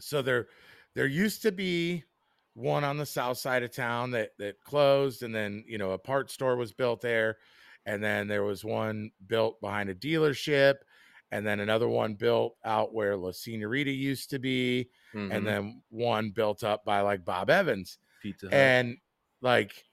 So 0.00 0.22
there 0.22 0.48
there 0.94 1.06
used 1.06 1.42
to 1.42 1.52
be 1.52 2.04
one 2.54 2.84
on 2.84 2.96
the 2.96 3.06
south 3.06 3.38
side 3.38 3.62
of 3.62 3.70
town 3.70 4.10
that 4.12 4.30
that 4.38 4.60
closed, 4.60 5.22
and 5.22 5.34
then 5.34 5.64
you 5.66 5.78
know 5.78 5.92
a 5.92 5.98
part 5.98 6.30
store 6.30 6.56
was 6.56 6.72
built 6.72 7.00
there, 7.00 7.38
and 7.86 8.02
then 8.02 8.28
there 8.28 8.44
was 8.44 8.64
one 8.64 9.10
built 9.26 9.60
behind 9.60 9.90
a 9.90 9.94
dealership, 9.94 10.76
and 11.30 11.46
then 11.46 11.60
another 11.60 11.88
one 11.88 12.14
built 12.14 12.56
out 12.64 12.94
where 12.94 13.16
La 13.16 13.30
Senorita 13.32 13.90
used 13.90 14.30
to 14.30 14.38
be, 14.38 14.90
Mhm. 15.14 15.32
and 15.34 15.46
then 15.46 15.82
one 15.88 16.30
built 16.30 16.64
up 16.64 16.84
by 16.84 17.00
like 17.00 17.24
Bob 17.24 17.50
Evans. 17.50 17.98
Pizza 18.20 18.46
Hut. 18.46 18.54
And 18.54 18.98
like 19.40 19.84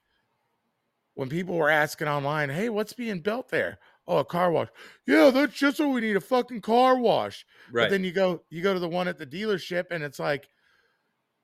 when 1.14 1.28
people 1.28 1.56
were 1.56 1.70
asking 1.70 2.08
online, 2.08 2.50
hey, 2.50 2.68
what's 2.68 2.92
being 2.92 3.20
built 3.20 3.48
there? 3.48 3.78
Oh, 4.08 4.18
a 4.18 4.24
car 4.24 4.50
wash. 4.52 4.68
Yeah, 5.06 5.30
that's 5.30 5.54
just 5.54 5.80
what 5.80 5.88
we 5.90 6.00
need 6.00 6.16
a 6.16 6.20
fucking 6.20 6.60
car 6.60 6.98
wash. 6.98 7.44
right. 7.68 7.88
But 7.88 7.88
then 7.90 8.04
you 8.04 8.12
go 8.12 8.44
you 8.50 8.62
go 8.62 8.72
to 8.74 8.80
the 8.80 8.88
one 8.88 9.08
at 9.08 9.18
the 9.18 9.26
dealership 9.26 9.86
and 9.90 10.04
it's 10.04 10.18
like, 10.18 10.48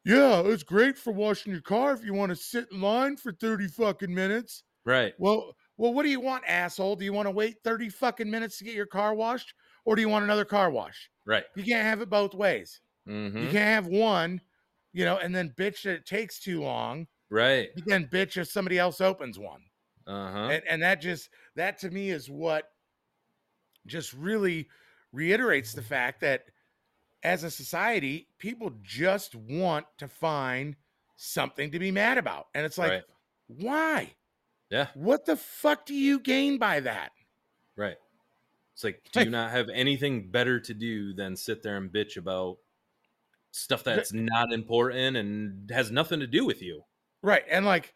yeah, 0.04 0.42
it's 0.44 0.62
great 0.64 0.98
for 0.98 1.12
washing 1.12 1.52
your 1.52 1.62
car 1.62 1.92
if 1.92 2.04
you 2.04 2.12
want 2.14 2.30
to 2.30 2.36
sit 2.36 2.68
in 2.72 2.80
line 2.80 3.16
for 3.16 3.32
30 3.32 3.68
fucking 3.68 4.12
minutes. 4.12 4.64
right. 4.84 5.14
Well, 5.18 5.56
well, 5.76 5.94
what 5.94 6.04
do 6.04 6.10
you 6.10 6.20
want, 6.20 6.44
asshole? 6.48 6.96
Do 6.96 7.04
you 7.04 7.12
want 7.12 7.26
to 7.26 7.32
wait 7.32 7.58
30 7.64 7.88
fucking 7.90 8.30
minutes 8.30 8.58
to 8.58 8.64
get 8.64 8.74
your 8.74 8.86
car 8.86 9.14
washed? 9.14 9.54
Or 9.84 9.96
do 9.96 10.02
you 10.02 10.08
want 10.08 10.24
another 10.24 10.44
car 10.46 10.70
wash? 10.70 11.10
Right. 11.24 11.46
You 11.54 11.64
can't 11.64 11.84
have 11.84 12.00
it 12.02 12.10
both 12.10 12.34
ways. 12.34 12.80
You 13.38 13.48
Mhm. 13.48 13.50
can't 13.50 13.84
have 13.84 13.88
one, 13.88 14.42
you 14.92 15.04
know, 15.04 15.18
and 15.18 15.34
then 15.34 15.50
bitch 15.58 15.84
that 15.84 15.94
it 15.96 16.06
takes 16.06 16.40
too 16.40 16.62
long 16.62 17.08
Right. 17.30 17.70
you 17.74 17.82
then 17.86 18.08
bitch 18.08 18.36
if 18.36 18.48
somebody 18.48 18.78
else 18.78 19.00
opens 19.00 19.38
one 19.38 19.64
Uh-huh. 20.06 20.48
and, 20.50 20.62
and 20.68 20.82
that 20.82 21.00
just 21.00 21.30
that 21.56 21.78
to 21.78 21.90
me 21.90 22.10
is 22.10 22.28
what 22.28 22.70
just 23.86 24.12
really 24.12 24.68
reiterates 25.12 25.72
the 25.74 25.82
fact 25.82 26.20
that 26.20 26.44
as 27.22 27.44
a 27.44 27.50
society 27.50 28.26
people 28.38 28.72
just 28.82 29.34
want 29.34 29.86
to 29.98 30.08
find 30.08 30.76
something 31.16 31.70
to 31.70 31.78
be 31.78 31.90
mad 31.90 32.18
about 32.18 32.46
and 32.54 32.64
it's 32.64 32.78
like 32.78 32.90
right. 32.90 33.02
why 33.46 34.10
Yeah. 34.70 34.88
what 34.94 35.24
the 35.26 35.36
fuck 35.36 35.86
do 35.86 35.94
you 35.94 36.18
gain 36.18 36.58
by 36.58 36.80
that 36.80 37.12
Right. 37.76 37.96
It's 38.74 38.84
like, 38.84 39.02
do 39.12 39.20
you 39.24 39.30
not 39.30 39.50
have 39.50 39.68
anything 39.68 40.30
better 40.30 40.60
to 40.60 40.74
do 40.74 41.12
than 41.12 41.36
sit 41.36 41.62
there 41.62 41.76
and 41.76 41.90
bitch 41.90 42.16
about 42.16 42.58
stuff 43.50 43.84
that's 43.84 44.12
not 44.12 44.52
important 44.52 45.16
and 45.16 45.70
has 45.70 45.90
nothing 45.90 46.20
to 46.20 46.26
do 46.26 46.44
with 46.44 46.62
you? 46.62 46.84
right 47.22 47.44
and 47.48 47.64
like 47.64 47.94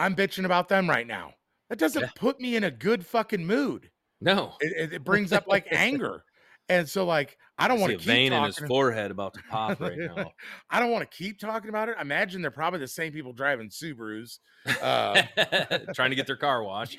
i'm 0.00 0.14
bitching 0.16 0.44
about 0.44 0.68
them 0.68 0.88
right 0.88 1.06
now 1.06 1.32
that 1.68 1.78
doesn't 1.78 2.02
Yeah. 2.02 2.08
put 2.16 2.40
me 2.40 2.56
in 2.56 2.64
a 2.64 2.70
good 2.70 3.04
fucking 3.06 3.46
mood 3.46 3.90
No. 4.20 4.54
it, 4.60 4.92
it- 4.94 5.04
brings 5.04 5.32
up 5.32 5.44
like 5.46 5.66
anger 5.70 6.24
and 6.68 6.88
so 6.88 7.04
like 7.04 7.36
i 7.58 7.68
don't 7.68 7.80
want 7.80 7.92
to 7.92 7.98
keep 7.98 8.06
vein 8.06 8.30
talking 8.32 8.44
in 8.44 8.46
his 8.54 8.58
forehead 8.68 9.10
about 9.10 9.34
to 9.34 9.42
pop 9.50 9.80
right 9.80 9.98
now. 10.16 10.30
I 10.70 10.80
don't 10.80 10.90
want 10.90 11.08
to 11.10 11.16
keep 11.16 11.38
talking 11.38 11.68
about 11.68 11.88
it. 11.90 11.96
I 11.98 12.02
imagine 12.02 12.40
they're 12.40 12.50
probably 12.50 12.80
the 12.80 12.88
same 12.88 13.12
people 13.12 13.32
driving 13.34 13.68
Subarus. 13.68 14.38
Uh, 14.80 15.20
Trying 15.94 16.08
to 16.10 16.16
get 16.16 16.26
their 16.26 16.36
car 16.36 16.62
washed. 16.64 16.98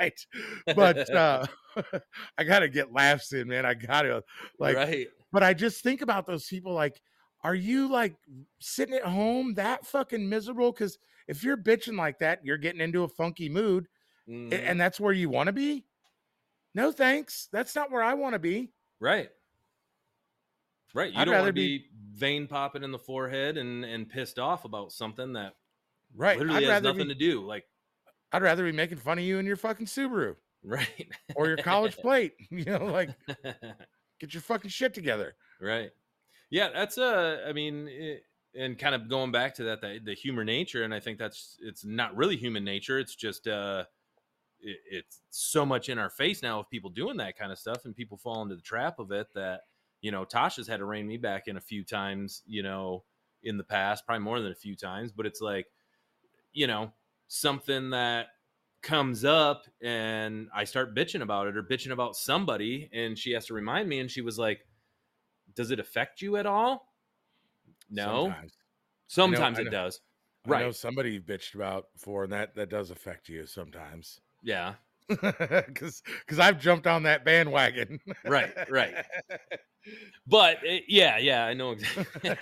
right. 0.00 0.18
But 0.74 1.08
uh, 1.14 1.46
I 2.38 2.42
got 2.44 2.60
to 2.60 2.68
get 2.68 2.92
laughs 2.92 3.32
in, 3.32 3.46
man. 3.46 3.64
I 3.64 3.74
got 3.74 4.02
to, 4.02 4.24
like, 4.58 4.76
right. 4.76 5.06
but 5.30 5.44
I 5.44 5.54
just 5.54 5.82
think 5.84 6.02
about 6.02 6.26
those 6.26 6.46
people 6.46 6.72
like, 6.72 7.00
are 7.42 7.54
you 7.54 7.88
like 7.90 8.16
sitting 8.58 8.94
at 8.94 9.04
home 9.04 9.54
that 9.54 9.86
fucking 9.86 10.28
miserable? 10.28 10.72
Because 10.72 10.98
if 11.28 11.42
you're 11.44 11.56
bitching 11.56 11.96
like 11.96 12.18
that, 12.18 12.44
you're 12.44 12.58
getting 12.58 12.80
into 12.80 13.04
a 13.04 13.08
funky 13.08 13.48
mood 13.48 13.86
Mhm. 14.28 14.52
and 14.52 14.80
that's 14.80 15.00
where 15.00 15.12
you 15.12 15.28
want 15.30 15.46
to 15.48 15.52
be. 15.52 15.84
No 16.74 16.92
thanks. 16.92 17.48
That's 17.52 17.74
not 17.74 17.90
where 17.90 18.02
I 18.02 18.14
want 18.14 18.34
to 18.34 18.38
be. 18.38 18.72
Right. 19.00 19.30
Right. 20.94 21.12
You 21.12 21.18
I'd 21.20 21.24
don't 21.24 21.34
want 21.34 21.40
rather 21.42 21.48
to 21.50 21.52
be, 21.54 21.86
vein 22.12 22.46
popping 22.46 22.82
in 22.82 22.90
the 22.92 22.98
forehead 22.98 23.56
and 23.56 23.84
and 23.84 24.08
pissed 24.08 24.38
off 24.38 24.64
about 24.64 24.92
something 24.92 25.32
that 25.34 25.54
Right. 26.14 26.38
literally 26.38 26.66
I'd 26.66 26.72
has 26.72 26.82
nothing 26.82 27.08
be, 27.08 27.14
to 27.14 27.18
do. 27.18 27.40
Like, 27.44 27.64
I'd 28.32 28.42
rather 28.42 28.64
be 28.64 28.72
making 28.72 28.98
fun 28.98 29.18
of 29.18 29.24
you 29.24 29.38
and 29.38 29.46
your 29.46 29.56
fucking 29.56 29.86
Subaru 29.86 30.36
right. 30.64 31.08
or 31.36 31.46
your 31.46 31.56
college 31.56 31.96
plate. 31.96 32.34
You 32.50 32.64
know, 32.64 32.84
like 32.86 33.10
get 34.18 34.34
your 34.34 34.42
fucking 34.42 34.70
shit 34.70 34.92
together. 34.94 35.34
right. 35.60 35.90
Yeah, 36.50 36.68
that's 36.74 36.98
uh 36.98 37.44
I 37.48 37.52
mean, 37.52 37.88
it, 37.88 38.24
and 38.54 38.78
kind 38.78 38.94
of 38.94 39.08
going 39.08 39.30
back 39.30 39.54
to 39.54 39.64
that, 39.64 39.80
the, 39.80 40.00
the 40.04 40.14
human 40.14 40.46
nature, 40.46 40.82
and 40.82 40.92
I 40.92 41.00
think 41.00 41.18
that's 41.18 41.56
it's 41.60 41.84
not 41.84 42.16
really 42.16 42.36
human 42.36 42.64
nature. 42.64 42.98
It's 42.98 43.14
just 43.14 43.46
uh, 43.46 43.84
it, 44.60 44.78
it's 44.90 45.20
so 45.30 45.64
much 45.64 45.88
in 45.88 45.98
our 45.98 46.10
face 46.10 46.42
now 46.42 46.60
of 46.60 46.70
people 46.70 46.90
doing 46.90 47.16
that 47.18 47.38
kind 47.38 47.52
of 47.52 47.58
stuff, 47.58 47.84
and 47.84 47.94
people 47.94 48.18
fall 48.18 48.42
into 48.42 48.56
the 48.56 48.62
trap 48.62 48.98
of 48.98 49.12
it. 49.12 49.28
That 49.34 49.62
you 50.00 50.10
know, 50.10 50.24
Tasha's 50.24 50.66
had 50.66 50.78
to 50.78 50.84
rein 50.84 51.06
me 51.06 51.16
back 51.16 51.46
in 51.48 51.56
a 51.56 51.60
few 51.60 51.84
times, 51.84 52.42
you 52.46 52.62
know, 52.62 53.04
in 53.42 53.56
the 53.56 53.64
past, 53.64 54.06
probably 54.06 54.24
more 54.24 54.40
than 54.40 54.52
a 54.52 54.56
few 54.56 54.74
times. 54.76 55.12
But 55.12 55.26
it's 55.26 55.40
like, 55.40 55.66
you 56.52 56.66
know, 56.66 56.92
something 57.28 57.90
that 57.90 58.28
comes 58.82 59.24
up 59.24 59.64
and 59.82 60.48
I 60.54 60.64
start 60.64 60.96
bitching 60.96 61.22
about 61.22 61.46
it 61.48 61.56
or 61.56 61.62
bitching 61.62 61.92
about 61.92 62.16
somebody, 62.16 62.90
and 62.92 63.16
she 63.16 63.32
has 63.32 63.46
to 63.46 63.54
remind 63.54 63.88
me, 63.88 64.00
and 64.00 64.10
she 64.10 64.22
was 64.22 64.38
like, 64.38 64.66
"Does 65.60 65.70
it 65.70 65.78
affect 65.78 66.22
you 66.22 66.38
at 66.38 66.46
all?" 66.46 66.90
No. 67.90 68.24
Sometimes. 68.28 68.52
Sometimes 69.08 69.58
I 69.58 69.62
it 69.62 69.64
know. 69.66 69.70
does. 69.70 70.00
I 70.46 70.48
know 70.48 70.54
Right. 70.66 70.74
somebody 70.74 71.12
you've 71.12 71.24
bitched 71.26 71.54
about 71.54 71.92
before, 71.92 72.24
and 72.24 72.32
that 72.32 72.54
that 72.54 72.70
does 72.70 72.90
affect 72.90 73.28
you 73.28 73.44
sometimes. 73.46 74.20
Yeah. 74.42 74.74
Because 75.08 76.02
because 76.20 76.38
I've 76.38 76.60
jumped 76.60 76.86
on 76.86 77.02
that 77.02 77.24
bandwagon. 77.24 77.98
Right, 78.24 78.52
right. 78.70 78.94
But 80.26 80.58
uh, 80.58 80.78
yeah, 80.86 81.16
yeah, 81.18 81.46
I 81.46 81.54
know 81.54 81.72
exactly. 81.72 82.30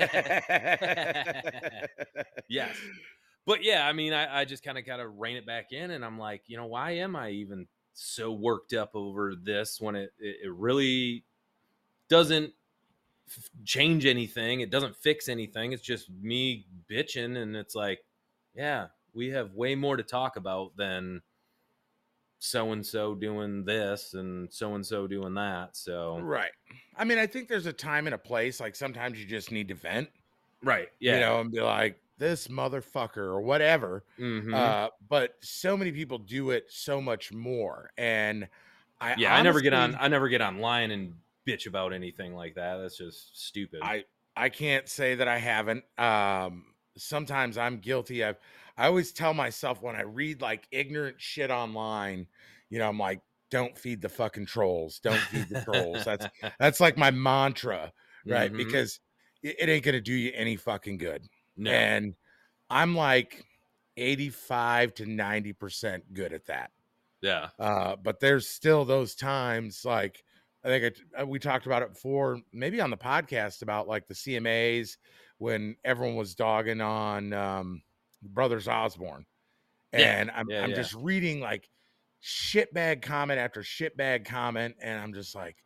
yes. 2.48 2.76
But 3.46 3.62
yeah, 3.62 3.86
I 3.86 3.92
mean, 3.92 4.12
I, 4.12 4.40
I 4.40 4.44
just 4.44 4.62
kind 4.64 4.76
of 4.76 4.84
got 4.84 4.96
to 4.98 5.08
rein 5.08 5.36
it 5.36 5.46
back 5.46 5.72
in, 5.72 5.92
and 5.92 6.04
I'm 6.04 6.18
like, 6.18 6.42
you 6.46 6.56
know, 6.56 6.66
why 6.66 6.92
am 6.92 7.16
I 7.16 7.30
even 7.30 7.66
so 7.94 8.32
worked 8.32 8.74
up 8.74 8.90
over 8.94 9.34
this 9.40 9.80
when 9.80 9.96
it 9.96 10.10
it, 10.18 10.36
it 10.44 10.52
really 10.52 11.24
doesn't 12.08 12.52
f- 13.28 13.50
change 13.64 14.06
anything? 14.06 14.60
It 14.60 14.70
doesn't 14.70 14.96
fix 14.96 15.28
anything. 15.28 15.72
It's 15.72 15.82
just 15.82 16.10
me 16.10 16.66
bitching, 16.90 17.36
and 17.36 17.56
it's 17.56 17.74
like, 17.74 18.00
yeah, 18.54 18.86
we 19.14 19.28
have 19.30 19.52
way 19.54 19.74
more 19.74 19.96
to 19.96 20.02
talk 20.02 20.36
about 20.36 20.76
than 20.76 21.22
so 22.40 22.72
and 22.72 22.86
so 22.86 23.14
doing 23.14 23.64
this 23.64 24.14
and 24.14 24.52
so 24.52 24.74
and 24.74 24.86
so 24.86 25.06
doing 25.06 25.34
that. 25.34 25.76
So 25.76 26.18
right. 26.20 26.50
I 26.96 27.04
mean, 27.04 27.18
I 27.18 27.26
think 27.26 27.48
there's 27.48 27.66
a 27.66 27.72
time 27.72 28.06
and 28.06 28.14
a 28.14 28.18
place. 28.18 28.60
Like 28.60 28.76
sometimes 28.76 29.18
you 29.18 29.26
just 29.26 29.50
need 29.50 29.68
to 29.68 29.74
vent, 29.74 30.08
right, 30.62 30.88
yeah, 31.00 31.14
you 31.14 31.20
know, 31.20 31.40
and 31.40 31.50
be 31.50 31.60
like, 31.60 32.00
this 32.18 32.48
motherfucker 32.48 33.16
or 33.18 33.40
whatever. 33.40 34.04
Mhm. 34.18 34.54
Uh, 34.54 34.90
but 35.08 35.36
so 35.40 35.76
many 35.76 35.92
people 35.92 36.18
do 36.18 36.50
it 36.50 36.66
so 36.68 37.00
much 37.00 37.32
more. 37.32 37.90
And 37.96 38.48
I 39.00 39.14
yeah, 39.16 39.34
I 39.34 39.42
never 39.42 39.60
get 39.60 39.72
on. 39.72 39.96
I 39.98 40.08
never 40.08 40.28
get 40.28 40.40
online 40.40 40.90
and 40.90 41.14
bitch 41.48 41.66
about 41.66 41.92
anything 41.92 42.34
like 42.34 42.54
that. 42.54 42.76
That's 42.78 42.96
just 42.98 43.36
stupid. 43.40 43.82
I 43.82 44.04
I 44.36 44.48
can't 44.48 44.88
say 44.88 45.14
that 45.16 45.28
I 45.28 45.38
haven't. 45.38 45.84
Um, 45.98 46.74
sometimes 46.96 47.58
I'm 47.58 47.78
guilty. 47.78 48.24
I've 48.24 48.38
I 48.76 48.86
always 48.86 49.12
tell 49.12 49.34
myself 49.34 49.82
when 49.82 49.96
I 49.96 50.02
read 50.02 50.40
like 50.40 50.68
ignorant 50.70 51.20
shit 51.20 51.50
online, 51.50 52.28
you 52.70 52.78
know, 52.78 52.88
I'm 52.88 52.98
like, 52.98 53.22
don't 53.50 53.76
feed 53.76 54.00
the 54.02 54.08
fucking 54.08 54.46
trolls. 54.46 55.00
Don't 55.00 55.26
feed 55.28 55.48
the 55.48 55.56
trolls. 55.56 56.04
That's 56.04 56.26
that's 56.58 56.80
like 56.80 56.96
my 56.96 57.10
mantra, 57.10 57.92
right? 58.28 58.50
Mhm. 58.50 58.56
Because 58.56 59.00
it, 59.42 59.56
it 59.60 59.68
ain't 59.68 59.84
gonna 59.84 60.00
do 60.00 60.14
you 60.14 60.32
any 60.34 60.56
fucking 60.56 60.98
good. 60.98 61.28
no, 61.56 61.92
And 61.98 62.14
I'm 62.70 62.96
like 62.96 63.46
85 63.96 64.94
to 64.94 65.06
90 65.06 65.52
percent 65.54 66.14
good 66.14 66.32
at 66.32 66.46
that. 66.46 66.72
yeah, 67.20 67.50
Uh, 67.58 67.96
but 67.96 68.20
there's 68.20 68.48
still 68.48 68.84
those 68.84 69.14
times 69.16 69.84
like 69.84 70.24
I 70.64 70.68
think 70.68 70.84
it, 70.84 71.00
uh, 71.20 71.26
we 71.26 71.38
talked 71.38 71.66
about 71.66 71.82
it 71.82 71.92
before, 71.94 72.40
maybe 72.52 72.80
on 72.80 72.90
the 72.90 72.96
podcast 72.96 73.62
about 73.62 73.86
like 73.88 74.08
the 74.08 74.14
CMAs 74.14 74.96
when 75.38 75.76
everyone 75.84 76.16
was 76.16 76.34
dogging 76.34 76.80
on 76.80 77.32
um, 77.32 77.82
Brothers 78.22 78.66
Osborne, 78.66 79.24
Yeah, 79.92 80.20
and 80.20 80.30
I'm 80.32 80.50
yeah, 80.50 80.62
I'm 80.64 80.70
yeah. 80.70 80.76
just 80.76 80.94
reading 80.94 81.40
like 81.40 81.68
shitbag 82.22 83.02
comment 83.02 83.38
after 83.38 83.60
shitbag 83.62 84.24
comment, 84.24 84.74
and 84.82 85.00
I'm 85.00 85.14
just 85.14 85.34
like, 85.36 85.56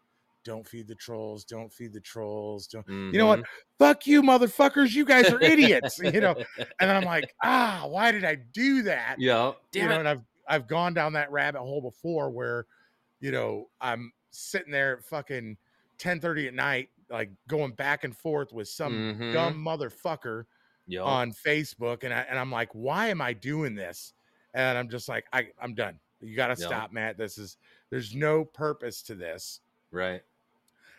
don't 0.45 0.67
feed 0.67 0.89
the 0.89 0.95
trolls, 0.95 1.45
don't 1.45 1.73
feed 1.73 1.93
the 1.95 2.01
trolls, 2.01 2.67
don't. 2.67 2.87
You 2.87 3.13
know 3.13 3.27
what? 3.27 3.41
Mhm. 3.41 3.45
Fuck 3.79 4.07
you, 4.07 4.23
motherfuckers! 4.23 4.93
You 4.93 5.05
guys 5.07 5.31
are 5.31 5.41
idiots, 5.41 5.99
you 5.99 6.21
know. 6.21 6.35
And 6.81 6.91
I'm 6.91 7.05
like, 7.05 7.33
ah, 7.43 7.85
why 7.87 8.13
did 8.13 8.25
I 8.25 8.37
do 8.53 8.83
that? 8.83 9.17
Yeah, 9.19 9.49
you 9.49 9.55
damn 9.73 9.89
know, 9.89 9.95
it. 9.95 9.99
and 10.01 10.09
I've 10.09 10.23
I've 10.47 10.67
gone 10.69 10.93
down 10.93 11.15
that 11.15 11.31
rabbit 11.33 11.61
hole 11.61 11.81
before 11.81 12.29
where, 12.31 12.67
you 13.21 13.31
know, 13.31 13.69
I'm 13.81 14.13
sitting 14.33 14.73
there 14.73 14.99
at 14.99 15.05
fucking 15.05 15.59
10:30 15.99 16.49
at 16.49 16.55
night, 16.55 16.91
like 17.11 17.33
going 17.49 17.73
back 17.73 18.05
and 18.05 18.17
forth 18.17 18.53
with 18.53 18.69
some 18.69 19.05
Mhm. 19.13 19.23
dumb 19.31 19.65
motherfucker 19.65 20.47
on 21.03 21.33
Facebook, 21.33 22.05
and 22.05 22.15
I 22.15 22.23
and 22.23 22.39
I'm 22.39 22.51
like, 22.53 22.71
why 22.75 23.09
am 23.09 23.21
I 23.21 23.33
doing 23.35 23.75
this? 23.75 24.15
And 24.55 24.79
I'm 24.79 24.89
just 24.91 25.09
like, 25.09 25.27
I 25.33 25.53
I'm 25.61 25.75
done. 25.75 26.01
You 26.21 26.37
got 26.37 26.49
to 26.49 26.57
Yep. 26.57 26.83
stop, 26.83 26.93
Matt. 26.93 27.19
This 27.19 27.39
is 27.39 27.59
there's 27.91 28.15
no 28.15 28.45
purpose 28.45 29.03
to 29.05 29.15
this. 29.15 29.61
right. 29.91 30.23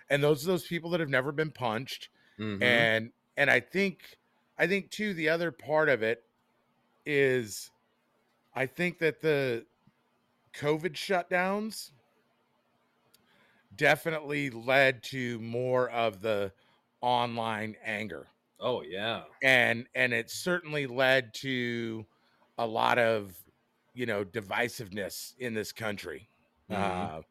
And 0.09 0.23
those 0.23 0.43
are 0.43 0.47
those 0.47 0.65
people 0.67 0.89
that 0.91 0.99
have 0.99 1.09
never 1.09 1.31
been 1.31 1.51
punched, 1.51 2.09
Mhm. 2.37 2.87
and 2.91 3.11
and 3.37 3.49
I 3.49 3.59
think 3.59 4.19
I 4.57 4.67
think 4.67 4.91
too 4.91 5.13
the 5.13 5.29
other 5.29 5.51
part 5.51 5.89
of 5.89 6.03
it 6.03 6.23
is 7.05 7.71
I 8.53 8.67
think 8.67 8.99
that 8.99 9.21
the 9.21 9.67
COVID 10.53 10.93
shutdowns 10.93 11.91
definitely 13.75 14.49
led 14.49 15.03
to 15.03 15.39
more 15.39 15.89
of 15.89 16.21
the 16.21 16.53
online 17.01 17.75
anger. 17.83 18.29
Oh 18.59 18.81
yeah. 18.81 19.25
And 19.41 19.87
and 19.95 20.13
it 20.13 20.29
certainly 20.29 20.87
led 20.87 21.33
to 21.35 22.05
a 22.57 22.65
lot 22.65 22.97
of 22.97 23.43
you 23.93 24.05
know 24.05 24.23
divisiveness 24.23 25.33
in 25.37 25.53
this 25.53 25.71
country. 25.71 26.29
Mhm. 26.69 26.75
Uh 26.77 27.21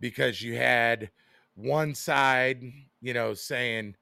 because 0.00 0.42
you 0.42 0.56
had 0.56 1.10
one 1.54 1.94
side, 1.94 2.62
you 3.00 3.14
know, 3.14 3.34
saying 3.34 3.96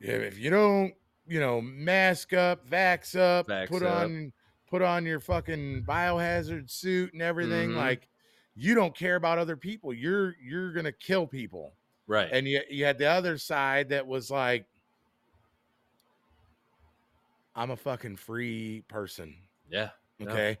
if 0.00 0.38
you 0.38 0.50
don't, 0.50 0.94
you 1.26 1.40
know, 1.40 1.60
mask 1.60 2.32
up, 2.32 2.66
vax 2.66 3.18
up, 3.18 3.48
Vax 3.48 3.66
put 3.66 3.82
up. 3.82 4.10
on 4.10 4.32
put 4.66 4.82
on 4.82 5.04
your 5.06 5.20
fucking 5.20 5.84
biohazard 5.84 6.70
suit 6.70 7.12
and 7.12 7.22
everything, 7.22 7.72
Mhm. 7.72 7.76
like 7.76 8.08
you 8.54 8.74
don't 8.74 8.96
care 8.96 9.16
about 9.16 9.38
other 9.38 9.56
people. 9.56 9.92
You're 9.92 10.34
you're 10.42 10.72
gonna 10.72 10.92
kill 10.92 11.26
people. 11.26 11.74
Right. 12.06 12.28
And 12.32 12.46
you 12.46 12.60
you 12.68 12.84
had 12.84 12.98
the 12.98 13.06
other 13.06 13.38
side 13.38 13.88
that 13.90 14.06
was 14.06 14.30
like, 14.30 14.66
I'm 17.54 17.70
a 17.70 17.76
fucking 17.76 18.16
free 18.16 18.82
person. 18.88 19.34
yeah. 19.70 19.90
Okay. 20.20 20.56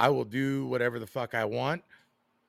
I 0.00 0.08
will 0.10 0.24
do 0.24 0.66
whatever 0.66 0.98
the 0.98 1.06
fuck 1.06 1.34
I 1.34 1.44
want. 1.44 1.82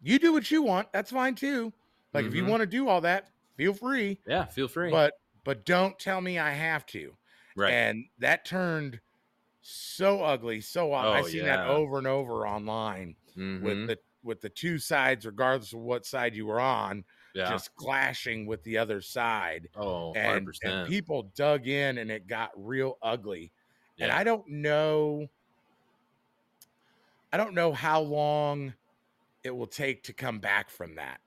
You 0.04 0.20
do 0.20 0.34
what 0.34 0.52
you 0.52 0.62
want. 0.62 0.92
That's 0.92 1.10
fine 1.12 1.34
too. 1.36 1.74
Like 2.14 2.26
if 2.26 2.36
you 2.36 2.44
Mhm. 2.44 2.50
want 2.50 2.62
to 2.62 2.68
do 2.68 2.88
all 2.90 3.02
that, 3.02 3.30
feel 3.56 3.74
free. 3.74 4.20
Yeah. 4.28 4.46
Feel 4.46 4.68
free. 4.68 4.92
But 4.92 5.20
but 5.46 5.66
don't 5.66 5.98
tell 5.98 6.22
me 6.22 6.38
I 6.38 6.52
have 6.52 6.86
to. 6.88 7.16
right. 7.56 7.72
And 7.74 8.06
that 8.20 8.46
turned 8.46 9.00
so 9.62 10.22
ugly. 10.24 10.62
So 10.62 10.92
I 10.94 11.18
I've 11.20 11.26
Oh, 11.26 11.28
seen 11.28 11.46
yeah. 11.46 11.58
that 11.58 11.68
over 11.70 11.98
and 11.98 12.08
over 12.08 12.46
online 12.48 13.16
Mhm. 13.36 13.62
with 13.62 13.88
the 13.88 14.00
with 14.24 14.42
the 14.42 14.50
two 14.50 14.78
sides, 14.78 15.26
regardless 15.26 15.74
of 15.74 15.80
what 15.80 16.06
side 16.06 16.36
you 16.36 16.46
were 16.46 16.60
on, 16.60 17.04
yeah. 17.34 17.50
just 17.50 17.74
clashing 17.76 18.46
with 18.46 18.64
the 18.64 18.78
other 18.78 19.02
side. 19.02 19.70
oh, 19.76 20.08
100 20.10 20.56
And, 20.64 20.74
and 20.74 20.90
people 20.90 21.32
dug 21.36 21.68
in 21.68 21.98
and 21.98 22.12
it 22.12 22.28
got 22.28 22.52
real 22.56 22.98
ugly. 23.02 23.52
And 24.02 24.12
I 24.12 24.24
don't 24.24 24.48
know 24.48 25.28
I 27.32 27.38
don't 27.38 27.54
know 27.54 27.74
how 27.74 28.02
long 28.02 28.74
it 29.44 29.56
will 29.56 29.68
take 29.68 30.04
to 30.04 30.14
come 30.14 30.40
back 30.40 30.70
from 30.70 30.96
that. 30.96 31.20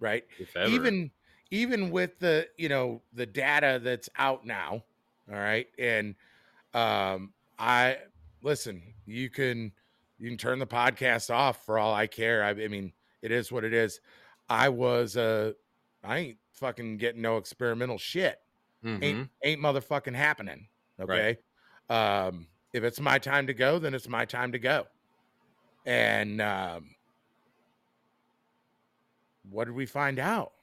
Right? 0.00 0.24
Even 0.68 1.10
even 1.50 1.90
with 1.90 2.18
the, 2.18 2.48
you 2.56 2.70
know, 2.70 3.02
the 3.12 3.26
data 3.26 3.78
that's 3.82 4.08
out 4.16 4.46
now, 4.46 4.84
all 5.30 5.38
right? 5.38 5.66
And 5.78 6.14
um 6.74 7.32
I 7.58 7.98
listen, 8.42 8.82
you 9.06 9.28
can 9.28 9.72
you 10.22 10.28
can 10.30 10.38
turn 10.38 10.60
the 10.60 10.66
podcast 10.66 11.34
off 11.34 11.66
for 11.66 11.78
all 11.80 11.92
I 11.92 12.06
care. 12.06 12.44
I, 12.44 12.50
I 12.50 12.68
mean, 12.68 12.92
it 13.22 13.32
is 13.32 13.50
what 13.50 13.64
it 13.64 13.74
is. 13.74 14.00
I 14.48 14.68
was 14.68 15.16
uh 15.16 15.52
I 16.04 16.18
ain't 16.18 16.38
fucking 16.52 16.98
getting 16.98 17.22
no 17.22 17.36
experimental 17.38 17.98
shit 17.98 18.38
Mhm. 18.84 19.02
ain't 19.02 19.30
ain't 19.44 19.60
motherfucking 19.60 20.14
happening. 20.14 20.68
Okay. 21.00 21.36
Right. 21.88 22.26
Um, 22.26 22.46
if 22.72 22.84
it's 22.84 23.00
my 23.00 23.18
time 23.18 23.46
to 23.48 23.54
go, 23.54 23.78
then 23.80 23.94
it's 23.94 24.08
my 24.08 24.24
time 24.24 24.52
to 24.52 24.58
go. 24.58 24.86
And 25.86 26.40
um, 26.40 26.94
what 29.50 29.64
did 29.64 29.74
we 29.74 29.86
find 29.86 30.18
out? 30.18 30.52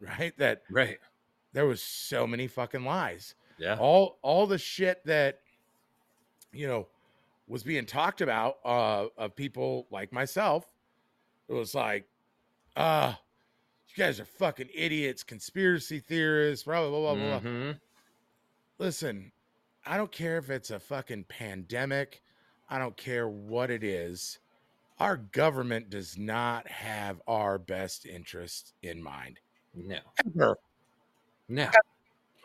Right, 0.00 0.32
that 0.38 0.62
right. 0.70 0.98
there 1.54 1.66
was 1.66 1.82
so 1.82 2.24
many 2.24 2.46
fucking 2.46 2.84
lies. 2.84 3.34
Yeah. 3.58 3.76
All 3.80 4.18
all 4.22 4.46
the 4.46 4.58
shit 4.58 5.04
that 5.06 5.40
you 6.52 6.68
know 6.68 6.86
was 7.48 7.62
being 7.64 7.86
talked 7.86 8.20
about 8.20 8.58
uh, 8.64 9.06
of 9.16 9.34
people 9.34 9.86
like 9.90 10.12
myself. 10.12 10.66
It 11.48 11.54
was 11.54 11.74
like, 11.74 12.06
uh, 12.76 13.14
you 13.88 14.04
guys 14.04 14.20
are 14.20 14.24
fucking 14.26 14.68
idiots, 14.74 15.22
conspiracy 15.24 15.98
theorists, 15.98 16.64
blah 16.64 16.80
blah 16.88 16.90
blah 16.90 17.14
blah. 17.14 17.38
blah 17.40 17.50
Mhm. 17.50 17.80
listen, 18.78 19.32
I 19.86 19.96
don't 19.96 20.12
care 20.12 20.38
if 20.38 20.50
it's 20.50 20.70
a 20.70 20.78
fucking 20.78 21.24
pandemic. 21.24 22.22
I 22.68 22.78
don't 22.78 22.96
care 22.96 23.28
what 23.28 23.70
it 23.70 23.82
is. 23.82 24.38
Our 25.00 25.16
government 25.16 25.90
does 25.90 26.18
not 26.18 26.68
have 26.68 27.22
our 27.26 27.58
best 27.58 28.04
interest 28.04 28.74
in 28.82 29.02
mind. 29.02 29.40
No. 29.74 29.98
Ever. 30.26 30.58
No. 31.48 31.70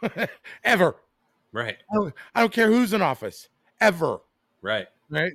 Ever. 0.63 0.95
Right. 1.51 1.77
I 1.91 1.95
don't, 1.95 2.13
I 2.35 2.39
don't 2.41 2.53
care 2.53 2.67
who's 2.67 2.93
in 2.93 3.01
office. 3.01 3.49
Ever. 3.81 4.19
Right. 4.64 4.88
Right? 5.09 5.34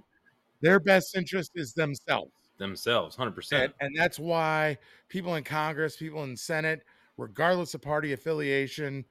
Their 0.61 0.81
best 0.81 1.17
interest 1.17 1.53
is 1.55 1.73
themselves. 1.75 2.33
Themselves. 2.59 3.15
Hundred 3.15 3.29
And, 3.31 3.37
percent. 3.37 3.75
and 3.81 3.97
that's 3.97 4.19
why 4.19 4.79
people 5.09 5.37
in 5.37 5.45
Congress, 5.45 5.97
people 5.97 6.25
in 6.25 6.37
Senate, 6.37 6.85
regardless 7.17 7.75
of 7.75 7.83
party 7.83 8.13
affiliation, 8.13 9.05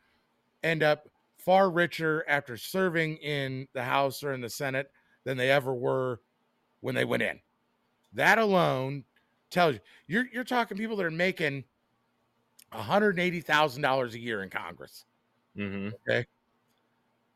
end 0.63 0.83
up 0.83 1.09
far 1.37 1.71
richer 1.71 2.25
after 2.27 2.57
serving 2.57 3.17
in 3.17 3.67
the 3.73 3.83
House 3.83 4.23
or 4.23 4.33
in 4.33 4.41
the 4.41 4.49
Senate 4.49 4.91
than 5.23 5.37
they 5.37 5.51
ever 5.51 5.73
were 5.73 6.21
when 6.81 6.95
they 6.95 7.05
went 7.05 7.23
in. 7.23 7.39
That 8.13 8.39
alone 8.39 9.05
tells 9.49 9.75
you 9.75 9.81
you're 10.07 10.27
you're 10.33 10.43
talking 10.43 10.77
people 10.77 10.97
that 10.97 11.05
are 11.05 11.11
making 11.11 11.65
$180,000 12.73 14.13
a 14.13 14.19
year 14.19 14.43
in 14.43 14.49
Congress. 14.49 15.05
Mm-hmm. 15.57 15.89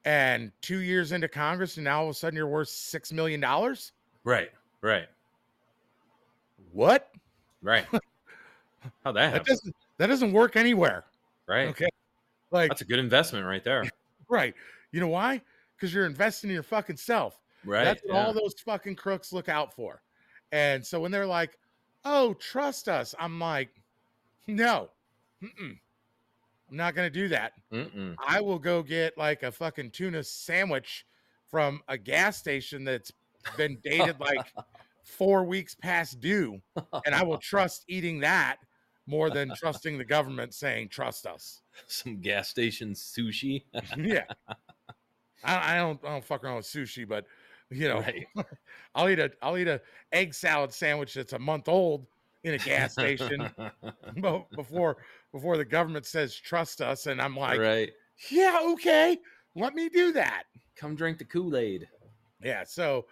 And 0.03 0.51
2 0.61 0.79
years 0.79 1.11
into 1.11 1.27
Congress 1.27 1.77
and 1.77 1.83
now 1.83 1.99
all 1.99 2.05
of 2.05 2.11
a 2.11 2.13
sudden 2.13 2.35
you're 2.35 2.47
worth 2.47 2.69
6 2.69 3.11
million 3.11 3.39
dollars? 3.39 3.91
Right. 4.23 4.49
Right. 4.81 5.07
What? 6.71 7.11
Right. 7.61 7.85
How 9.03 9.11
that 9.11 9.33
That 9.33 9.45
doesn't 9.45 9.75
that 9.97 10.07
doesn't 10.07 10.33
work 10.33 10.55
anywhere. 10.55 11.05
Right. 11.47 11.67
Okay. 11.67 11.89
Like 12.49 12.69
That's 12.69 12.81
a 12.81 12.85
good 12.85 12.99
investment 12.99 13.45
right 13.45 13.63
there. 13.63 13.83
Right. 14.29 14.53
You 14.93 15.01
know 15.01 15.09
why? 15.09 15.41
Because 15.75 15.93
you're 15.93 16.05
investing 16.05 16.49
in 16.49 16.53
your 16.53 16.63
fucking 16.63 16.95
self. 16.95 17.37
Right. 17.65 17.83
That's 17.83 18.01
what 18.05 18.13
yeah. 18.13 18.25
all 18.25 18.31
those 18.31 18.53
fucking 18.65 18.95
crooks 18.95 19.33
look 19.33 19.49
out 19.49 19.73
for. 19.73 20.01
And 20.53 20.85
so 20.85 21.01
when 21.01 21.11
they're 21.11 21.25
like, 21.25 21.59
"Oh, 22.05 22.33
trust 22.35 22.87
us," 22.87 23.13
I'm 23.19 23.41
like, 23.41 23.71
"No, 24.47 24.89
Mm-mm. 25.43 25.77
I'm 26.71 26.77
not 26.77 26.95
going 26.95 27.11
to 27.11 27.19
do 27.19 27.27
that. 27.27 27.51
Mm-mm. 27.73 28.15
I 28.25 28.39
will 28.39 28.57
go 28.57 28.81
get 28.81 29.17
like 29.17 29.43
a 29.43 29.51
fucking 29.51 29.91
tuna 29.91 30.23
sandwich 30.23 31.05
from 31.49 31.81
a 31.89 31.97
gas 31.97 32.37
station 32.37 32.85
that's 32.85 33.11
been 33.57 33.77
dated 33.83 34.19
like 34.21 34.53
four 35.03 35.43
weeks 35.43 35.75
past 35.75 36.21
due, 36.21 36.61
and 37.05 37.13
I 37.13 37.23
will 37.23 37.37
trust 37.37 37.83
eating 37.89 38.21
that 38.21 38.57
more 39.05 39.29
than 39.29 39.51
trusting 39.57 39.97
the 39.97 40.05
government 40.05 40.53
saying 40.53 40.87
trust 40.87 41.27
us." 41.27 41.61
Some 41.87 42.21
gas 42.21 42.47
station 42.47 42.93
sushi. 42.93 43.63
yeah. 43.97 44.23
I, 45.43 45.73
I 45.73 45.77
don't 45.77 45.99
I 46.05 46.09
don't 46.09 46.23
fuck 46.23 46.45
around 46.45 46.55
with 46.55 46.65
sushi, 46.65 47.05
but 47.07 47.25
you 47.69 47.89
know, 47.89 47.99
Right. 47.99 48.27
I'll 48.95 49.09
eat 49.09 49.19
a 49.19 49.29
I'll 49.41 49.57
eat 49.57 49.67
a 49.67 49.81
egg 50.13 50.33
salad 50.33 50.71
sandwich 50.71 51.15
that's 51.15 51.33
a 51.33 51.39
month 51.39 51.67
old 51.67 52.07
in 52.43 52.53
a 52.53 52.57
gas 52.57 52.93
station 52.93 53.49
before 54.55 54.97
before 55.31 55.57
the 55.57 55.65
government 55.65 56.05
says 56.05 56.35
trust 56.35 56.81
us, 56.81 57.07
and 57.07 57.21
I'm 57.21 57.35
like, 57.35 57.59
right. 57.59 57.91
yeah, 58.29 58.59
okay, 58.73 59.17
let 59.55 59.73
me 59.75 59.89
do 59.89 60.11
that. 60.13 60.43
Come 60.75 60.95
drink 60.95 61.17
the 61.17 61.25
Kool 61.25 61.55
Aid. 61.57 61.87
Yeah, 62.43 62.63
so 62.63 63.05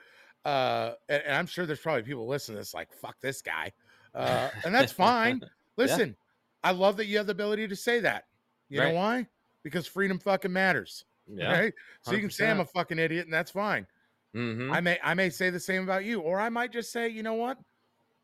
uh, 0.45 0.93
and, 1.07 1.23
and 1.25 1.35
I'm 1.35 1.47
sure 1.47 1.65
there's 1.65 1.79
probably 1.79 2.03
people 2.03 2.27
listening 2.27 2.55
to 2.55 2.61
this 2.61 2.73
like, 2.73 2.91
fuck 2.93 3.19
this 3.21 3.41
guy, 3.41 3.71
uh, 4.15 4.49
and 4.65 4.73
that's 4.73 4.91
fine. 4.91 5.41
Listen, 5.77 6.15
I 6.63 6.71
love 6.71 6.97
that 6.97 7.05
you 7.05 7.17
have 7.17 7.27
the 7.27 7.31
ability 7.31 7.67
to 7.67 7.75
say 7.75 7.99
that. 8.01 8.25
You 8.69 8.81
Right. 8.81 8.89
know 8.89 8.95
why? 8.95 9.27
Because 9.63 9.87
freedom 9.87 10.19
fucking 10.19 10.51
matters. 10.51 11.05
Yeah. 11.27 11.51
Right? 11.51 11.73
So 12.01 12.13
you 12.13 12.19
can 12.19 12.29
say 12.31 12.49
I'm 12.49 12.59
a 12.59 12.65
fucking 12.65 12.99
idiot, 12.99 13.25
and 13.25 13.33
that's 13.33 13.51
fine. 13.51 13.85
Mm-hmm. 14.35 14.71
I 14.71 14.81
may 14.81 14.99
I 15.03 15.13
may 15.13 15.29
say 15.29 15.49
the 15.49 15.59
same 15.59 15.83
about 15.83 16.05
you, 16.05 16.19
or 16.21 16.39
I 16.39 16.49
might 16.49 16.71
just 16.71 16.91
say, 16.91 17.07
you 17.07 17.23
know 17.23 17.33
what? 17.33 17.57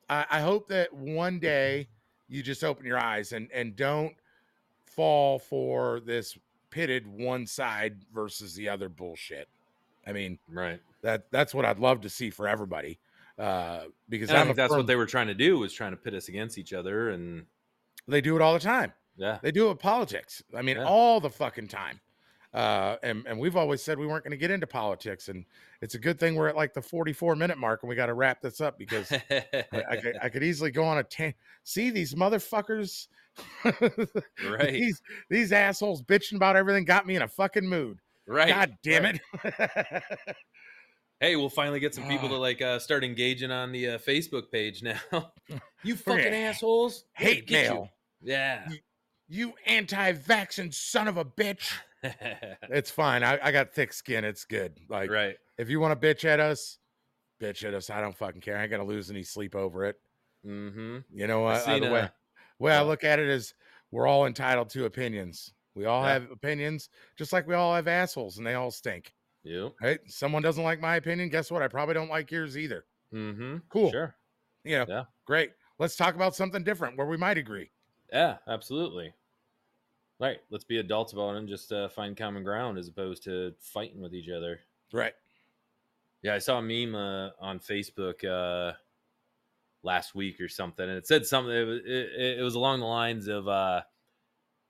I, 0.09 0.25
I 0.29 0.41
hope 0.41 0.67
that 0.69 0.93
one 0.93 1.39
day 1.39 1.87
you 2.27 2.41
just 2.43 2.63
open 2.63 2.85
your 2.85 2.97
eyes 2.97 3.31
and 3.31 3.49
and 3.51 3.75
don't 3.75 4.15
fall 4.85 5.39
for 5.39 5.99
this 6.01 6.37
pitted 6.69 7.05
one 7.07 7.45
side 7.47 7.97
versus 8.13 8.55
the 8.55 8.67
other 8.69 8.89
bullshit. 8.89 9.47
I 10.07 10.11
mean 10.13 10.37
Right. 10.49 10.79
that 11.01 11.25
that's 11.31 11.53
what 11.53 11.65
I'd 11.65 11.79
love 11.79 12.01
to 12.01 12.09
see 12.09 12.29
for 12.29 12.47
everybody. 12.47 12.99
Uh, 13.37 13.85
because 14.07 14.29
I 14.31 14.43
think 14.43 14.55
that's 14.55 14.71
firm- 14.71 14.79
what 14.79 14.87
they 14.87 14.95
were 14.95 15.05
trying 15.05 15.27
to 15.27 15.33
do 15.33 15.59
was 15.59 15.73
trying 15.73 15.91
to 15.91 15.97
pit 15.97 16.13
us 16.13 16.29
against 16.29 16.57
each 16.57 16.71
other 16.73 17.09
and 17.09 17.45
they 18.07 18.21
do 18.21 18.35
it 18.35 18.41
all 18.41 18.53
the 18.53 18.59
time. 18.59 18.93
yeah. 19.17 19.39
They 19.41 19.51
do 19.51 19.65
it 19.65 19.69
with 19.69 19.79
politics. 19.79 20.41
I 20.55 20.61
mean, 20.61 20.77
Yeah. 20.77 20.85
all 20.85 21.19
the 21.19 21.29
fucking 21.29 21.67
time. 21.67 21.99
Uh, 22.55 22.95
and 23.03 23.25
and 23.27 23.37
we've 23.37 23.57
always 23.57 23.83
said 23.83 23.99
we 23.99 24.07
weren't 24.07 24.23
going 24.23 24.31
to 24.31 24.37
get 24.37 24.49
into 24.49 24.65
politics, 24.65 25.27
and 25.27 25.43
it's 25.81 25.93
a 25.95 25.99
good 25.99 26.17
thing 26.17 26.35
we're 26.35 26.47
at 26.47 26.55
like 26.55 26.73
the 26.73 26.81
44 26.81 27.35
minute 27.35 27.57
mark, 27.57 27.83
and 27.83 27.89
we 27.89 27.95
got 27.97 28.05
to 28.05 28.13
wrap 28.13 28.41
this 28.41 28.61
up 28.61 28.77
because 28.79 29.11
I, 29.11 29.65
I, 29.89 29.97
could, 29.97 30.15
I 30.23 30.29
could 30.29 30.41
easily 30.41 30.71
go 30.71 30.85
on 30.85 30.97
a 30.97 31.03
tan. 31.03 31.33
See 31.65 31.89
these 31.89 32.15
motherfuckers, 32.15 33.07
right. 33.65 34.71
these 34.71 35.01
these 35.29 35.51
assholes 35.51 36.01
bitching 36.01 36.37
about 36.37 36.55
everything 36.55 36.85
got 36.85 37.05
me 37.05 37.17
in 37.17 37.23
a 37.23 37.27
fucking 37.27 37.67
mood. 37.67 37.99
Right. 38.25 38.47
God 38.47 38.77
damn 38.81 39.03
right. 39.03 39.19
it. 39.43 40.03
Hey, 41.21 41.37
we'll 41.37 41.49
finally 41.49 41.79
get 41.79 41.95
some 41.95 42.03
people 42.09 42.27
Ah. 42.27 42.31
to 42.33 42.37
like 42.37 42.61
uh, 42.61 42.77
start 42.77 43.03
engaging 43.03 43.49
on 43.49 43.71
the 43.71 43.91
uh, 43.91 43.97
Facebook 43.97 44.51
page 44.51 44.83
now. 44.83 44.99
you 45.83 45.95
fucking 45.95 46.33
assholes! 46.33 47.05
Hate 47.13 47.47
get 47.47 47.63
you. 47.67 47.69
mail. 47.73 47.89
Yeah. 48.21 48.67
You 49.29 49.53
anti-vaccine 49.65 50.71
son 50.73 51.07
of 51.07 51.15
a 51.17 51.23
bitch. 51.25 51.71
It's 52.69 52.91
fine. 52.91 53.23
I, 53.23 53.39
I 53.41 53.51
got 53.51 53.73
thick 53.73 53.93
skin. 53.93 54.23
It's 54.23 54.45
good. 54.45 54.79
Like 54.89 55.09
right. 55.09 55.35
if 55.57 55.69
you 55.69 55.79
want 55.79 55.99
to 55.99 56.07
bitch 56.07 56.25
at 56.25 56.39
us, 56.39 56.79
bitch 57.41 57.63
at 57.65 57.73
us. 57.73 57.89
I 57.89 58.01
don't 58.01 58.15
fucking 58.15 58.41
care. 58.41 58.57
I 58.57 58.63
ain't 58.63 58.71
gonna 58.71 58.83
lose 58.85 59.09
any 59.09 59.23
sleep 59.23 59.55
over 59.55 59.85
it. 59.85 59.97
Mm-hmm. 60.45 60.97
You 61.13 61.27
know 61.27 61.41
what? 61.41 61.63
seen, 61.63 61.75
Either 61.83 61.91
way, 61.91 61.99
uh, 62.01 62.07
way 62.59 62.73
I 62.73 62.81
look 62.83 63.03
at 63.03 63.19
it 63.19 63.27
is 63.27 63.53
we're 63.91 64.07
all 64.07 64.25
entitled 64.25 64.69
to 64.71 64.85
opinions. 64.85 65.53
We 65.75 65.85
all 65.85 66.03
Yeah. 66.03 66.13
have 66.13 66.31
opinions, 66.31 66.89
just 67.17 67.33
like 67.33 67.47
we 67.47 67.53
all 67.55 67.75
have 67.75 67.87
assholes, 67.87 68.37
and 68.37 68.45
they 68.47 68.53
all 68.53 68.71
stink. 68.71 69.13
Yep. 69.43 69.73
Right? 69.81 69.99
Someone 70.07 70.41
doesn't 70.41 70.63
like 70.63 70.79
my 70.81 70.95
opinion. 70.95 71.29
Guess 71.29 71.51
what? 71.51 71.61
I 71.61 71.67
probably 71.67 71.93
don't 71.93 72.09
like 72.09 72.31
yours 72.31 72.57
either. 72.57 72.85
Mm-hmm. 73.13 73.57
Cool. 73.69 73.91
Sure. 73.91 74.15
You 74.63 74.79
know, 74.79 74.85
Yeah. 74.87 75.03
great. 75.25 75.51
Let's 75.77 75.95
talk 75.95 76.15
about 76.15 76.35
something 76.35 76.63
different 76.63 76.97
where 76.97 77.05
we 77.07 77.17
might 77.17 77.37
agree. 77.37 77.69
Yeah, 78.11 78.37
absolutely. 78.47 79.13
Right. 80.25 80.39
Let's 80.49 80.63
be 80.63 80.79
adults 80.79 81.13
about 81.13 81.35
it 81.35 81.37
and 81.37 81.47
just 81.47 81.71
uh, 81.71 81.87
find 81.87 82.17
common 82.17 82.43
ground 82.43 82.79
as 82.79 82.87
opposed 82.87 83.23
to 83.25 83.53
fighting 83.59 84.01
with 84.01 84.15
each 84.15 84.27
other. 84.27 84.61
Right. 84.91 85.13
Yeah, 86.23 86.33
I 86.33 86.39
saw 86.39 86.57
a 86.57 86.61
meme 86.63 86.95
uh, 86.95 87.29
on 87.39 87.59
Facebook 87.59 88.25
uh, 88.25 88.75
last 89.83 90.15
week 90.15 90.41
or 90.41 90.49
something, 90.49 90.89
and 90.89 90.97
it 90.97 91.05
said 91.05 91.27
something. 91.27 91.55
It 91.55 91.65
was, 91.65 91.79
it, 91.85 92.39
it 92.39 92.43
was 92.43 92.55
along 92.55 92.79
the 92.79 92.87
lines 92.87 93.27
of, 93.27 93.47
uh, 93.47 93.81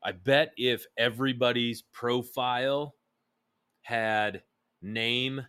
"I 0.03 0.12
bet 0.12 0.51
if 0.58 0.86
everybody's 0.97 1.84
profile 1.84 2.95
had 3.82 4.43
name, 4.82 5.41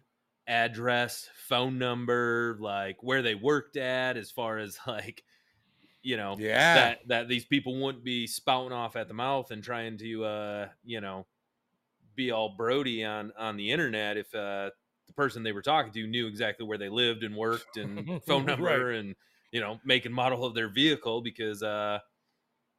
address, 0.47 1.29
phone 1.49 1.79
number, 1.79 2.57
like 2.61 3.03
where 3.03 3.23
they 3.23 3.35
worked 3.35 3.77
at, 3.77 4.17
as 4.17 4.31
far 4.31 4.59
as 4.59 4.79
like, 4.87 5.25
you 6.07 6.17
know, 6.17 6.37
Yeah. 6.39 6.75
that 6.75 7.09
that 7.09 7.29
these 7.29 7.45
people 7.45 7.75
wouldn't 7.81 8.05
be 8.05 8.29
spouting 8.29 8.73
off 8.73 8.95
at 8.95 9.09
the 9.09 9.15
mouth 9.15 9.51
and 9.51 9.63
trying 9.63 9.99
to, 9.99 10.25
uh, 10.25 10.69
you 10.85 11.01
know, 11.01 11.27
be 12.15 12.31
all 12.31 12.51
Brody 12.57 13.05
on 13.05 13.33
on 13.37 13.57
the 13.57 13.73
internet 13.73 14.17
if 14.17 14.33
uh, 14.33 14.71
the 15.09 15.13
person 15.15 15.43
they 15.43 15.51
were 15.51 15.63
talking 15.63 15.93
to 15.93 16.07
knew 16.07 16.29
exactly 16.29 16.65
where 16.65 16.79
they 16.79 16.89
lived 16.89 17.25
and 17.25 17.35
worked 17.37 17.77
and 17.77 18.23
phone 18.27 18.47
number 18.47 18.93
and 18.93 19.17
you 19.51 19.61
know 19.61 19.81
make 19.85 20.07
and 20.07 20.15
model 20.15 20.45
of 20.45 20.55
their 20.55 20.69
vehicle 20.69 21.23
because 21.23 21.61
uh, 21.65 21.99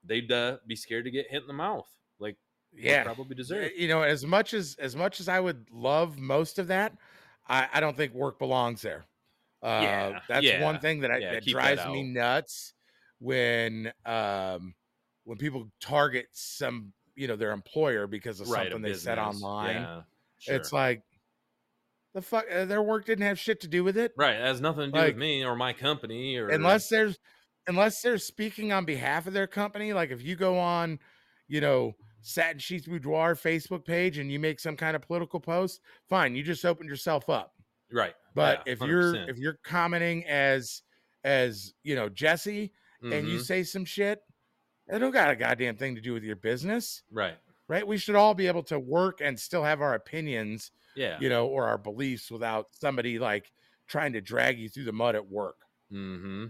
they'd 0.05 0.31
uh, 0.31 0.57
be 0.65 0.77
scared 0.77 1.03
to 1.03 1.11
get 1.11 1.29
hit 1.29 1.41
in 1.41 1.47
the 1.47 1.53
mouth 1.53 1.89
like 2.19 2.37
yeah. 2.71 3.03
probably 3.03 3.35
deserve. 3.35 3.71
You 3.75 3.89
know, 3.89 4.03
as 4.03 4.25
much 4.25 4.53
as 4.53 4.77
as 4.79 4.95
much 4.95 5.19
as 5.19 5.27
I 5.27 5.41
would 5.41 5.67
love 5.69 6.17
most 6.17 6.59
of 6.59 6.67
that, 6.67 6.93
I, 7.45 7.67
I 7.73 7.79
don't 7.81 7.97
think 7.97 8.13
work 8.13 8.39
belongs 8.39 8.81
there. 8.81 9.05
Uh, 9.61 9.79
Yeah, 9.83 10.19
that's 10.29 10.45
yeah, 10.45 10.63
one 10.63 10.79
thing 10.79 11.01
that 11.01 11.11
I, 11.11 11.17
yeah, 11.17 11.33
that 11.33 11.43
keep 11.43 11.55
that 11.57 11.75
drives 11.75 11.91
me 11.91 12.03
nuts 12.03 12.73
when 13.19 13.91
um 14.05 14.73
when 15.23 15.37
people 15.37 15.69
target 15.81 16.27
some 16.31 16.93
you 17.15 17.27
know 17.27 17.35
their 17.35 17.51
employer 17.51 18.07
because 18.07 18.39
of 18.39 18.49
right, 18.49 18.71
something 18.71 18.81
they 18.81 18.97
said 18.97 19.17
online. 19.17 19.75
Yeah, 19.75 20.01
It's 20.47 20.71
like 20.71 21.01
the 22.13 22.21
fuck 22.21 22.45
uh, 22.51 22.65
their 22.65 22.81
work 22.81 23.05
didn't 23.05 23.25
have 23.25 23.39
shit 23.39 23.61
to 23.61 23.67
do 23.67 23.83
with 23.83 23.97
it. 23.97 24.13
right. 24.17 24.35
It 24.35 24.41
has 24.41 24.61
nothing 24.61 24.85
to 24.85 24.91
do 24.91 24.97
like- 24.97 25.07
with 25.09 25.17
me 25.17 25.43
or 25.43 25.55
my 25.55 25.73
company 25.73 26.37
or 26.37 26.49
unless 26.49 26.89
there's 26.89 27.17
unless 27.67 28.01
they're 28.01 28.17
speaking 28.17 28.71
on 28.71 28.85
behalf 28.85 29.27
of 29.27 29.33
their 29.33 29.47
company 29.47 29.93
like 29.93 30.09
if 30.09 30.23
you 30.23 30.35
go 30.35 30.57
on 30.57 30.97
you 31.49 31.59
know 31.59 31.91
satin 32.21 32.59
sheets 32.59 32.87
boudoir 32.87 33.35
facebook 33.35 33.85
page 33.85 34.17
and 34.17 34.31
you 34.31 34.39
make 34.39 34.59
some 34.59 34.75
kind 34.77 34.95
of 34.95 35.01
political 35.01 35.39
post 35.39 35.81
fine 36.07 36.33
you 36.33 36.43
just 36.43 36.63
opened 36.65 36.89
yourself 36.89 37.29
up 37.29 37.53
right. 37.91 38.13
but 38.33 38.63
yeah, 38.65 38.71
if 38.73 38.81
you're 38.81 39.15
if 39.29 39.37
you're 39.37 39.59
commenting 39.65 40.25
as 40.27 40.81
as 41.25 41.73
you 41.83 41.93
know 41.93 42.07
jesse 42.07 42.71
and 43.01 43.27
you 43.27 43.39
Mhm. 43.39 43.43
say 43.43 43.63
some 43.63 43.85
shit 43.85 44.21
it 44.87 44.99
don't 44.99 45.11
got 45.11 45.29
a 45.29 45.35
goddamn 45.35 45.75
thing 45.75 45.95
to 45.95 46.01
do 46.01 46.13
with 46.13 46.23
your 46.23 46.35
business 46.35 47.03
right, 47.11 47.37
right 47.67 47.87
we 47.87 47.97
should 47.97 48.15
all 48.15 48.33
be 48.33 48.47
able 48.47 48.63
to 48.63 48.79
work 48.79 49.21
and 49.21 49.39
still 49.39 49.63
have 49.63 49.81
our 49.81 49.93
opinions 49.93 50.71
yeah, 50.95 51.17
you 51.19 51.29
know 51.29 51.45
or 51.47 51.67
our 51.67 51.77
beliefs 51.77 52.31
without 52.31 52.67
somebody 52.71 53.19
like 53.19 53.51
trying 53.87 54.13
to 54.13 54.21
drag 54.21 54.57
you 54.57 54.67
through 54.69 54.85
the 54.85 54.91
mud 54.91 55.15
at 55.15 55.29
work 55.29 55.57
mm-hmm. 55.91 56.45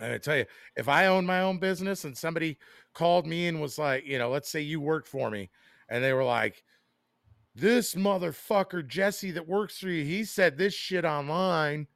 and 0.00 0.12
I 0.12 0.18
tell 0.18 0.36
you, 0.36 0.46
if 0.76 0.88
I 0.88 1.06
owned 1.06 1.26
my 1.26 1.40
own 1.42 1.58
business 1.58 2.04
and 2.04 2.16
somebody 2.16 2.58
called 2.94 3.26
me 3.26 3.48
and 3.48 3.60
was 3.60 3.78
like, 3.78 4.06
you 4.06 4.18
know, 4.18 4.30
let's 4.30 4.48
say 4.48 4.60
you 4.62 4.80
worked 4.80 5.08
for 5.08 5.30
me, 5.30 5.50
and 5.90 6.02
they 6.02 6.12
were 6.14 6.24
like, 6.24 6.64
this 7.54 7.94
motherfucker 7.94 8.86
Jesse 8.86 9.32
that 9.32 9.46
works 9.46 9.78
for 9.78 9.88
you, 9.88 10.04
he 10.04 10.24
said 10.24 10.56
this 10.56 10.72
shit 10.72 11.04
online. 11.04 11.86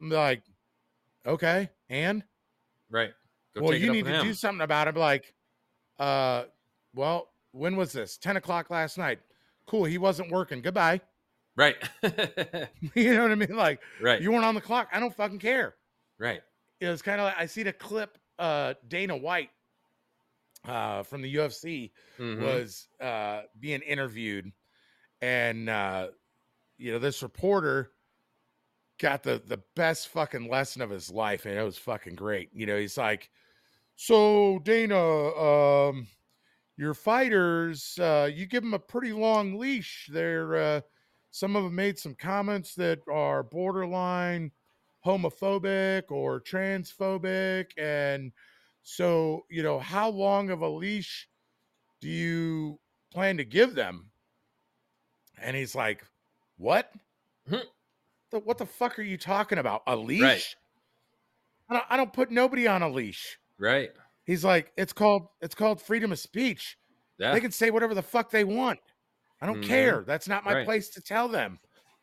I'm 0.00 0.08
like, 0.08 0.44
okay, 1.26 1.68
and 1.90 2.24
right. 2.90 3.12
Go 3.54 3.62
well, 3.62 3.74
you 3.74 3.92
need 3.92 4.04
to 4.06 4.10
him. 4.12 4.24
do 4.24 4.34
something 4.34 4.62
about 4.62 4.88
it. 4.88 4.96
Like, 4.96 5.34
uh, 5.98 6.44
well, 6.94 7.28
when 7.52 7.76
was 7.76 7.92
this? 7.92 8.16
Ten 8.16 8.36
o'clock 8.36 8.70
last 8.70 8.96
night. 8.98 9.18
Cool, 9.66 9.84
he 9.84 9.98
wasn't 9.98 10.30
working. 10.30 10.60
Goodbye. 10.62 11.00
Right, 11.54 11.76
you 12.94 13.14
know 13.14 13.22
what 13.22 13.30
I 13.32 13.34
mean? 13.34 13.54
Like, 13.56 13.80
right, 14.00 14.20
you 14.22 14.32
weren't 14.32 14.44
on 14.46 14.54
the 14.54 14.60
clock. 14.62 14.88
I 14.92 15.00
don't 15.00 15.14
fucking 15.14 15.38
care. 15.38 15.74
right. 16.18 16.40
it 16.80 16.88
was 16.88 17.02
kind 17.02 17.20
of 17.20 17.26
like 17.26 17.36
I 17.38 17.44
see 17.46 17.62
the 17.62 17.72
clip 17.74 18.16
uh 18.38 18.72
Dana 18.88 19.14
White 19.16 19.50
uh 20.66 21.02
from 21.02 21.20
the 21.22 21.34
UFC 21.34 21.90
Mhm. 22.18 22.40
was 22.40 22.88
uh 23.00 23.42
being 23.60 23.82
interviewed 23.82 24.50
and 25.20 25.68
uh 25.68 26.08
you 26.78 26.92
know 26.92 26.98
this 26.98 27.22
reporter 27.22 27.90
got 28.98 29.22
the 29.22 29.42
the 29.46 29.60
best 29.76 30.08
fucking 30.08 30.48
lesson 30.48 30.80
of 30.82 30.88
his 30.90 31.10
life 31.10 31.44
and 31.44 31.58
it 31.58 31.62
was 31.62 31.76
fucking 31.78 32.14
great. 32.14 32.48
You 32.54 32.64
know, 32.66 32.78
he's 32.78 32.96
like 32.96 33.28
so 34.04 34.58
Dana 34.64 34.98
um 34.98 36.08
your 36.76 36.92
fighters 36.92 37.96
uh 38.00 38.28
you 38.34 38.46
give 38.46 38.64
them 38.64 38.74
a 38.74 38.78
pretty 38.78 39.12
long 39.12 39.56
leash. 39.56 40.10
They're 40.12 40.56
uh 40.56 40.80
some 41.30 41.54
of 41.54 41.62
them 41.62 41.76
made 41.76 42.00
some 42.00 42.16
comments 42.16 42.74
that 42.74 42.98
are 43.08 43.44
borderline 43.44 44.50
homophobic 45.06 46.10
or 46.10 46.40
transphobic 46.40 47.66
and 47.78 48.32
so 48.82 49.44
you 49.48 49.62
know 49.62 49.78
how 49.78 50.08
long 50.08 50.50
of 50.50 50.62
a 50.62 50.68
leash 50.68 51.28
do 52.00 52.08
you 52.08 52.80
plan 53.12 53.36
to 53.36 53.44
give 53.44 53.76
them? 53.76 54.10
And 55.40 55.54
he's 55.54 55.76
like 55.76 56.04
what? 56.56 56.92
Hmm. 57.48 57.56
what 58.30 58.58
the 58.58 58.66
fuck 58.66 58.98
are 58.98 59.02
you 59.02 59.16
talking 59.16 59.58
about? 59.58 59.82
A 59.86 59.94
leash? 59.94 60.56
I, 61.68 61.74
don't, 61.74 61.84
I 61.90 61.96
don't 61.96 62.12
put 62.12 62.32
nobody 62.32 62.66
on 62.66 62.82
a 62.82 62.88
leash 62.88 63.38
Right. 63.62 63.90
he's 64.24 64.44
like 64.44 64.72
it's 64.76 64.92
called 64.92 65.28
it's 65.40 65.54
called 65.54 65.80
freedom 65.80 66.10
of 66.12 66.18
speech 66.18 66.76
Yeah. 67.18 67.32
they 67.32 67.40
can 67.40 67.52
say 67.52 67.70
whatever 67.70 67.94
the 67.94 68.02
fuck 68.02 68.30
they 68.30 68.44
want 68.44 68.80
i 69.40 69.46
don't 69.46 69.62
Mhm. 69.62 69.68
care 69.68 70.04
that's 70.06 70.26
not 70.28 70.44
my 70.44 70.54
Right. 70.54 70.64
place 70.64 70.88
to 70.90 71.00
tell 71.00 71.28
them 71.28 71.58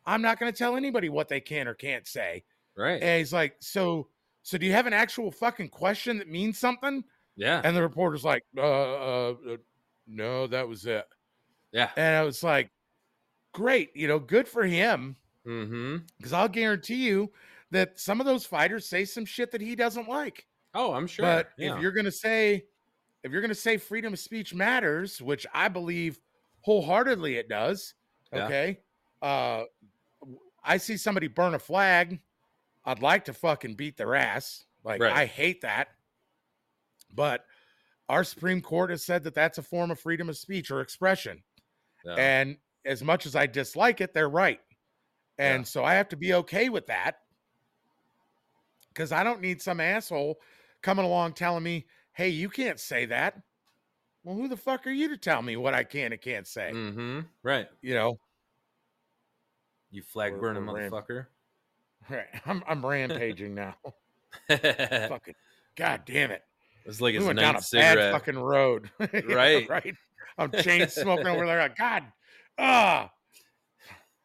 i'm 0.06 0.22
not 0.22 0.38
going 0.40 0.50
to 0.50 0.56
tell 0.58 0.74
anybody 0.76 1.08
what 1.10 1.28
they 1.28 1.40
can 1.40 1.68
or 1.68 1.74
can't 1.74 2.06
say 2.06 2.42
right. 2.76 3.02
and 3.02 3.18
he's 3.18 3.32
like, 3.32 3.56
so, 3.60 4.08
so 4.42 4.56
do 4.56 4.64
you 4.64 4.72
have 4.72 4.86
an 4.86 4.94
actual 4.94 5.30
fucking 5.30 5.68
question 5.68 6.16
that 6.18 6.28
means 6.28 6.58
something? 6.58 7.04
yeah. 7.36 7.60
And 7.62 7.76
the 7.76 7.82
reporter's 7.82 8.24
like, 8.24 8.42
uh, 8.56 8.60
uh, 8.62 9.34
uh 9.52 9.56
no, 10.06 10.46
that 10.46 10.66
was 10.66 10.86
it. 10.86 11.06
yeah. 11.72 11.90
And 11.96 12.16
I 12.16 12.22
was 12.22 12.42
like, 12.42 12.70
great, 13.52 13.90
you 13.94 14.08
know, 14.08 14.18
good 14.18 14.48
for 14.48 14.64
him. 14.64 15.16
Mm-hmm. 15.46 15.98
Because 16.16 16.32
I'll 16.32 16.48
guarantee 16.48 17.06
you 17.06 17.30
that 17.70 17.98
some 18.00 18.18
of 18.20 18.26
those 18.26 18.46
fighters 18.46 18.88
say 18.88 19.04
some 19.04 19.24
shit 19.26 19.50
that 19.52 19.60
he 19.60 19.76
doesn't 19.76 20.08
like. 20.08 20.46
Oh, 20.74 20.92
I'm 20.92 21.06
sure. 21.06 21.24
But 21.24 21.50
yeah. 21.58 21.74
if 21.74 21.82
you're 21.82 21.92
gonna 21.92 22.12
say, 22.12 22.66
if 23.22 23.32
you're 23.32 23.42
gonna 23.42 23.54
say 23.54 23.76
freedom 23.76 24.12
of 24.12 24.18
speech 24.18 24.54
matters, 24.54 25.20
which 25.20 25.46
I 25.52 25.68
believe 25.68 26.20
wholeheartedly 26.60 27.36
it 27.36 27.48
does, 27.48 27.94
Yeah. 28.32 28.46
okay. 28.46 28.80
Uh, 29.22 29.64
I 30.62 30.76
see 30.76 30.96
somebody 30.96 31.26
burn 31.26 31.54
a 31.54 31.58
flag, 31.58 32.20
I'd 32.84 33.02
like 33.02 33.24
to 33.26 33.32
fucking 33.34 33.74
beat 33.74 33.96
their 33.96 34.14
ass. 34.14 34.64
Like 34.84 35.00
Right. 35.00 35.12
I 35.12 35.26
hate 35.26 35.60
that, 35.62 35.88
but 37.14 37.44
our 38.08 38.24
Supreme 38.24 38.60
Court 38.62 38.90
has 38.90 39.04
said 39.04 39.22
that 39.24 39.34
that's 39.34 39.58
a 39.58 39.62
form 39.62 39.90
of 39.90 40.00
freedom 40.00 40.28
of 40.28 40.36
speech 40.36 40.70
or 40.70 40.80
expression. 40.80 41.42
Yeah. 42.04 42.14
And 42.14 42.58
as 42.84 43.02
much 43.02 43.26
as 43.26 43.36
I 43.36 43.46
dislike 43.46 44.00
it, 44.00 44.14
they're 44.14 44.28
right. 44.28 44.60
And 45.38 45.60
Yeah. 45.60 45.64
so 45.64 45.84
I 45.84 45.94
have 45.94 46.08
to 46.10 46.16
be 46.16 46.34
okay 46.34 46.68
with 46.70 46.86
that 46.86 47.20
because 48.88 49.12
I 49.12 49.22
don't 49.22 49.40
need 49.40 49.60
some 49.62 49.80
asshole 49.80 50.40
coming 50.82 51.04
along 51.04 51.34
telling 51.34 51.62
me, 51.62 51.86
hey, 52.12 52.28
you 52.28 52.48
can't 52.48 52.78
say 52.80 53.06
that. 53.06 53.40
Well, 54.24 54.36
who 54.36 54.48
the 54.48 54.56
fuck 54.56 54.86
are 54.86 54.90
you 54.90 55.08
to 55.08 55.16
tell 55.16 55.40
me 55.42 55.56
what 55.56 55.74
I 55.74 55.82
can 55.84 56.12
and 56.12 56.20
can't 56.20 56.46
say? 56.46 56.70
mm-hmm. 56.74 57.20
Right. 57.42 57.68
You 57.80 57.94
know, 57.94 58.18
You 59.90 60.02
flag 60.02 60.32
We're- 60.32 60.40
burning 60.42 60.66
we're 60.66 60.74
ram- 60.76 60.92
motherfucker. 60.92 61.26
right? 62.10 62.26
I'm, 62.46 62.62
I'm 62.68 62.84
rampaging 62.84 63.54
now. 63.54 63.76
fucking, 64.48 65.34
god 65.76 66.02
damn 66.06 66.30
it. 66.30 66.42
It's 66.86 67.00
like 67.00 67.18
we 67.18 67.24
went 67.24 67.38
down 67.38 67.50
a 67.50 67.52
ninth 67.54 67.70
bad 67.72 67.88
cigarette. 67.96 68.12
fucking 68.12 68.38
road. 68.38 68.90
Right. 69.28 69.68
right. 69.68 69.94
I'm 70.38 70.50
chain 70.52 70.88
smoking 70.88 71.26
over 71.26 71.44
there. 71.46 71.58
Like, 71.58 71.76
God, 71.76 72.04
ah, 72.58 73.10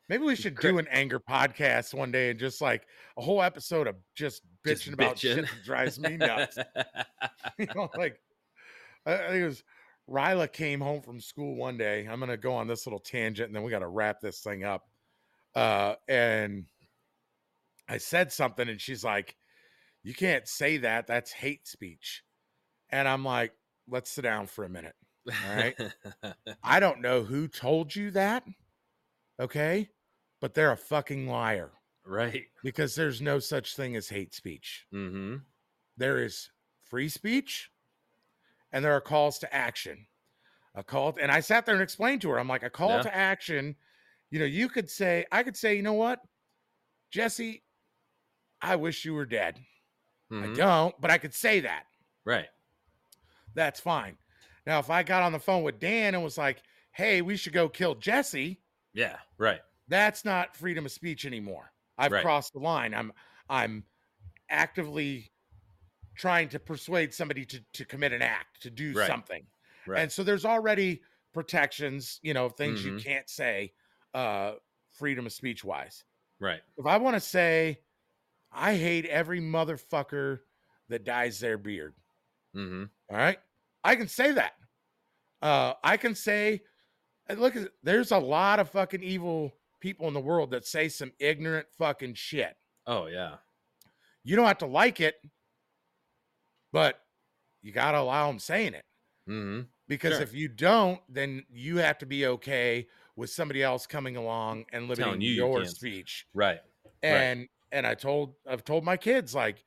Maybe 0.08 0.24
we 0.24 0.36
should 0.36 0.58
do 0.60 0.78
an 0.78 0.88
anger 0.92 1.20
podcast 1.20 1.94
one 1.94 2.12
day 2.12 2.30
and 2.30 2.40
just 2.40 2.62
like 2.62 2.86
a 3.18 3.22
whole 3.22 3.42
episode 3.42 3.88
of 3.88 3.96
just 4.14 4.44
bitching 4.66 4.78
Just 4.78 4.88
about 4.88 5.20
shit 5.20 5.46
that 5.46 5.64
drives 5.64 6.00
me 6.00 6.18
nuts. 6.18 6.58
you 7.58 7.68
know, 7.76 7.90
like 7.98 8.20
I, 9.06 9.18
think 9.18 9.36
it 9.36 9.46
was 9.46 9.64
Ryla 10.10 10.52
came 10.52 10.82
home 10.82 11.02
from 11.02 11.20
school 11.20 11.56
one 11.56 11.78
day. 11.78 12.08
I'm 12.10 12.20
gonna 12.20 12.38
go 12.38 12.54
on 12.54 12.68
this 12.68 12.86
little 12.86 13.00
tangent 13.00 13.48
and 13.48 13.56
then 13.56 13.64
we 13.64 13.72
gotta 13.72 13.88
wrap 13.88 14.20
this 14.20 14.40
thing 14.40 14.64
up. 14.64 14.84
Uh 15.56 15.96
and 16.08 16.66
I 17.88 17.98
said 17.98 18.32
something 18.32 18.68
and 18.68 18.82
she's 18.82 19.04
like, 19.04 19.36
You 20.04 20.14
can't 20.14 20.48
say 20.48 20.78
that, 20.78 21.08
that's 21.08 21.32
hate 21.32 21.68
speech. 21.68 22.24
And 22.90 23.08
I'm 23.08 23.24
like, 23.24 23.54
let's 23.88 24.12
sit 24.12 24.24
down 24.24 24.48
for 24.48 24.64
a 24.64 24.70
minute. 24.70 24.96
right. 25.50 25.76
I 26.64 26.80
don't 26.80 27.02
know 27.02 27.24
who 27.24 27.48
told 27.48 27.96
you 27.96 28.12
that. 28.12 28.44
Okay. 29.40 29.90
But 30.42 30.54
they're 30.54 30.72
a 30.72 30.78
fucking 30.78 31.28
liar 31.28 31.72
right. 32.06 32.44
because 32.64 32.96
there's 32.96 33.22
no 33.22 33.40
such 33.40 33.76
thing 33.76 33.96
as 33.96 34.10
hate 34.10 34.34
speech. 34.34 34.86
Mm-hmm. 34.94 35.38
There 35.98 36.24
is 36.24 36.50
free 36.84 37.10
speech 37.10 37.72
and 38.72 38.84
there 38.84 38.94
are 38.94 39.02
calls 39.02 39.40
to 39.40 39.54
action. 39.54 40.08
A 40.78 40.84
call, 40.84 41.16
and 41.22 41.32
I 41.32 41.40
sat 41.40 41.66
there 41.66 41.74
and 41.76 41.82
explained 41.82 42.22
to 42.24 42.30
her, 42.32 42.40
I'm 42.40 42.50
like, 42.50 42.64
a 42.64 42.70
call 42.70 42.90
Yeah. 42.98 43.04
to 43.04 43.16
action. 43.16 43.78
You 44.30 44.40
know, 44.40 44.46
you 44.46 44.68
could 44.68 44.90
say, 44.90 45.26
I 45.32 45.42
could 45.44 45.56
say, 45.56 45.76
you 45.76 45.82
know 45.82 45.94
what, 45.94 46.20
Jesse, 47.12 47.64
I 48.62 48.76
wish 48.76 49.06
you 49.06 49.14
were 49.14 49.26
dead. 49.26 49.58
I 50.30 50.34
mhm. 50.34 50.56
don't, 50.58 51.00
but 51.00 51.12
I 51.12 51.18
could 51.18 51.34
say 51.34 51.62
that. 51.62 51.86
Right. 52.26 52.48
That's 53.54 53.80
fine. 53.80 54.18
Now, 54.68 54.80
if 54.80 54.90
I 54.90 55.04
got 55.04 55.24
on 55.24 55.32
the 55.32 55.40
phone 55.40 55.64
with 55.64 55.80
Dan 55.80 56.14
and 56.14 56.24
was 56.24 56.38
like, 56.38 56.62
hey, 56.92 57.22
we 57.22 57.38
should 57.38 57.54
go 57.54 57.70
kill 57.70 57.96
Jesse, 57.96 58.60
Yeah. 58.94 59.16
Right. 59.38 59.62
that's 59.88 60.26
not 60.26 60.58
freedom 60.58 60.86
of 60.86 60.92
speech 60.92 61.26
anymore. 61.26 61.72
I've 61.98 62.12
Right. 62.12 62.22
crossed 62.22 62.54
the 62.54 62.60
line. 62.60 62.94
I'm 62.94 63.14
I'm 63.50 63.86
actively 64.50 65.32
trying 66.16 66.50
to 66.50 66.60
persuade 66.60 67.14
somebody 67.14 67.46
to 67.46 67.62
to 67.74 67.86
commit 67.86 68.14
an 68.14 68.22
act, 68.22 68.62
to 68.64 68.70
do 68.72 68.94
Right. 68.94 69.08
something. 69.08 69.48
Right. 69.86 70.04
And 70.04 70.12
so 70.12 70.24
there's 70.24 70.46
already 70.46 71.04
protections, 71.34 72.20
you 72.24 72.34
know, 72.34 72.50
things 72.50 72.84
you 72.84 72.92
Mhm. 72.92 73.00
can't 73.04 73.30
say 73.30 73.74
uh 74.14 74.56
freedom 74.92 75.26
of 75.26 75.34
speech 75.34 75.64
wise. 75.64 76.06
right. 76.40 76.62
If 76.78 76.86
I 76.88 76.98
want 76.98 77.16
to 77.16 77.22
say 77.22 77.84
I 78.52 78.76
hate 78.76 79.06
every 79.06 79.42
motherfucker 79.42 80.42
that 80.90 81.04
dyes 81.06 81.40
their 81.40 81.58
beard, 81.58 81.96
Mm-hmm. 82.56 82.86
all 83.10 83.18
right? 83.18 83.40
I 83.84 83.96
can 83.96 84.08
say 84.08 84.32
that. 84.34 84.54
Uh, 85.42 85.76
I 85.84 85.98
can 85.98 86.16
say, 86.16 86.64
look, 87.30 87.56
there's 87.84 88.12
a 88.12 88.20
lot 88.20 88.60
of 88.60 88.70
fucking 88.72 89.04
evil 89.04 89.54
people 89.86 90.08
in 90.08 90.16
the 90.16 90.20
world 90.20 90.50
that 90.50 90.66
say 90.66 90.90
some 90.90 91.12
ignorant 91.20 91.68
fucking 91.78 92.16
shit. 92.16 92.56
Oh 92.88 93.06
yeah. 93.06 93.36
You 94.24 94.36
don't 94.36 94.48
have 94.48 94.58
to 94.60 94.66
like 94.66 95.00
it, 95.00 95.14
but 96.74 97.00
you 97.62 97.72
got 97.72 97.92
to 97.92 98.00
allow 98.00 98.26
them 98.28 98.40
saying 98.40 98.74
it. 98.74 98.84
Mm-hmm. 99.30 99.62
Because 99.88 100.14
Sure. 100.14 100.24
if 100.24 100.34
you 100.34 100.48
don't, 100.48 101.00
then 101.08 101.44
you 101.52 101.78
have 101.78 102.00
to 102.00 102.08
be 102.08 102.26
okay 102.26 102.88
with 103.16 103.30
somebody 103.30 103.62
else 103.62 103.86
coming 103.86 104.18
along 104.18 104.66
and 104.74 104.88
limiting 104.90 105.22
you 105.22 105.30
you 105.30 105.36
your 105.36 105.62
can't. 105.62 105.70
speech. 105.76 106.26
Right. 106.34 106.62
And 107.04 107.48
and 107.72 107.86
I 107.86 107.94
told 107.94 108.34
I've 108.50 108.64
told 108.64 108.84
my 108.84 108.98
kids 108.98 109.36
like, 109.36 109.64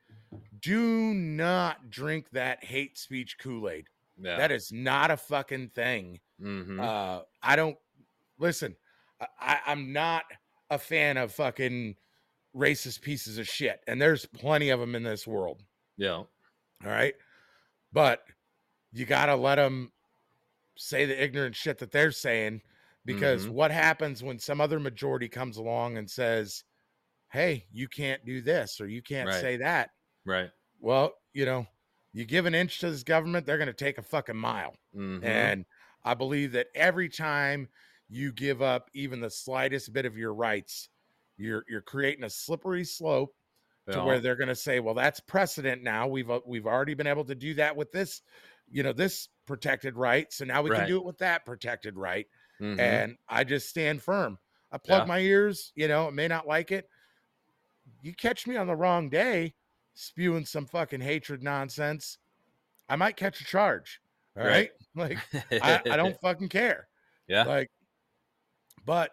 do 0.61 1.15
not 1.15 1.91
drink 1.91 2.27
that 2.33 2.65
hate 2.65 2.99
speech 2.99 3.39
Kool 3.39 3.69
Aid. 3.71 3.87
Yeah. 4.21 4.37
That 4.37 4.51
is 4.51 4.73
not 4.73 5.13
a 5.13 5.17
fucking 5.17 5.69
thing. 5.77 6.19
mm-hmm. 6.43 6.81
Uh, 6.81 7.21
I 7.41 7.55
don't 7.55 7.77
listen. 8.41 8.75
I- 9.41 9.61
I'm 9.67 9.93
not 9.93 10.25
a 10.71 10.79
fan 10.79 11.17
of 11.17 11.33
fucking 11.35 11.97
racist 12.55 13.03
pieces 13.03 13.39
of 13.39 13.47
shit, 13.49 13.81
and 13.87 14.01
there's 14.01 14.27
plenty 14.27 14.71
of 14.71 14.81
them 14.81 14.95
in 14.95 15.03
this 15.03 15.27
world. 15.27 15.63
yeah. 15.97 16.13
All 16.85 16.91
right, 16.93 17.15
but 17.93 18.23
you 18.93 19.05
gotta 19.05 19.35
let 19.35 19.57
them 19.57 19.93
say 20.77 21.05
the 21.07 21.21
ignorant 21.23 21.57
shit 21.57 21.79
that 21.79 21.91
they're 21.91 22.13
saying, 22.13 22.63
because 23.05 23.47
Mhm. 23.47 23.51
what 23.51 23.71
happens 23.73 24.23
when 24.23 24.39
some 24.39 24.61
other 24.61 24.79
majority 24.79 25.29
comes 25.29 25.57
along 25.57 25.99
and 25.99 26.09
says, 26.09 26.63
"Hey, 27.33 27.67
you 27.73 27.89
can't 27.89 28.25
do 28.25 28.41
this 28.41 28.81
or 28.81 28.87
you 28.87 29.03
can't 29.03 29.29
Right. 29.29 29.41
say 29.41 29.57
that." 29.57 29.91
Right. 30.25 30.51
Well, 30.79 31.21
you 31.33 31.45
know, 31.45 31.67
you 32.13 32.25
give 32.25 32.47
an 32.47 32.55
inch 32.55 32.79
to 32.79 32.91
this 32.91 33.03
government, 33.03 33.45
they're 33.45 33.59
gonna 33.59 33.73
take 33.73 33.99
a 33.99 34.03
fucking 34.03 34.37
mile. 34.37 34.77
Mm-hmm. 34.95 35.25
And 35.25 35.67
I 36.05 36.15
believe 36.15 36.53
that 36.53 36.69
every 36.77 37.09
time 37.09 37.69
you 38.09 38.33
give 38.33 38.63
up 38.63 38.91
even 38.95 39.21
the 39.21 39.31
slightest 39.31 39.93
bit 39.93 40.07
of 40.07 40.17
your 40.17 40.33
rights, 40.35 40.89
you're 41.37 41.65
you're 41.69 41.83
creating 41.83 42.25
a 42.25 42.31
slippery 42.31 42.85
slope 42.85 43.35
to 43.91 44.03
where 44.03 44.21
they're 44.21 44.37
going 44.37 44.49
to 44.49 44.55
say, 44.55 44.81
"Well, 44.81 44.95
that's 44.95 45.21
precedent 45.21 45.83
now. 45.83 46.09
We've 46.09 46.31
uh, 46.31 46.41
we've 46.47 46.67
already 46.67 46.95
been 46.95 47.07
able 47.07 47.25
to 47.25 47.35
do 47.35 47.55
that 47.55 47.75
with 47.77 47.91
this, 47.93 48.21
you 48.71 48.83
know, 48.83 48.93
this 48.93 49.29
protected 49.47 49.97
right. 49.97 50.31
So 50.33 50.45
now 50.45 50.61
we 50.63 50.71
Right. 50.71 50.81
can 50.81 50.89
do 50.89 50.99
it 50.99 51.05
with 51.05 51.19
that 51.19 51.45
protected 51.47 51.97
right." 51.97 52.27
Mhm. 52.61 52.79
And 52.79 53.17
I 53.29 53.45
just 53.45 53.69
stand 53.69 54.03
firm. 54.03 54.39
I 54.71 54.79
plug 54.79 55.03
Yeah. 55.03 55.07
my 55.07 55.21
ears, 55.21 55.73
you 55.75 55.89
know, 55.89 56.09
I 56.09 56.11
may 56.11 56.29
not 56.29 56.47
like 56.47 56.71
it. 56.73 56.89
You 58.03 58.13
catch 58.15 58.47
me 58.47 58.57
on 58.57 58.67
the 58.67 58.77
wrong 58.77 59.09
day 59.09 59.55
spewing 59.95 60.45
some 60.45 60.67
fucking 60.67 61.01
hatred 61.01 61.43
nonsense, 61.43 62.19
I 62.89 62.97
might 62.97 63.17
catch 63.17 63.41
a 63.41 63.45
charge. 63.45 64.01
All 64.37 64.45
right? 64.45 64.71
Right. 64.95 65.19
Like 65.51 65.63
I, 65.63 65.81
I 65.93 65.97
don't 65.97 66.17
fucking 66.21 66.49
care. 66.51 66.89
yeah. 67.27 67.45
Like, 67.45 67.71
but 68.85 69.13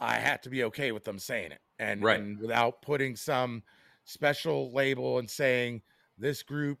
I 0.00 0.14
have 0.14 0.40
to 0.42 0.50
be 0.50 0.64
okay 0.64 0.92
with 0.92 1.04
them 1.04 1.18
saying 1.18 1.52
it, 1.52 1.60
and, 1.78 2.02
Right. 2.02 2.20
and 2.20 2.38
without 2.38 2.82
putting 2.82 3.16
some 3.16 3.62
special 4.04 4.72
label 4.72 5.18
and 5.18 5.30
saying 5.30 5.82
this 6.18 6.42
group. 6.42 6.78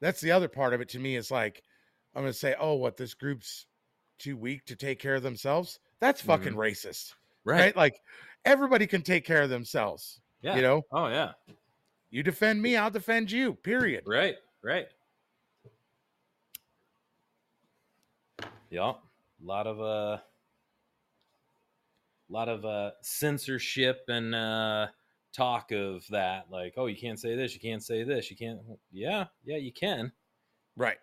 That's 0.00 0.20
the 0.20 0.30
other 0.32 0.48
part 0.48 0.74
of 0.74 0.80
it 0.80 0.88
to 0.90 0.98
me 0.98 1.16
is 1.16 1.30
like 1.30 1.62
I'm 2.14 2.22
gonna 2.22 2.32
say, 2.32 2.54
oh, 2.60 2.74
what 2.74 2.96
this 2.96 3.14
group's 3.14 3.66
too 4.18 4.36
weak 4.36 4.64
to 4.66 4.76
take 4.76 4.98
care 5.00 5.14
of 5.16 5.22
themselves. 5.22 5.80
That's 6.00 6.20
fucking 6.20 6.54
racist, 6.54 7.14
right. 7.44 7.56
Mm-hmm. 7.56 7.64
right. 7.64 7.76
Like 7.76 8.00
everybody 8.44 8.86
can 8.86 9.02
take 9.02 9.24
care 9.24 9.42
of 9.42 9.50
themselves. 9.50 10.20
Yeah. 10.42 10.56
You 10.56 10.62
know, 10.62 10.82
Oh 10.92 11.08
yeah. 11.08 11.32
you 12.10 12.22
defend 12.22 12.60
me, 12.62 12.76
I'll 12.76 12.90
defend 12.90 13.30
you. 13.32 13.54
Period. 13.54 14.04
Right. 14.06 14.36
Right. 14.62 14.86
Yeah. 18.70 18.90
A 18.92 19.44
lot 19.44 19.66
of 19.66 19.80
uh 19.80 20.18
lot 22.34 22.48
of 22.48 22.64
uh 22.64 22.90
censorship 23.02 24.02
and 24.08 24.34
uh 24.34 24.86
talk 25.34 25.72
of 25.72 26.04
that 26.10 26.46
like 26.50 26.74
oh 26.76 26.86
you 26.86 26.96
can't 26.96 27.18
say 27.20 27.34
this 27.36 27.54
you 27.54 27.60
can't 27.60 27.82
say 27.82 28.04
this 28.04 28.30
you 28.30 28.36
can't 28.36 28.60
yeah 28.92 29.24
yeah 29.44 29.56
you 29.56 29.72
can 29.72 30.12
Right. 30.76 30.98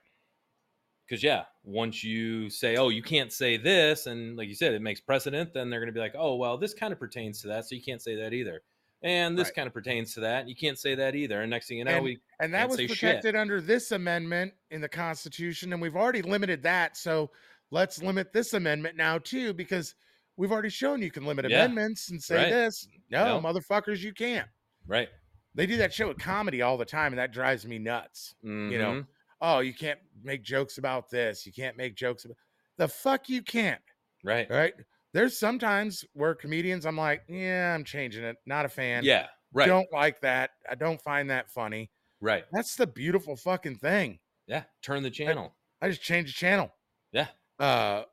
because 1.07 1.23
yeah 1.23 1.43
once 1.63 2.03
you 2.03 2.49
say 2.49 2.75
oh 2.77 2.89
you 2.89 3.01
can't 3.03 3.31
say 3.31 3.57
this 3.57 4.05
and 4.07 4.37
like 4.37 4.47
you 4.47 4.55
said 4.55 4.73
it 4.73 4.81
makes 4.81 4.99
precedent 5.01 5.53
then 5.53 5.69
they're 5.69 5.79
going 5.79 5.87
to 5.87 5.93
be 5.93 5.99
like 5.99 6.15
oh 6.17 6.35
well 6.35 6.57
this 6.57 6.73
kind 6.73 6.93
of 6.93 6.99
pertains 6.99 7.41
to 7.41 7.47
that 7.47 7.65
so 7.65 7.75
you 7.75 7.81
can't 7.81 8.01
say 8.01 8.15
that 8.15 8.33
either 8.33 8.61
and 9.01 9.37
this 9.37 9.47
Right. 9.47 9.55
kind 9.55 9.67
of 9.67 9.73
pertains 9.73 10.13
to 10.15 10.21
that 10.21 10.47
you 10.47 10.55
can't 10.55 10.77
say 10.79 10.95
that 10.95 11.15
either 11.15 11.41
and 11.41 11.49
next 11.49 11.67
thing 11.67 11.77
you 11.79 11.85
know 11.85 12.01
we 12.01 12.19
And 12.39 12.53
that 12.53 12.69
was 12.69 12.77
say 12.77 12.87
shit. 12.87 12.99
protected 12.99 13.35
under 13.35 13.59
this 13.61 13.91
amendment 13.91 14.53
in 14.71 14.81
the 14.81 14.89
Constitution, 14.89 15.73
and 15.73 15.81
we've 15.81 15.95
already 15.95 16.21
limited 16.21 16.63
that. 16.63 16.97
So 16.97 17.31
let's 17.69 18.01
limit 18.01 18.31
this 18.33 18.53
amendment 18.53 18.95
now 18.97 19.17
too, 19.19 19.53
because 19.53 19.93
we've 20.37 20.51
already 20.51 20.69
shown 20.69 21.01
you 21.01 21.11
can 21.11 21.25
limit 21.25 21.49
Yeah. 21.49 21.65
amendments 21.65 22.09
and 22.09 22.21
say 22.21 22.35
Right. 22.35 22.49
this. 22.49 22.87
No, 23.09 23.39
No. 23.39 23.47
motherfuckers, 23.53 23.99
you 23.99 24.13
can't. 24.13 24.49
right 24.87 25.09
They 25.53 25.65
do 25.65 25.75
that 25.77 25.93
shit 25.93 26.07
with 26.07 26.17
comedy 26.17 26.61
all 26.61 26.77
the 26.77 26.85
time, 26.85 27.11
and 27.11 27.19
that 27.19 27.31
drives 27.33 27.65
me 27.67 27.77
nuts. 27.77 28.35
You 28.41 28.77
know, 28.77 28.91
Mhm. 29.01 29.07
Oh, 29.41 29.59
you 29.59 29.73
can't 29.73 29.99
make 30.23 30.43
jokes 30.43 30.77
about 30.77 31.09
this. 31.09 31.45
You 31.45 31.51
can't 31.51 31.75
make 31.75 31.95
jokes 31.95 32.23
about 32.25 32.37
the 32.77 32.87
fuck 32.87 33.27
you 33.29 33.41
can't. 33.43 33.81
right 34.23 34.49
Right. 34.49 34.73
There's 35.13 35.37
sometimes 35.37 36.05
where 36.13 36.33
comedians, 36.35 36.85
I'm 36.85 36.95
like, 36.95 37.23
yeah, 37.27 37.73
I'm 37.75 37.83
changing 37.83 38.23
it. 38.23 38.37
Not 38.45 38.65
a 38.65 38.69
fan. 38.69 39.03
yeah 39.03 39.27
right 39.53 39.67
Don't 39.67 39.91
like 39.91 40.21
that. 40.21 40.51
I 40.69 40.75
don't 40.75 41.01
find 41.01 41.29
that 41.29 41.49
funny. 41.51 41.91
right 42.21 42.45
That's 42.53 42.75
the 42.75 42.87
beautiful 42.87 43.35
fucking 43.35 43.77
thing. 43.79 44.19
yeah 44.47 44.63
turn 44.81 45.03
the 45.03 45.11
channel 45.11 45.55
I 45.81 45.89
just 45.89 46.01
change 46.01 46.27
the 46.29 46.33
channel. 46.33 46.73
yeah 47.11 47.27
Uh, 47.59 48.05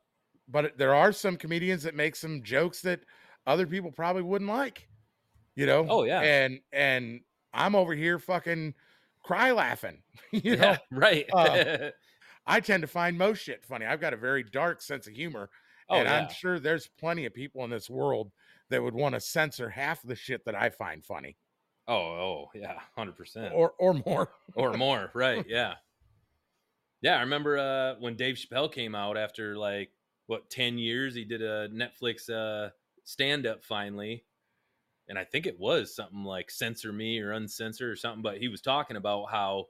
but 0.49 0.77
there 0.77 0.93
are 0.95 1.11
some 1.11 1.37
comedians 1.37 1.83
that 1.83 1.95
make 1.95 2.15
some 2.15 2.43
jokes 2.43 2.81
that 2.81 3.01
other 3.47 3.67
people 3.67 3.91
probably 3.91 4.21
wouldn't 4.21 4.49
like, 4.49 4.87
you 5.55 5.65
know? 5.65 5.85
Oh, 5.89 6.03
yeah. 6.03 6.21
And, 6.21 6.59
and 6.71 7.21
I'm 7.53 7.75
over 7.75 7.93
here 7.93 8.19
fucking 8.19 8.73
cry 9.23 9.51
laughing, 9.51 10.01
you 10.31 10.55
know? 10.57 10.63
yeah 10.63 10.77
right 10.91 11.25
uh, 11.33 11.89
I 12.47 12.59
tend 12.59 12.81
to 12.81 12.87
find 12.87 13.17
most 13.17 13.43
shit 13.43 13.63
funny. 13.63 13.85
I've 13.85 14.01
got 14.01 14.13
a 14.13 14.17
very 14.17 14.43
dark 14.43 14.81
sense 14.81 15.07
of 15.07 15.13
humor. 15.13 15.49
oh 15.89 15.97
and 15.97 16.07
yeah 16.07 16.17
I'm 16.17 16.33
sure 16.33 16.59
there's 16.59 16.87
plenty 16.99 17.25
of 17.25 17.33
people 17.33 17.63
in 17.63 17.69
this 17.69 17.89
world 17.89 18.31
that 18.69 18.81
would 18.81 18.93
want 18.93 19.15
to 19.15 19.21
censor 19.21 19.69
half 19.69 20.01
the 20.03 20.15
shit 20.15 20.45
that 20.45 20.55
I 20.55 20.69
find 20.69 21.03
funny 21.03 21.37
oh 21.89 21.95
oh 21.95 22.51
yeah 22.53 22.77
100% 22.97 23.51
or, 23.53 23.73
or 23.79 23.95
more. 24.05 24.29
or 24.53 24.73
more 24.73 25.09
right 25.13 25.45
yeah 25.49 25.73
yeah 27.01 27.17
i 27.17 27.21
remember 27.21 27.57
uh 27.57 27.95
when 27.99 28.15
dave 28.15 28.35
chappelle 28.35 28.71
came 28.71 28.93
out 28.95 29.17
after 29.17 29.57
like 29.57 29.89
what 30.29 30.49
10 30.49 30.77
years 30.77 31.15
he 31.15 31.25
did 31.25 31.41
a 31.41 31.67
netflix 31.69 32.29
uh 32.29 32.69
stand 33.09 33.47
up 33.47 33.63
finally, 33.63 34.23
and 35.07 35.17
I 35.17 35.23
think 35.23 35.47
it 35.47 35.59
was 35.59 35.95
something 35.95 36.23
like 36.23 36.51
censor 36.51 36.93
me 36.93 37.19
or 37.19 37.31
uncensor 37.31 37.91
or 37.91 37.95
something. 37.95 38.21
But 38.21 38.37
he 38.37 38.47
was 38.47 38.61
talking 38.61 38.97
about 38.97 39.31
how 39.31 39.65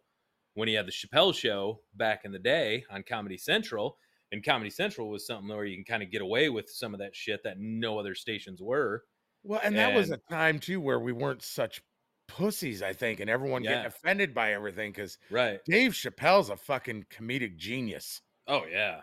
when 0.56 0.68
he 0.68 0.74
had 0.74 0.86
the 0.86 0.92
Chappelle 0.92 1.34
show 1.34 1.80
back 1.96 2.26
in 2.26 2.34
the 2.34 2.40
day 2.40 2.84
on 2.92 3.04
Comedy 3.04 3.38
Central, 3.38 3.98
and 4.32 4.44
Comedy 4.44 4.70
Central 4.70 5.10
was 5.10 5.26
something 5.26 5.48
where 5.48 5.64
you 5.64 5.78
can 5.78 5.86
kind 5.86 6.04
of 6.04 6.12
get 6.12 6.22
away 6.22 6.50
with 6.50 6.70
some 6.70 6.94
of 6.94 7.00
that 7.00 7.16
shit 7.16 7.42
that 7.44 7.60
no 7.60 7.98
other 7.98 8.14
stations 8.14 8.62
were. 8.62 9.06
Well, 9.44 9.62
and 9.64 9.78
that 9.78 9.96
was 9.96 10.12
a 10.12 10.18
time 10.30 10.60
too 10.60 10.82
where 10.82 11.00
we 11.00 11.14
weren't 11.14 11.42
such 11.42 11.82
pussies, 12.28 12.84
I 12.84 12.92
think, 12.92 13.22
and 13.22 13.30
everyone 13.30 13.64
getting 13.64 13.86
offended 13.86 14.34
by 14.34 14.52
everything 14.52 14.92
because 14.92 15.18
Right. 15.32 15.62
Dave 15.66 15.94
Chappelle's 15.94 16.50
a 16.50 16.58
fucking 16.58 17.06
comedic 17.10 17.56
genius. 17.56 18.22
Oh 18.48 18.66
yeah. 18.70 19.02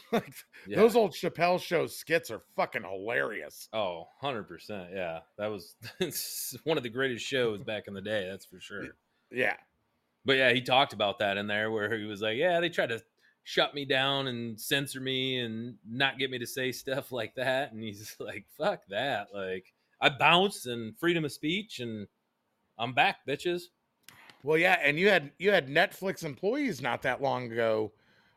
like 0.12 0.32
yeah. 0.66 0.76
those 0.76 0.96
old 0.96 1.12
Chappelle 1.12 1.60
show 1.60 1.86
skits 1.86 2.30
are 2.30 2.42
fucking 2.56 2.82
hilarious. 2.82 3.68
Oh, 3.72 4.08
100%. 4.22 4.94
Yeah. 4.94 5.20
That 5.38 5.48
was 5.48 5.74
one 6.64 6.76
of 6.76 6.82
the 6.82 6.88
greatest 6.88 7.24
shows 7.24 7.60
back 7.66 7.84
in 7.88 7.94
the 7.94 8.00
day, 8.00 8.28
that's 8.28 8.46
for 8.46 8.60
sure. 8.60 8.88
Yeah. 9.30 9.56
But 10.24 10.36
yeah, 10.36 10.52
he 10.52 10.60
talked 10.60 10.92
about 10.92 11.18
that 11.18 11.36
in 11.36 11.46
there 11.46 11.70
where 11.70 11.96
he 11.96 12.04
was 12.04 12.20
like, 12.22 12.36
"Yeah, 12.36 12.60
they 12.60 12.68
tried 12.68 12.90
to 12.90 13.02
shut 13.42 13.74
me 13.74 13.84
down 13.84 14.28
and 14.28 14.60
censor 14.60 15.00
me 15.00 15.40
and 15.40 15.76
not 15.88 16.16
get 16.16 16.30
me 16.30 16.38
to 16.38 16.46
say 16.46 16.70
stuff 16.70 17.10
like 17.10 17.34
that." 17.34 17.72
And 17.72 17.82
he's 17.82 18.14
like, 18.20 18.46
"Fuck 18.56 18.82
that. 18.90 19.28
Like 19.34 19.64
I 20.00 20.10
bounce 20.10 20.66
and 20.66 20.96
freedom 20.96 21.24
of 21.24 21.32
speech 21.32 21.80
and 21.80 22.06
I'm 22.78 22.92
back, 22.92 23.26
bitches." 23.26 23.62
Well, 24.44 24.58
yeah, 24.58 24.78
and 24.80 24.98
you 24.98 25.08
had 25.08 25.32
you 25.38 25.50
had 25.50 25.68
Netflix 25.68 26.24
employees 26.24 26.80
not 26.80 27.02
that 27.02 27.20
long 27.20 27.50
ago 27.50 27.92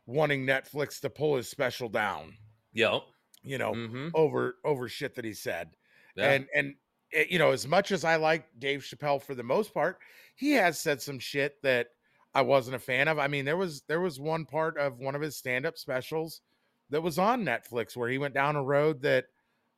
wanting 0.05 0.45
Netflix 0.45 0.99
to 1.01 1.09
pull 1.09 1.35
his 1.37 1.49
special 1.49 1.89
down, 1.89 2.37
Yep. 2.73 3.05
you 3.43 3.57
know, 3.57 3.75
Mhm. 3.75 4.13
over 4.13 4.55
over 4.63 4.87
shit 4.87 5.15
that 5.15 5.25
he 5.25 5.33
said. 5.33 5.75
Yeah. 6.15 6.35
And 6.35 6.47
and 6.53 6.75
eh, 7.13 7.25
you 7.29 7.39
know, 7.39 7.51
as 7.51 7.67
much 7.67 7.91
as 7.91 8.03
I 8.03 8.15
like 8.15 8.47
Dave 8.59 8.81
Chappelle 8.81 9.21
for 9.21 9.35
the 9.35 9.43
most 9.43 9.73
part, 9.73 9.99
he 10.35 10.51
has 10.53 10.79
said 10.79 11.01
some 11.01 11.19
shit 11.19 11.61
that 11.63 11.89
I 12.33 12.41
wasn't 12.41 12.75
a 12.75 12.79
fan 12.79 13.07
of. 13.07 13.19
I 13.19 13.27
mean, 13.27 13.45
there 13.45 13.57
was 13.57 13.83
there 13.83 14.01
was 14.01 14.19
one 14.19 14.45
part 14.45 14.77
of 14.77 14.99
one 14.99 15.15
of 15.15 15.21
his 15.21 15.37
stand-up 15.37 15.77
specials 15.77 16.41
that 16.89 17.01
was 17.01 17.19
on 17.19 17.43
Netflix 17.43 17.95
where 17.95 18.09
he 18.09 18.17
went 18.17 18.33
down 18.33 18.55
a 18.55 18.63
road 18.63 19.01
that 19.01 19.25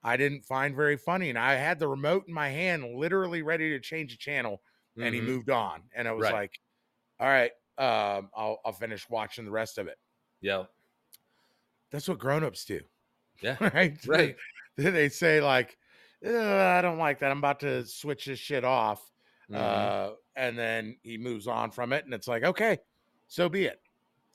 I 0.04 0.18
didn't 0.18 0.44
find 0.46 0.76
very 0.76 0.98
funny, 0.98 1.30
and 1.30 1.40
I 1.40 1.56
had 1.56 1.80
the 1.80 1.88
remote 1.88 2.26
in 2.28 2.34
my 2.34 2.50
hand, 2.50 2.96
literally 2.96 3.42
ready 3.42 3.70
to 3.72 3.80
change 3.80 4.12
the 4.12 4.18
channel, 4.18 4.62
and 5.00 5.14
he 5.16 5.22
Mhm. 5.22 5.22
moved 5.22 5.50
on, 5.50 5.90
and 5.96 6.08
I 6.08 6.12
was 6.14 6.30
Right. 6.30 6.32
like, 6.32 6.60
"All 7.20 7.28
right, 7.28 7.52
um, 7.78 8.32
I'll 8.36 8.60
I'll 8.66 8.74
finish 8.74 9.10
watching 9.10 9.46
the 9.46 9.52
rest 9.52 9.78
of 9.80 9.88
it." 9.88 9.98
Yep. 10.42 10.70
That's 11.92 12.08
what 12.08 12.20
grown-ups 12.20 12.66
do, 12.66 12.82
Yeah. 13.42 13.58
right? 13.74 13.98
Right. 14.06 14.36
They, 14.76 14.90
they 14.92 15.10
say 15.10 15.42
like, 15.42 15.78
"I 16.26 16.82
don't 16.82 16.98
like 16.98 17.20
that. 17.20 17.32
I'm 17.32 17.38
about 17.40 17.60
to 17.62 17.86
switch 17.86 18.26
this 18.26 18.40
shit 18.40 18.64
off," 18.64 19.02
Mhm. 19.50 19.56
uh, 19.56 20.12
and 20.36 20.58
then 20.58 20.98
he 21.02 21.18
moves 21.18 21.48
on 21.48 21.72
from 21.72 21.94
it, 21.94 22.06
and 22.06 22.14
it's 22.14 22.28
like, 22.28 22.44
okay, 22.44 22.78
so 23.28 23.48
be 23.50 23.66
it. 23.66 23.82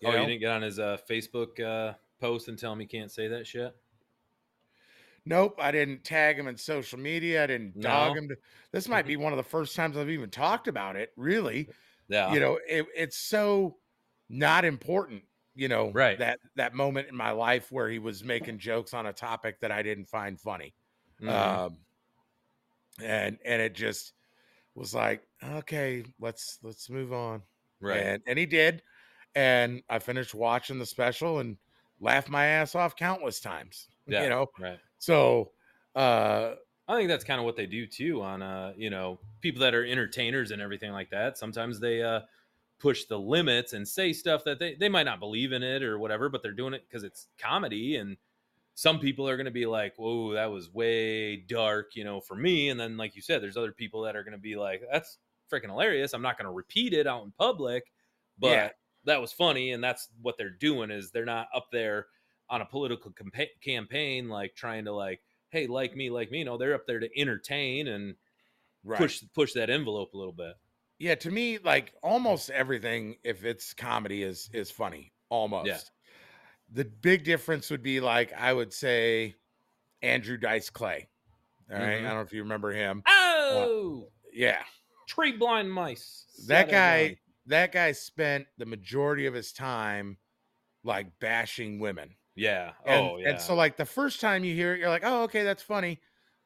You 0.00 0.08
oh, 0.08 0.12
know? 0.12 0.20
you 0.22 0.26
didn't 0.26 0.40
get 0.40 0.50
on 0.50 0.62
his 0.62 0.78
uh, 0.78 0.96
Facebook 1.08 1.60
uh, 1.60 1.94
post 2.20 2.48
and 2.48 2.58
tell 2.58 2.72
him 2.72 2.80
he 2.80 2.86
can't 2.86 3.10
say 3.10 3.28
that 3.28 3.46
shit? 3.46 3.76
Nope, 5.24 5.60
I 5.62 5.70
didn't 5.70 6.02
tag 6.02 6.38
him 6.38 6.48
in 6.48 6.56
social 6.56 6.98
media. 6.98 7.44
I 7.44 7.46
didn't 7.46 7.80
dog 7.80 8.16
him. 8.16 8.28
To, 8.28 8.36
this 8.72 8.88
might 8.88 9.06
be 9.06 9.16
one 9.18 9.32
of 9.32 9.36
the 9.36 9.42
first 9.44 9.76
times 9.76 9.96
I've 9.96 10.10
even 10.10 10.30
talked 10.30 10.66
about 10.66 10.96
it. 10.96 11.12
Really, 11.16 11.68
Yeah. 12.08 12.32
you 12.32 12.40
know, 12.40 12.58
it, 12.66 12.86
it's 12.96 13.16
so 13.16 13.76
not 14.28 14.64
important. 14.64 15.22
You 15.54 15.68
know, 15.68 15.94
Right. 15.94 16.18
that 16.18 16.40
that 16.56 16.74
moment 16.74 17.08
in 17.08 17.16
my 17.16 17.30
life 17.32 17.70
where 17.72 17.88
he 17.90 17.98
was 17.98 18.24
making 18.24 18.58
jokes 18.58 18.94
on 18.94 19.06
a 19.06 19.12
topic 19.12 19.60
that 19.60 19.72
I 19.72 19.82
didn't 19.82 20.06
find 20.06 20.40
funny, 20.40 20.74
Mhm. 21.20 21.62
um, 21.64 21.84
and 23.00 23.38
and 23.44 23.62
it 23.62 23.74
just 23.74 24.14
was 24.74 24.94
like, 24.94 25.28
okay, 25.44 26.04
let's 26.20 26.58
let's 26.62 26.90
move 26.90 27.12
on. 27.12 27.42
right. 27.80 28.06
And 28.06 28.22
and 28.26 28.38
he 28.38 28.46
did. 28.46 28.82
And 29.36 29.82
I 29.90 30.00
finished 30.00 30.34
watching 30.34 30.78
the 30.78 30.86
special 30.86 31.40
and 31.40 31.58
laughed 32.00 32.30
my 32.30 32.46
ass 32.46 32.74
off 32.74 32.96
countless 32.96 33.40
times. 33.40 33.88
yeah. 34.06 34.24
You 34.24 34.30
know, 34.30 34.48
Right. 34.58 34.80
so 34.98 35.52
uh 35.96 36.56
I 36.88 36.96
think 36.96 37.08
that's 37.08 37.24
kind 37.24 37.38
of 37.38 37.44
what 37.44 37.56
they 37.56 37.66
do 37.66 37.86
too 37.86 38.22
on 38.22 38.42
uh, 38.42 38.74
you 38.76 38.90
know, 38.90 39.20
people 39.40 39.60
that 39.60 39.74
are 39.74 39.84
entertainers 39.84 40.50
and 40.50 40.60
everything 40.60 40.92
like 40.92 41.10
that. 41.10 41.38
Sometimes 41.38 41.80
they 41.80 42.02
uh 42.02 42.22
push 42.82 43.04
the 43.04 43.18
limits 43.18 43.72
and 43.74 43.86
say 43.86 44.12
stuff 44.12 44.42
that 44.42 44.58
they, 44.58 44.74
they 44.74 44.88
might 44.88 45.04
not 45.04 45.20
believe 45.20 45.52
in 45.52 45.62
it 45.62 45.84
or 45.84 46.00
whatever, 46.00 46.28
but 46.28 46.42
they're 46.42 46.52
doing 46.52 46.74
it 46.74 46.84
because 46.88 47.04
it's 47.04 47.28
comedy 47.38 47.96
and 47.96 48.16
some 48.74 48.98
people 48.98 49.28
are 49.28 49.36
gonna 49.36 49.52
be 49.52 49.66
like, 49.66 49.94
Whoa, 49.96 50.32
that 50.34 50.50
was 50.50 50.72
way 50.74 51.36
dark, 51.36 51.94
you 51.94 52.02
know, 52.02 52.20
for 52.20 52.34
me. 52.34 52.70
And 52.70 52.80
then 52.80 52.96
like 52.96 53.14
you 53.14 53.22
said, 53.22 53.40
there's 53.40 53.56
other 53.56 53.70
people 53.70 54.02
that 54.02 54.16
are 54.16 54.24
gonna 54.24 54.36
be 54.36 54.56
like, 54.56 54.82
That's 54.90 55.18
freaking 55.50 55.68
hilarious. 55.68 56.12
I'm 56.12 56.22
not 56.22 56.36
gonna 56.36 56.52
repeat 56.52 56.92
it 56.92 57.06
out 57.06 57.22
in 57.24 57.30
public, 57.30 57.84
but 58.36 58.50
Yeah. 58.50 58.70
that 59.04 59.20
was 59.20 59.30
funny, 59.30 59.72
and 59.72 59.84
that's 59.84 60.08
what 60.20 60.36
they're 60.36 60.50
doing 60.50 60.90
is 60.90 61.12
they're 61.12 61.24
not 61.24 61.48
up 61.54 61.66
there 61.70 62.06
on 62.50 62.62
a 62.62 62.66
political 62.66 63.12
campa- 63.12 63.60
campaign 63.62 64.28
like 64.28 64.54
trying 64.56 64.84
to 64.84 64.92
like 64.92 65.22
hey 65.50 65.66
like 65.66 65.96
me 65.96 66.10
like 66.10 66.30
me 66.30 66.42
no 66.44 66.58
they're 66.58 66.74
up 66.74 66.86
there 66.86 67.00
to 67.00 67.08
entertain 67.18 67.88
and 67.88 68.14
right. 68.84 68.98
push 68.98 69.22
push 69.34 69.52
that 69.52 69.70
envelope 69.70 70.12
a 70.12 70.18
little 70.18 70.32
bit 70.34 70.54
yeah, 71.02 71.16
to 71.16 71.32
me, 71.32 71.58
like 71.58 71.92
almost 72.00 72.48
everything, 72.50 73.16
if 73.24 73.44
it's 73.44 73.74
comedy, 73.74 74.22
is 74.22 74.48
is 74.52 74.70
funny. 74.70 75.12
Almost. 75.30 75.66
Yeah. 75.66 75.78
The 76.74 76.84
big 76.84 77.24
difference 77.24 77.70
would 77.70 77.82
be 77.82 77.98
like 77.98 78.32
I 78.32 78.52
would 78.52 78.72
say 78.72 79.34
Andrew 80.00 80.36
Dice 80.36 80.70
Clay. 80.70 81.08
All 81.72 81.76
right. 81.78 81.98
Mhm. 82.00 82.04
I 82.04 82.08
don't 82.08 82.14
know 82.14 82.20
if 82.20 82.32
you 82.32 82.44
remember 82.44 82.70
him. 82.70 83.02
oh 83.08 84.10
Yeah. 84.32 84.62
tree 85.08 85.32
blind 85.32 85.72
mice 85.72 86.24
That 86.46 86.70
guy 86.70 87.16
that 87.46 87.72
guy 87.72 87.90
spent 87.90 88.46
the 88.58 88.66
majority 88.66 89.26
of 89.26 89.34
his 89.34 89.52
time 89.52 90.18
like 90.84 91.18
bashing 91.18 91.80
women. 91.80 92.14
yeah 92.36 92.74
And, 92.86 93.06
oh 93.06 93.16
yeah 93.18 93.30
and 93.30 93.40
so 93.40 93.56
like 93.56 93.76
the 93.76 93.84
first 93.84 94.20
time 94.20 94.44
you 94.44 94.54
hear 94.54 94.72
it, 94.74 94.78
you're 94.78 94.88
like, 94.88 95.02
oh, 95.04 95.24
okay, 95.24 95.42
that's 95.42 95.64
funny. 95.64 96.00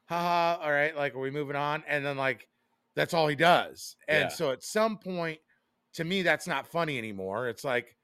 Haha. 0.07 0.63
All 0.65 0.73
right, 0.73 0.97
like 0.97 1.15
are 1.15 1.21
we 1.21 1.31
moving 1.31 1.57
on? 1.57 1.85
And 1.87 2.07
then 2.07 2.17
like 2.17 2.49
that's 2.97 3.15
all 3.15 3.29
he 3.29 3.37
does. 3.37 3.97
And 4.09 4.33
Yeah. 4.33 4.33
so 4.33 4.53
at 4.53 4.65
some 4.65 4.99
point, 4.99 5.41
to 5.95 6.05
me, 6.05 6.23
that's 6.23 6.49
not 6.49 6.69
funny 6.69 6.99
anymore. 6.99 7.49
It's 7.49 7.65
like, 7.65 7.97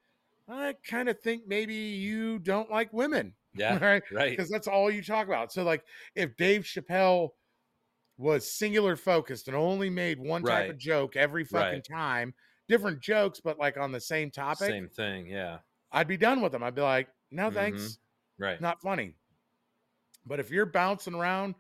I 0.48 0.74
kind 0.86 1.08
of 1.08 1.20
think 1.20 1.46
maybe 1.46 1.74
you 1.74 2.38
don't 2.40 2.70
like 2.70 2.92
women. 2.92 3.36
yeah 3.54 3.80
Right. 3.80 4.02
right 4.10 4.38
Because 4.38 4.50
that's 4.50 4.68
all 4.68 4.90
you 4.90 5.02
talk 5.02 5.26
about. 5.28 5.52
So 5.52 5.64
like 5.64 5.84
if 6.16 6.36
Dave 6.36 6.62
Chappelle 6.62 7.30
was 8.18 8.50
singular 8.50 8.96
focused 8.96 9.48
and 9.48 9.56
only 9.56 9.90
made 9.90 10.18
one 10.20 10.44
type 10.44 10.68
of 10.68 10.78
joke 10.78 11.16
every 11.16 11.44
fucking 11.44 11.82
Right. 11.82 11.82
time, 11.82 12.34
different 12.68 13.00
jokes, 13.02 13.40
but 13.40 13.58
like 13.58 13.76
on 13.78 13.92
the 13.92 14.00
same 14.00 14.30
topic, 14.30 14.76
same 14.76 14.88
thing 14.88 15.26
yeah 15.26 15.60
I'd 15.92 16.08
be 16.08 16.16
done 16.16 16.40
with 16.40 16.54
him. 16.54 16.62
I'd 16.64 16.74
be 16.74 16.80
like, 16.82 17.08
no, 17.30 17.50
Mhm. 17.50 17.52
thanks 17.52 17.98
right 18.38 18.60
not 18.60 18.80
funny. 18.82 19.16
But 20.26 20.40
if 20.40 20.50
you're 20.50 20.66
bouncing 20.66 21.14
around 21.14 21.54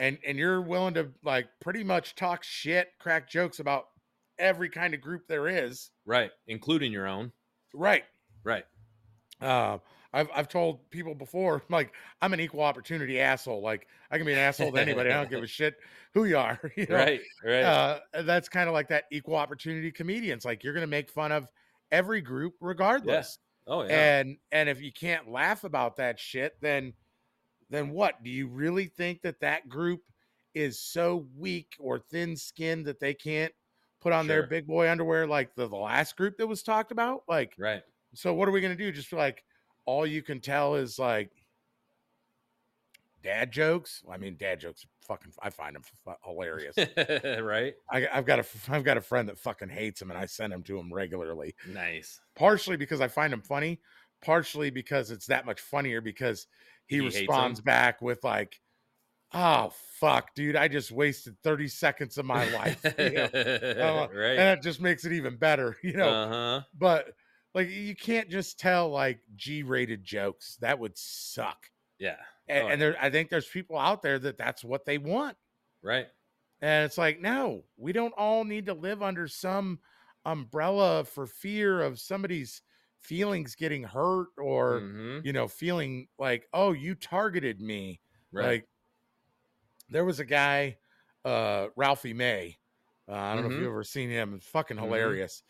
and 0.00 0.18
and 0.26 0.38
you're 0.38 0.62
willing 0.62 0.94
to 0.94 1.10
like 1.22 1.46
pretty 1.60 1.84
much 1.84 2.16
talk 2.16 2.42
shit, 2.42 2.88
crack 2.98 3.28
jokes 3.28 3.60
about 3.60 3.88
every 4.38 4.70
kind 4.70 4.94
of 4.94 5.00
group 5.00 5.28
there 5.28 5.46
is, 5.46 5.90
right 6.06 6.30
including 6.48 6.90
your 6.90 7.06
own 7.06 7.30
right? 7.74 8.04
right 8.42 8.64
Uh, 9.40 9.78
I've 10.12 10.28
I've 10.34 10.48
told 10.48 10.90
people 10.90 11.14
before, 11.14 11.62
like 11.70 11.92
I'm 12.20 12.32
an 12.32 12.40
equal 12.40 12.62
opportunity 12.62 13.20
asshole. 13.20 13.62
Like 13.62 13.86
I 14.10 14.16
can 14.16 14.26
be 14.26 14.32
an 14.32 14.38
asshole 14.38 14.72
to 14.72 14.80
anybody. 14.80 15.10
I 15.10 15.18
don't 15.18 15.30
give 15.30 15.42
a 15.42 15.46
shit 15.58 15.76
who 16.14 16.24
you 16.24 16.38
are. 16.38 16.58
You 16.76 16.86
know? 16.86 16.96
right 16.96 17.20
right 17.44 17.62
Uh, 17.62 17.98
that's 18.22 18.48
kind 18.48 18.68
of 18.68 18.72
like 18.72 18.88
that 18.88 19.04
equal 19.12 19.36
opportunity 19.36 19.92
comedians. 19.92 20.44
Like 20.44 20.64
you're 20.64 20.74
gonna 20.74 20.86
make 20.86 21.10
fun 21.10 21.30
of 21.30 21.46
every 21.92 22.22
group 22.22 22.54
regardless. 22.60 23.38
oh 23.66 23.82
yeah 23.82 24.20
and 24.20 24.38
and 24.50 24.68
if 24.68 24.80
you 24.80 24.92
can't 24.92 25.30
laugh 25.30 25.64
about 25.64 25.96
that 25.96 26.18
shit 26.18 26.54
then 26.62 26.94
then 27.70 27.90
what? 27.90 28.22
Do 28.22 28.30
you 28.30 28.48
really 28.48 28.86
think 28.86 29.22
that 29.22 29.40
that 29.40 29.68
group 29.68 30.02
is 30.54 30.78
so 30.78 31.26
weak 31.38 31.76
or 31.78 31.98
thin 31.98 32.36
skinned 32.36 32.84
that 32.86 32.98
they 32.98 33.14
can't 33.14 33.52
put 34.00 34.12
on 34.12 34.26
their 34.26 34.46
big 34.46 34.66
boy 34.66 34.90
underwear 34.90 35.26
like 35.26 35.54
the, 35.54 35.68
the 35.68 35.76
last 35.76 36.16
group 36.16 36.36
that 36.38 36.46
was 36.46 36.62
talked 36.62 36.90
about? 36.90 37.22
Like 37.28 37.54
right. 37.58 37.82
so 38.14 38.34
what 38.34 38.48
are 38.48 38.52
we 38.52 38.60
going 38.60 38.76
to 38.76 38.84
do? 38.84 38.90
Just 38.90 39.12
like 39.12 39.44
all 39.86 40.06
you 40.06 40.22
can 40.22 40.40
tell 40.40 40.74
is 40.74 40.98
like 40.98 41.30
dad 43.22 43.52
jokes? 43.52 44.02
I 44.10 44.16
mean 44.16 44.36
dad 44.38 44.58
jokes 44.60 44.84
are 44.84 44.88
fucking 45.06 45.32
i 45.42 45.50
find 45.50 45.76
them 45.76 45.82
fu- 46.04 46.12
hilarious. 46.24 46.76
Right? 47.42 47.74
I, 47.90 48.08
i've 48.12 48.26
got 48.26 48.40
a, 48.40 48.44
I've 48.68 48.84
got 48.84 48.96
a 48.96 49.02
friend 49.02 49.28
that 49.28 49.38
fucking 49.38 49.68
hates 49.68 50.00
them, 50.00 50.10
and 50.10 50.18
i 50.18 50.26
send 50.26 50.52
them 50.52 50.64
to 50.64 50.76
him 50.76 50.92
regularly. 50.92 51.54
Nice. 51.68 52.20
Partially 52.34 52.76
because 52.76 53.00
I 53.00 53.06
find 53.06 53.32
them 53.32 53.42
funny, 53.42 53.80
partially 54.22 54.70
because 54.70 55.10
it's 55.10 55.26
that 55.26 55.46
much 55.46 55.60
funnier 55.60 56.00
because 56.00 56.46
he, 56.90 57.00
He 57.00 57.00
responds 57.00 57.60
back 57.60 58.02
with 58.02 58.24
like, 58.24 58.60
"Oh 59.32 59.70
fuck, 60.00 60.34
dude, 60.34 60.56
I 60.56 60.68
just 60.68 60.92
wasted 60.92 61.36
thirty 61.42 61.68
seconds 61.68 62.18
of 62.18 62.26
my 62.26 62.44
life," 62.44 62.94
you 62.98 63.12
know? 63.12 63.30
Uh, 63.80 64.08
right 64.12 64.36
and 64.36 64.58
it 64.58 64.62
just 64.62 64.80
makes 64.80 65.04
it 65.04 65.12
even 65.12 65.36
better, 65.38 65.76
you 65.84 65.94
know. 65.94 66.18
uh-huh 66.24 66.62
But 66.74 67.14
like, 67.54 67.68
you 67.70 67.96
can't 67.96 68.30
just 68.30 68.58
tell 68.60 68.90
like 68.90 69.22
G-rated 69.36 70.04
jokes; 70.04 70.56
that 70.60 70.78
would 70.78 70.98
suck. 70.98 71.70
yeah 71.98 72.18
and, 72.48 72.64
Oh, 72.64 72.68
and 72.68 72.82
there 72.82 72.96
i 73.00 73.10
think 73.10 73.30
there's 73.30 73.48
people 73.48 73.78
out 73.78 74.02
there 74.02 74.18
that 74.18 74.38
that's 74.38 74.64
what 74.64 74.84
they 74.86 74.98
want 74.98 75.36
Right. 75.82 76.10
and 76.60 76.84
it's 76.84 76.98
like 76.98 77.20
no 77.20 77.64
we 77.76 77.92
don't 77.92 78.14
all 78.16 78.44
need 78.44 78.66
to 78.66 78.74
live 78.74 79.02
under 79.02 79.28
some 79.28 79.80
umbrella 80.24 81.04
for 81.04 81.26
fear 81.26 81.80
of 81.80 81.98
somebody's 81.98 82.62
feelings 83.00 83.54
getting 83.54 83.82
hurt 83.84 84.28
or 84.38 84.80
Mhm. 84.82 85.24
you 85.24 85.32
know 85.32 85.48
feeling 85.48 86.08
like 86.18 86.46
oh 86.52 86.72
you 86.72 86.94
targeted 86.94 87.60
me 87.60 88.00
Right. 88.32 88.44
like 88.46 88.68
there 89.88 90.04
was 90.04 90.20
a 90.20 90.24
guy 90.24 90.78
uh 91.24 91.68
ralphie 91.76 92.14
may 92.14 92.56
uh, 93.08 93.12
i 93.12 93.34
don't 93.34 93.42
know 93.42 93.48
if 93.48 93.54
Mhm. 93.54 93.58
you've 93.58 93.68
ever 93.68 93.84
seen 93.84 94.10
him 94.10 94.34
it's 94.34 94.46
fucking 94.46 94.76
Mhm. 94.76 94.80
hilarious 94.80 95.42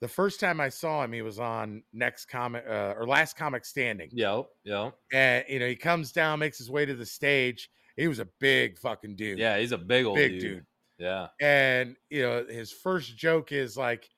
the 0.00 0.08
first 0.08 0.40
time 0.40 0.60
i 0.60 0.68
saw 0.68 1.02
him 1.04 1.12
he 1.12 1.22
was 1.22 1.38
on 1.38 1.82
next 1.92 2.26
comic 2.26 2.64
uh, 2.66 2.94
or 2.96 3.06
last 3.06 3.36
comic 3.36 3.64
standing 3.64 4.10
Yep. 4.12 4.46
Yep. 4.64 4.98
and 5.12 5.44
you 5.48 5.58
know 5.58 5.68
he 5.68 5.76
comes 5.76 6.12
down 6.12 6.38
makes 6.38 6.58
his 6.58 6.70
way 6.70 6.86
to 6.86 6.94
the 6.94 7.06
stage 7.06 7.70
he 7.96 8.08
was 8.08 8.18
a 8.20 8.28
big 8.40 8.78
fucking 8.78 9.16
dude 9.16 9.38
Yeah, 9.38 9.58
he's 9.58 9.72
a 9.72 9.78
big 9.78 10.06
old 10.06 10.16
big 10.16 10.32
dude. 10.32 10.40
dude 10.40 10.66
Yeah. 10.98 11.28
and 11.40 11.96
you 12.10 12.22
know 12.22 12.44
his 12.46 12.72
first 12.72 13.16
joke 13.16 13.52
is 13.52 13.76
like 13.76 14.08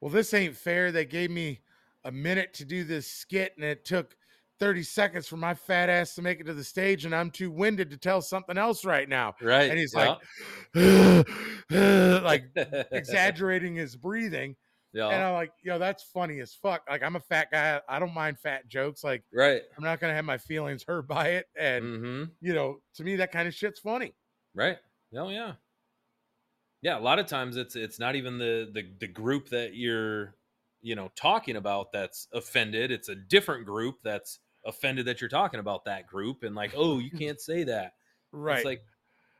well 0.00 0.10
this 0.10 0.34
ain't 0.34 0.56
fair 0.56 0.92
they 0.92 1.04
gave 1.04 1.30
me 1.30 1.60
a 2.04 2.12
minute 2.12 2.54
to 2.54 2.64
do 2.64 2.84
this 2.84 3.06
skit 3.10 3.52
and 3.56 3.64
it 3.64 3.84
took 3.84 4.16
30 4.60 4.82
seconds 4.82 5.28
for 5.28 5.36
my 5.36 5.54
fat 5.54 5.88
ass 5.88 6.14
to 6.16 6.22
make 6.22 6.40
it 6.40 6.44
to 6.44 6.54
the 6.54 6.64
stage 6.64 7.04
and 7.04 7.14
i'm 7.14 7.30
too 7.30 7.50
winded 7.50 7.90
to 7.90 7.96
tell 7.96 8.20
something 8.20 8.58
else 8.58 8.84
right 8.84 9.08
now 9.08 9.34
Right. 9.40 9.70
and 9.70 9.78
he's 9.78 9.94
yeah. 9.96 10.16
like 10.74 11.26
like 12.22 12.44
exaggerating 12.92 13.74
his 13.76 13.94
breathing 13.96 14.56
Yeah. 14.92 15.08
and 15.08 15.22
i'm 15.22 15.34
like 15.34 15.52
yo 15.62 15.78
that's 15.78 16.02
funny 16.02 16.40
as 16.40 16.54
fuck 16.54 16.82
like 16.88 17.02
i'm 17.02 17.16
a 17.16 17.20
fat 17.20 17.48
guy 17.52 17.80
i 17.88 17.98
don't 17.98 18.14
mind 18.14 18.38
fat 18.38 18.66
jokes 18.68 19.04
like 19.04 19.22
Right. 19.32 19.62
i'm 19.76 19.84
not 19.84 20.00
gonna 20.00 20.14
have 20.14 20.24
my 20.24 20.38
feelings 20.38 20.84
hurt 20.86 21.06
by 21.06 21.28
it 21.30 21.46
and 21.58 21.84
Mm-hmm. 21.84 22.24
you 22.40 22.54
know 22.54 22.80
to 22.94 23.04
me 23.04 23.16
that 23.16 23.32
kind 23.32 23.46
of 23.48 23.54
shit's 23.54 23.80
funny 23.80 24.14
Right. 24.54 24.78
Oh 25.14 25.28
yeah. 25.28 25.52
Yeah, 26.82 26.98
a 26.98 27.00
lot 27.00 27.18
of 27.20 27.26
times 27.26 27.56
it's 27.56 27.76
it's 27.76 27.98
not 28.00 28.16
even 28.16 28.38
the 28.38 28.70
the 28.72 28.90
the 28.98 29.06
group 29.06 29.48
that 29.50 29.74
you're 29.74 30.34
you 30.82 30.94
know 30.94 31.10
talking 31.16 31.56
about 31.56 31.92
that's 31.92 32.28
offended. 32.32 32.90
It's 32.90 33.08
a 33.08 33.14
different 33.16 33.66
group 33.66 33.96
that's 34.02 34.40
offended 34.64 35.06
that 35.06 35.20
you're 35.20 35.30
talking 35.30 35.60
about 35.60 35.84
that 35.86 36.06
group 36.06 36.42
and 36.42 36.54
like, 36.54 36.72
"Oh, 36.76 36.98
you 36.98 37.10
can't 37.18 37.40
say 37.40 37.64
that." 37.64 37.94
right 38.32 38.56
It's 38.58 38.64
like, 38.64 38.82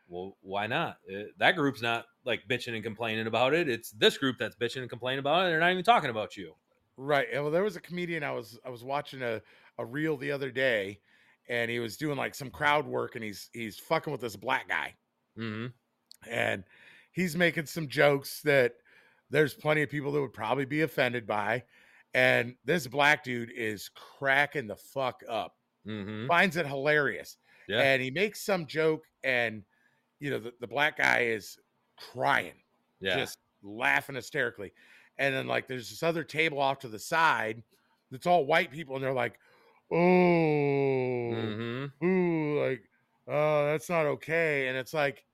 "Well, 0.09 0.37
why 0.41 0.67
not? 0.67 0.99
Uh, 1.13 1.25
that 1.39 1.57
group's 1.57 1.83
not 1.83 2.07
like 2.25 2.49
bitching 2.49 2.75
and 2.75 2.83
complaining 2.85 3.27
about 3.27 3.55
it. 3.55 3.69
It's 3.69 3.91
this 3.93 4.19
group 4.19 4.37
that's 4.39 4.57
bitching 4.57 4.81
and 4.83 4.91
complaining 4.91 5.21
about 5.21 5.47
it. 5.47 5.51
They're 5.51 5.61
not 5.61 5.73
even 5.73 5.85
talking 5.85 6.11
about 6.11 6.37
you." 6.37 6.55
Right. 6.97 7.29
and 7.33 7.43
Well, 7.43 7.53
there 7.53 7.63
was 7.63 7.77
a 7.77 7.81
comedian 7.81 8.23
I 8.25 8.33
was 8.33 8.59
I 8.65 8.71
was 8.71 8.85
watching 8.85 9.23
a, 9.23 9.41
a 9.79 9.85
reel 9.87 10.17
the 10.17 10.33
other 10.33 10.51
day, 10.51 11.01
and 11.49 11.71
he 11.71 11.79
was 11.79 11.97
doing 11.97 12.17
like 12.17 12.35
some 12.35 12.51
crowd 12.51 12.87
work, 12.87 13.15
and 13.15 13.25
he's 13.25 13.51
he's 13.53 13.79
fucking 13.79 14.11
with 14.13 14.21
this 14.21 14.37
black 14.37 14.69
guy, 14.69 14.97
Mhm. 15.37 15.73
and 16.27 16.65
he's 17.13 17.37
making 17.37 17.67
some 17.67 17.89
jokes 17.89 18.43
that 18.43 18.75
there's 19.31 19.55
plenty 19.55 19.83
of 19.83 19.91
people 19.91 20.13
that 20.13 20.21
would 20.21 20.33
probably 20.33 20.65
be 20.65 20.83
offended 20.83 21.27
by, 21.27 21.63
and 22.15 22.57
this 22.65 22.87
black 22.87 23.23
dude 23.25 23.51
is 23.51 23.91
cracking 23.91 24.67
the 24.67 24.77
fuck 24.77 25.23
up, 25.29 25.57
Mhm. 25.87 26.27
finds 26.27 26.57
it 26.57 26.67
hilarious, 26.67 27.37
Yeah. 27.69 27.81
and 27.81 28.03
he 28.03 28.11
makes 28.11 28.41
some 28.41 28.67
joke, 28.67 29.07
and 29.25 29.65
you 30.21 30.31
know 30.31 30.39
the, 30.39 30.53
the 30.61 30.67
black 30.67 30.97
guy 30.97 31.21
is 31.25 31.59
crying 31.97 32.63
yeah. 33.01 33.17
just 33.17 33.39
laughing 33.63 34.15
hysterically. 34.15 34.73
And 35.19 35.35
then 35.35 35.47
like 35.47 35.67
there's 35.67 35.91
this 35.91 36.03
other 36.03 36.25
table 36.25 36.59
off 36.61 36.79
to 36.81 36.89
the 36.89 36.99
side 36.99 37.63
that's 38.11 38.27
all 38.27 38.47
white 38.47 38.71
people, 38.71 38.95
and 38.95 39.05
they're 39.05 39.13
like, 39.13 39.39
oh, 39.91 39.97
Mhm. 39.97 41.93
ooh, 42.03 42.61
like, 42.61 42.89
oh, 43.27 43.67
that's 43.67 43.89
not 43.89 44.07
okay. 44.07 44.69
And 44.69 44.77
it's 44.77 44.95
like, 44.95 45.25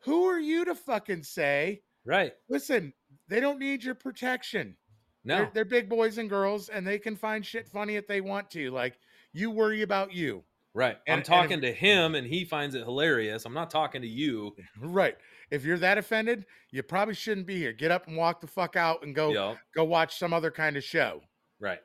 who 0.00 0.24
are 0.24 0.38
you 0.38 0.64
to 0.64 0.74
fucking 0.74 1.22
say? 1.22 1.82
Right. 2.04 2.34
Listen, 2.48 2.92
they 3.30 3.40
don't 3.40 3.58
need 3.58 3.82
your 3.82 3.94
protection. 3.94 4.76
No. 5.24 5.36
They're, 5.36 5.50
they're 5.54 5.64
big 5.64 5.88
boys 5.88 6.18
and 6.18 6.28
girls, 6.28 6.68
and 6.68 6.86
they 6.86 6.98
can 6.98 7.16
find 7.16 7.44
shit 7.44 7.68
funny 7.68 7.96
if 7.96 8.06
they 8.06 8.20
want 8.20 8.50
to. 8.50 8.70
Like, 8.70 8.98
you 9.32 9.50
worry 9.50 9.82
about 9.82 10.12
you. 10.12 10.42
Right. 10.74 10.98
And- 11.06 11.14
I'm 11.14 11.18
and 11.18 11.20
if- 11.22 11.26
talking 11.26 11.60
to 11.62 11.72
him 11.72 12.14
and 12.14 12.26
he 12.26 12.44
finds 12.44 12.74
it 12.74 12.82
hilarious. 12.84 13.44
I'm 13.44 13.54
not 13.54 13.70
talking 13.70 14.02
to 14.02 14.08
you. 14.08 14.54
Right. 14.80 15.16
If 15.50 15.64
you're 15.64 15.78
that 15.78 15.98
offended, 15.98 16.46
you 16.70 16.82
probably 16.84 17.14
shouldn't 17.14 17.46
be 17.46 17.56
here. 17.56 17.72
Get 17.72 17.90
up 17.90 18.06
and 18.06 18.16
walk 18.16 18.40
the 18.40 18.46
fuck 18.46 18.76
out 18.76 19.02
and 19.04 19.14
go 19.14 19.32
Yep. 19.32 19.58
go 19.74 19.84
watch 19.84 20.16
some 20.18 20.32
other 20.32 20.50
kind 20.52 20.76
of 20.76 20.84
show. 20.84 21.22
Right. 21.58 21.80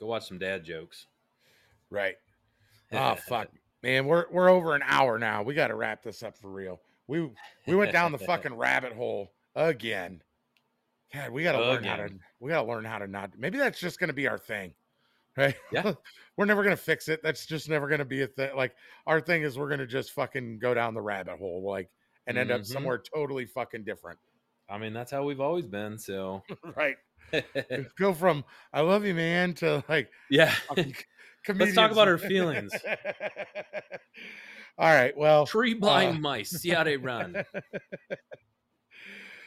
Go 0.00 0.06
watch 0.06 0.26
some 0.26 0.38
dad 0.38 0.64
jokes. 0.64 1.06
Right. 1.90 2.16
Oh 2.92 3.14
fuck, 3.28 3.48
man, 3.82 4.06
we're 4.06 4.24
we're 4.30 4.48
over 4.48 4.74
an 4.74 4.82
hour 4.86 5.18
now. 5.18 5.42
We 5.42 5.52
got 5.54 5.68
to 5.68 5.74
wrap 5.74 6.02
this 6.02 6.22
up 6.22 6.36
for 6.38 6.48
real. 6.50 6.80
We 7.06 7.28
we 7.66 7.76
went 7.76 7.92
down 7.92 8.12
the 8.12 8.18
fucking 8.18 8.54
rabbit 8.54 8.94
hole 8.94 9.30
again. 9.66 10.22
God, 11.14 11.30
we 11.30 11.42
got 11.42 11.52
to 11.52 11.58
learn 11.60 11.84
how 11.84 11.96
to 11.96 12.10
we 12.40 12.50
got 12.50 12.62
to 12.62 12.68
learn 12.68 12.84
how 12.84 12.98
to 12.98 13.06
not. 13.06 13.30
Maybe 13.38 13.58
that's 13.58 13.80
just 13.80 13.98
to 14.08 14.14
be 14.14 14.28
our 14.28 14.38
thing, 14.38 14.74
right? 15.36 15.56
Yeah. 15.72 15.92
we're 16.36 16.44
never 16.44 16.62
to 16.76 16.82
fix 16.82 17.08
it. 17.08 17.20
That's 17.22 17.46
just 17.46 17.68
never 17.68 17.88
to 17.98 18.04
be 18.04 18.22
a 18.22 18.26
thing. 18.26 18.54
Like 18.54 18.74
our 19.06 19.20
thing 19.20 19.42
is, 19.42 19.58
we're 19.58 19.68
to 19.80 19.86
just 19.86 20.12
fucking 20.12 20.58
go 20.58 20.74
down 20.74 20.94
the 20.94 21.00
rabbit 21.00 21.38
hole, 21.38 21.62
like, 21.66 21.88
and 22.26 22.36
end 22.36 22.50
up 22.50 22.60
Mhm. 22.60 22.66
somewhere 22.66 22.98
totally 23.14 23.46
fucking 23.46 23.84
different, 23.84 24.18
I 24.68 24.76
mean, 24.78 24.92
that's 24.92 25.10
how 25.10 25.24
we've 25.24 25.40
always 25.40 25.66
been. 25.66 25.98
So, 25.98 26.42
right? 26.76 26.96
go 27.98 28.12
from 28.12 28.44
"I 28.72 28.82
love 28.82 29.04
you, 29.06 29.14
man" 29.14 29.54
to 29.54 29.82
like 29.88 30.10
yeah. 30.30 30.54
Let's 31.48 31.74
talk 31.74 31.90
about 31.90 32.08
our 32.08 32.18
feelings. 32.18 32.70
All 34.76 34.92
right. 34.92 35.16
Well, 35.16 35.46
Tree 35.46 35.72
blind 35.74 36.18
Uh, 36.18 36.20
mice. 36.20 36.50
See 36.50 36.68
how 36.70 36.84
they 36.84 36.96
run. 36.98 37.42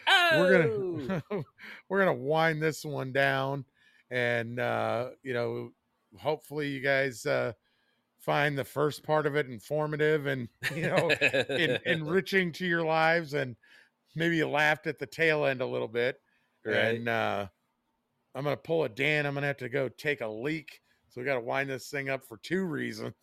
We're 0.08 0.64
Oh! 0.64 1.22
gonna 1.30 1.44
we're 1.90 2.00
gonna 2.00 2.14
wind 2.14 2.62
this 2.62 2.84
one 2.86 3.12
down, 3.12 3.66
and 4.10 4.60
uh, 4.60 5.10
you 5.24 5.34
know, 5.34 5.72
hopefully 6.18 6.68
you 6.70 6.80
guys 6.82 7.26
uh, 7.26 7.54
find 8.20 8.58
the 8.58 8.64
first 8.64 9.04
part 9.04 9.26
of 9.26 9.36
it 9.36 9.48
informative 9.48 10.26
and 10.28 10.48
you 10.76 10.84
know 10.84 11.10
en- 11.22 11.80
enriching 11.86 12.52
to 12.54 12.66
your 12.66 12.84
lives, 12.84 13.34
and 13.34 13.56
maybe 14.16 14.38
you 14.38 14.48
laughed 14.48 14.88
at 14.88 15.00
the 15.00 15.06
tail 15.08 15.46
end 15.46 15.62
a 15.62 15.66
little 15.66 15.88
bit. 15.88 16.20
right. 16.66 16.76
And 16.96 17.08
uh, 17.10 17.48
I'm 18.36 18.44
gonna 18.44 18.58
pull 18.58 18.84
a 18.84 18.90
Dan. 18.90 19.26
I'm 19.26 19.34
gonna 19.34 19.48
have 19.48 19.58
to 19.58 19.70
go 19.70 19.90
take 19.90 20.22
a 20.22 20.28
leak. 20.28 20.80
So 21.10 21.20
we 21.20 21.26
got 21.26 21.34
to 21.36 21.42
wind 21.42 21.70
this 21.70 21.90
thing 21.90 22.10
up 22.10 22.24
for 22.26 22.38
two 22.38 22.64
reasons. 22.64 23.14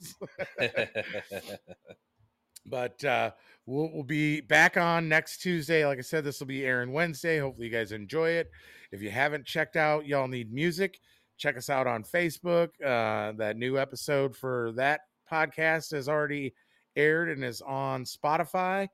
But 2.68 3.02
uh, 3.04 3.30
we'll, 3.66 3.90
we'll 3.92 4.02
be 4.02 4.40
back 4.40 4.76
on 4.76 5.08
next 5.08 5.38
Tuesday. 5.38 5.84
Like 5.84 5.98
I 5.98 6.02
said, 6.02 6.24
this 6.24 6.40
will 6.40 6.46
be 6.46 6.64
Aaron 6.64 6.92
Wednesday. 6.92 7.38
Hopefully, 7.38 7.66
you 7.66 7.72
guys 7.72 7.92
enjoy 7.92 8.30
it. 8.30 8.50
If 8.92 9.02
you 9.02 9.10
haven't 9.10 9.46
checked 9.46 9.76
out 9.76 10.06
Y'all 10.06 10.28
Need 10.28 10.52
Music, 10.52 11.00
check 11.36 11.56
us 11.56 11.70
out 11.70 11.86
on 11.86 12.02
Facebook. 12.02 12.68
Uh, 12.84 13.32
that 13.38 13.56
new 13.56 13.78
episode 13.78 14.36
for 14.36 14.72
that 14.76 15.00
podcast 15.30 15.92
has 15.92 16.08
already 16.08 16.54
aired 16.96 17.30
and 17.30 17.44
is 17.44 17.60
on 17.62 18.04
Spotify. 18.04 18.88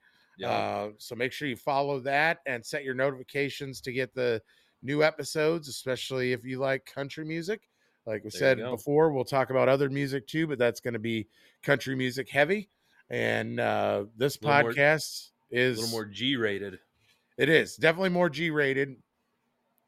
Uh, 0.51 0.89
so 0.99 1.14
make 1.14 1.33
sure 1.33 1.49
you 1.49 1.57
follow 1.57 2.01
that 2.01 2.39
and 2.47 2.64
set 2.64 2.85
your 2.85 2.95
notifications 2.95 3.81
to 3.83 3.93
get 3.93 4.14
the 4.14 4.43
new 4.83 5.03
episodes, 5.03 5.68
especially 5.68 6.33
if 6.33 6.45
you 6.45 6.59
like 6.59 6.85
country 6.85 7.25
music. 7.25 7.68
Like 8.07 8.25
we 8.25 8.31
There 8.31 8.39
said 8.39 8.59
before, 8.59 9.12
we'll 9.12 9.25
talk 9.25 9.51
about 9.51 9.68
other 9.68 9.89
music 9.89 10.27
too, 10.27 10.47
but 10.47 10.59
that's 10.59 10.81
going 10.81 10.95
to 10.95 11.01
be 11.01 11.29
country 11.62 11.95
music 11.95 12.29
heavy. 12.29 12.68
And 13.11 13.61
uh, 13.61 14.05
this 14.17 14.41
little 14.43 14.63
more- 14.63 14.73
podcast 14.73 15.31
a 15.53 15.57
is 15.59 15.79
little 15.79 15.93
more 15.93 16.05
G 16.07 16.37
rated. 16.37 16.79
It 17.37 17.49
is 17.49 17.77
definitely 17.77 18.11
more 18.11 18.29
G 18.31 18.51
rated. 18.51 18.97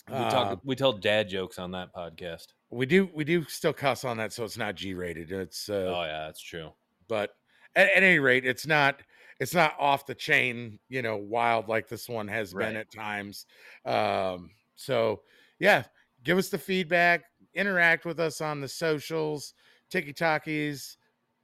We 0.08 0.14
Uh, 0.14 0.30
talk. 0.30 0.60
We 0.64 0.76
tell 0.76 0.92
dad 0.92 1.28
jokes 1.28 1.58
on 1.58 1.70
that 1.72 1.92
podcast. 1.94 2.48
we 2.70 2.86
do 2.86 3.08
we 3.14 3.24
do 3.24 3.44
still 3.44 3.72
cuss 3.72 4.04
on 4.04 4.16
that, 4.18 4.32
so 4.32 4.44
it's 4.44 4.56
not 4.58 4.74
G 4.76 4.94
rated. 4.94 5.32
It's 5.32 5.68
uh, 5.68 5.92
oh 5.96 6.04
yeah, 6.04 6.26
that's 6.26 6.42
true. 6.42 6.72
but 7.08 7.30
at, 7.74 7.88
at 7.88 8.02
any 8.02 8.18
rate, 8.18 8.44
it's 8.44 8.66
not 8.66 9.00
it's 9.40 9.54
not 9.54 9.74
off 9.78 10.06
the 10.06 10.14
chain, 10.14 10.78
you 10.88 11.02
know, 11.02 11.16
wild 11.16 11.68
like 11.68 11.88
this 11.88 12.08
one 12.08 12.28
has 12.28 12.54
been 12.54 12.74
at 12.76 12.90
times. 12.92 13.46
Um, 13.84 14.50
so 14.76 15.22
yeah, 15.58 15.84
give 16.24 16.38
us 16.38 16.48
the 16.48 16.58
feedback, 16.58 17.24
interact 17.54 18.04
with 18.04 18.18
us 18.20 18.40
on 18.40 18.60
the 18.60 18.68
socials, 18.68 19.54
Tiki 19.90 20.12
Talkies, 20.12 20.96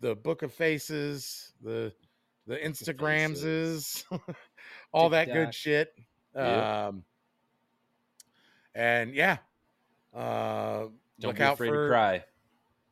the 0.03 0.15
Book 0.15 0.43
of 0.43 0.53
Faces, 0.53 1.53
the 1.63 1.93
the 2.47 2.57
Instagrams 2.57 3.45
is 3.45 4.05
all 4.93 5.09
that 5.11 5.33
good 5.33 5.55
shit. 5.55 5.95
Um 6.37 7.05
and 8.75 9.15
yeah. 9.15 9.39
Uh 10.15 10.89
Don't 11.21 11.31
look 11.31 11.37
be 11.37 11.43
out 11.43 11.55
afraid 11.55 11.69
for 11.69 11.87
to 11.87 11.91
cry. 11.91 12.25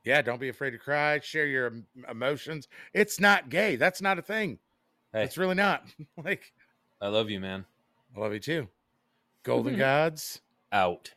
yeah, 0.04 0.22
don't 0.22 0.40
be 0.40 0.48
afraid 0.48 0.70
to 0.70 0.78
cry. 0.78 1.18
Share 1.20 1.46
your 1.46 1.72
emotions. 2.08 2.68
It's 2.94 3.20
not 3.20 3.50
gay. 3.50 3.76
That's 3.76 4.00
not 4.00 4.18
a 4.18 4.22
thing. 4.22 4.58
Hey, 5.12 5.24
It's 5.24 5.36
really 5.36 5.56
not. 5.56 5.84
like, 6.24 6.52
I 7.00 7.08
love 7.08 7.28
you, 7.28 7.40
man. 7.40 7.64
I 8.16 8.20
love 8.20 8.32
you 8.32 8.38
too. 8.38 8.68
Golden 9.42 9.76
Gods. 9.78 10.40
Out. 10.72 11.12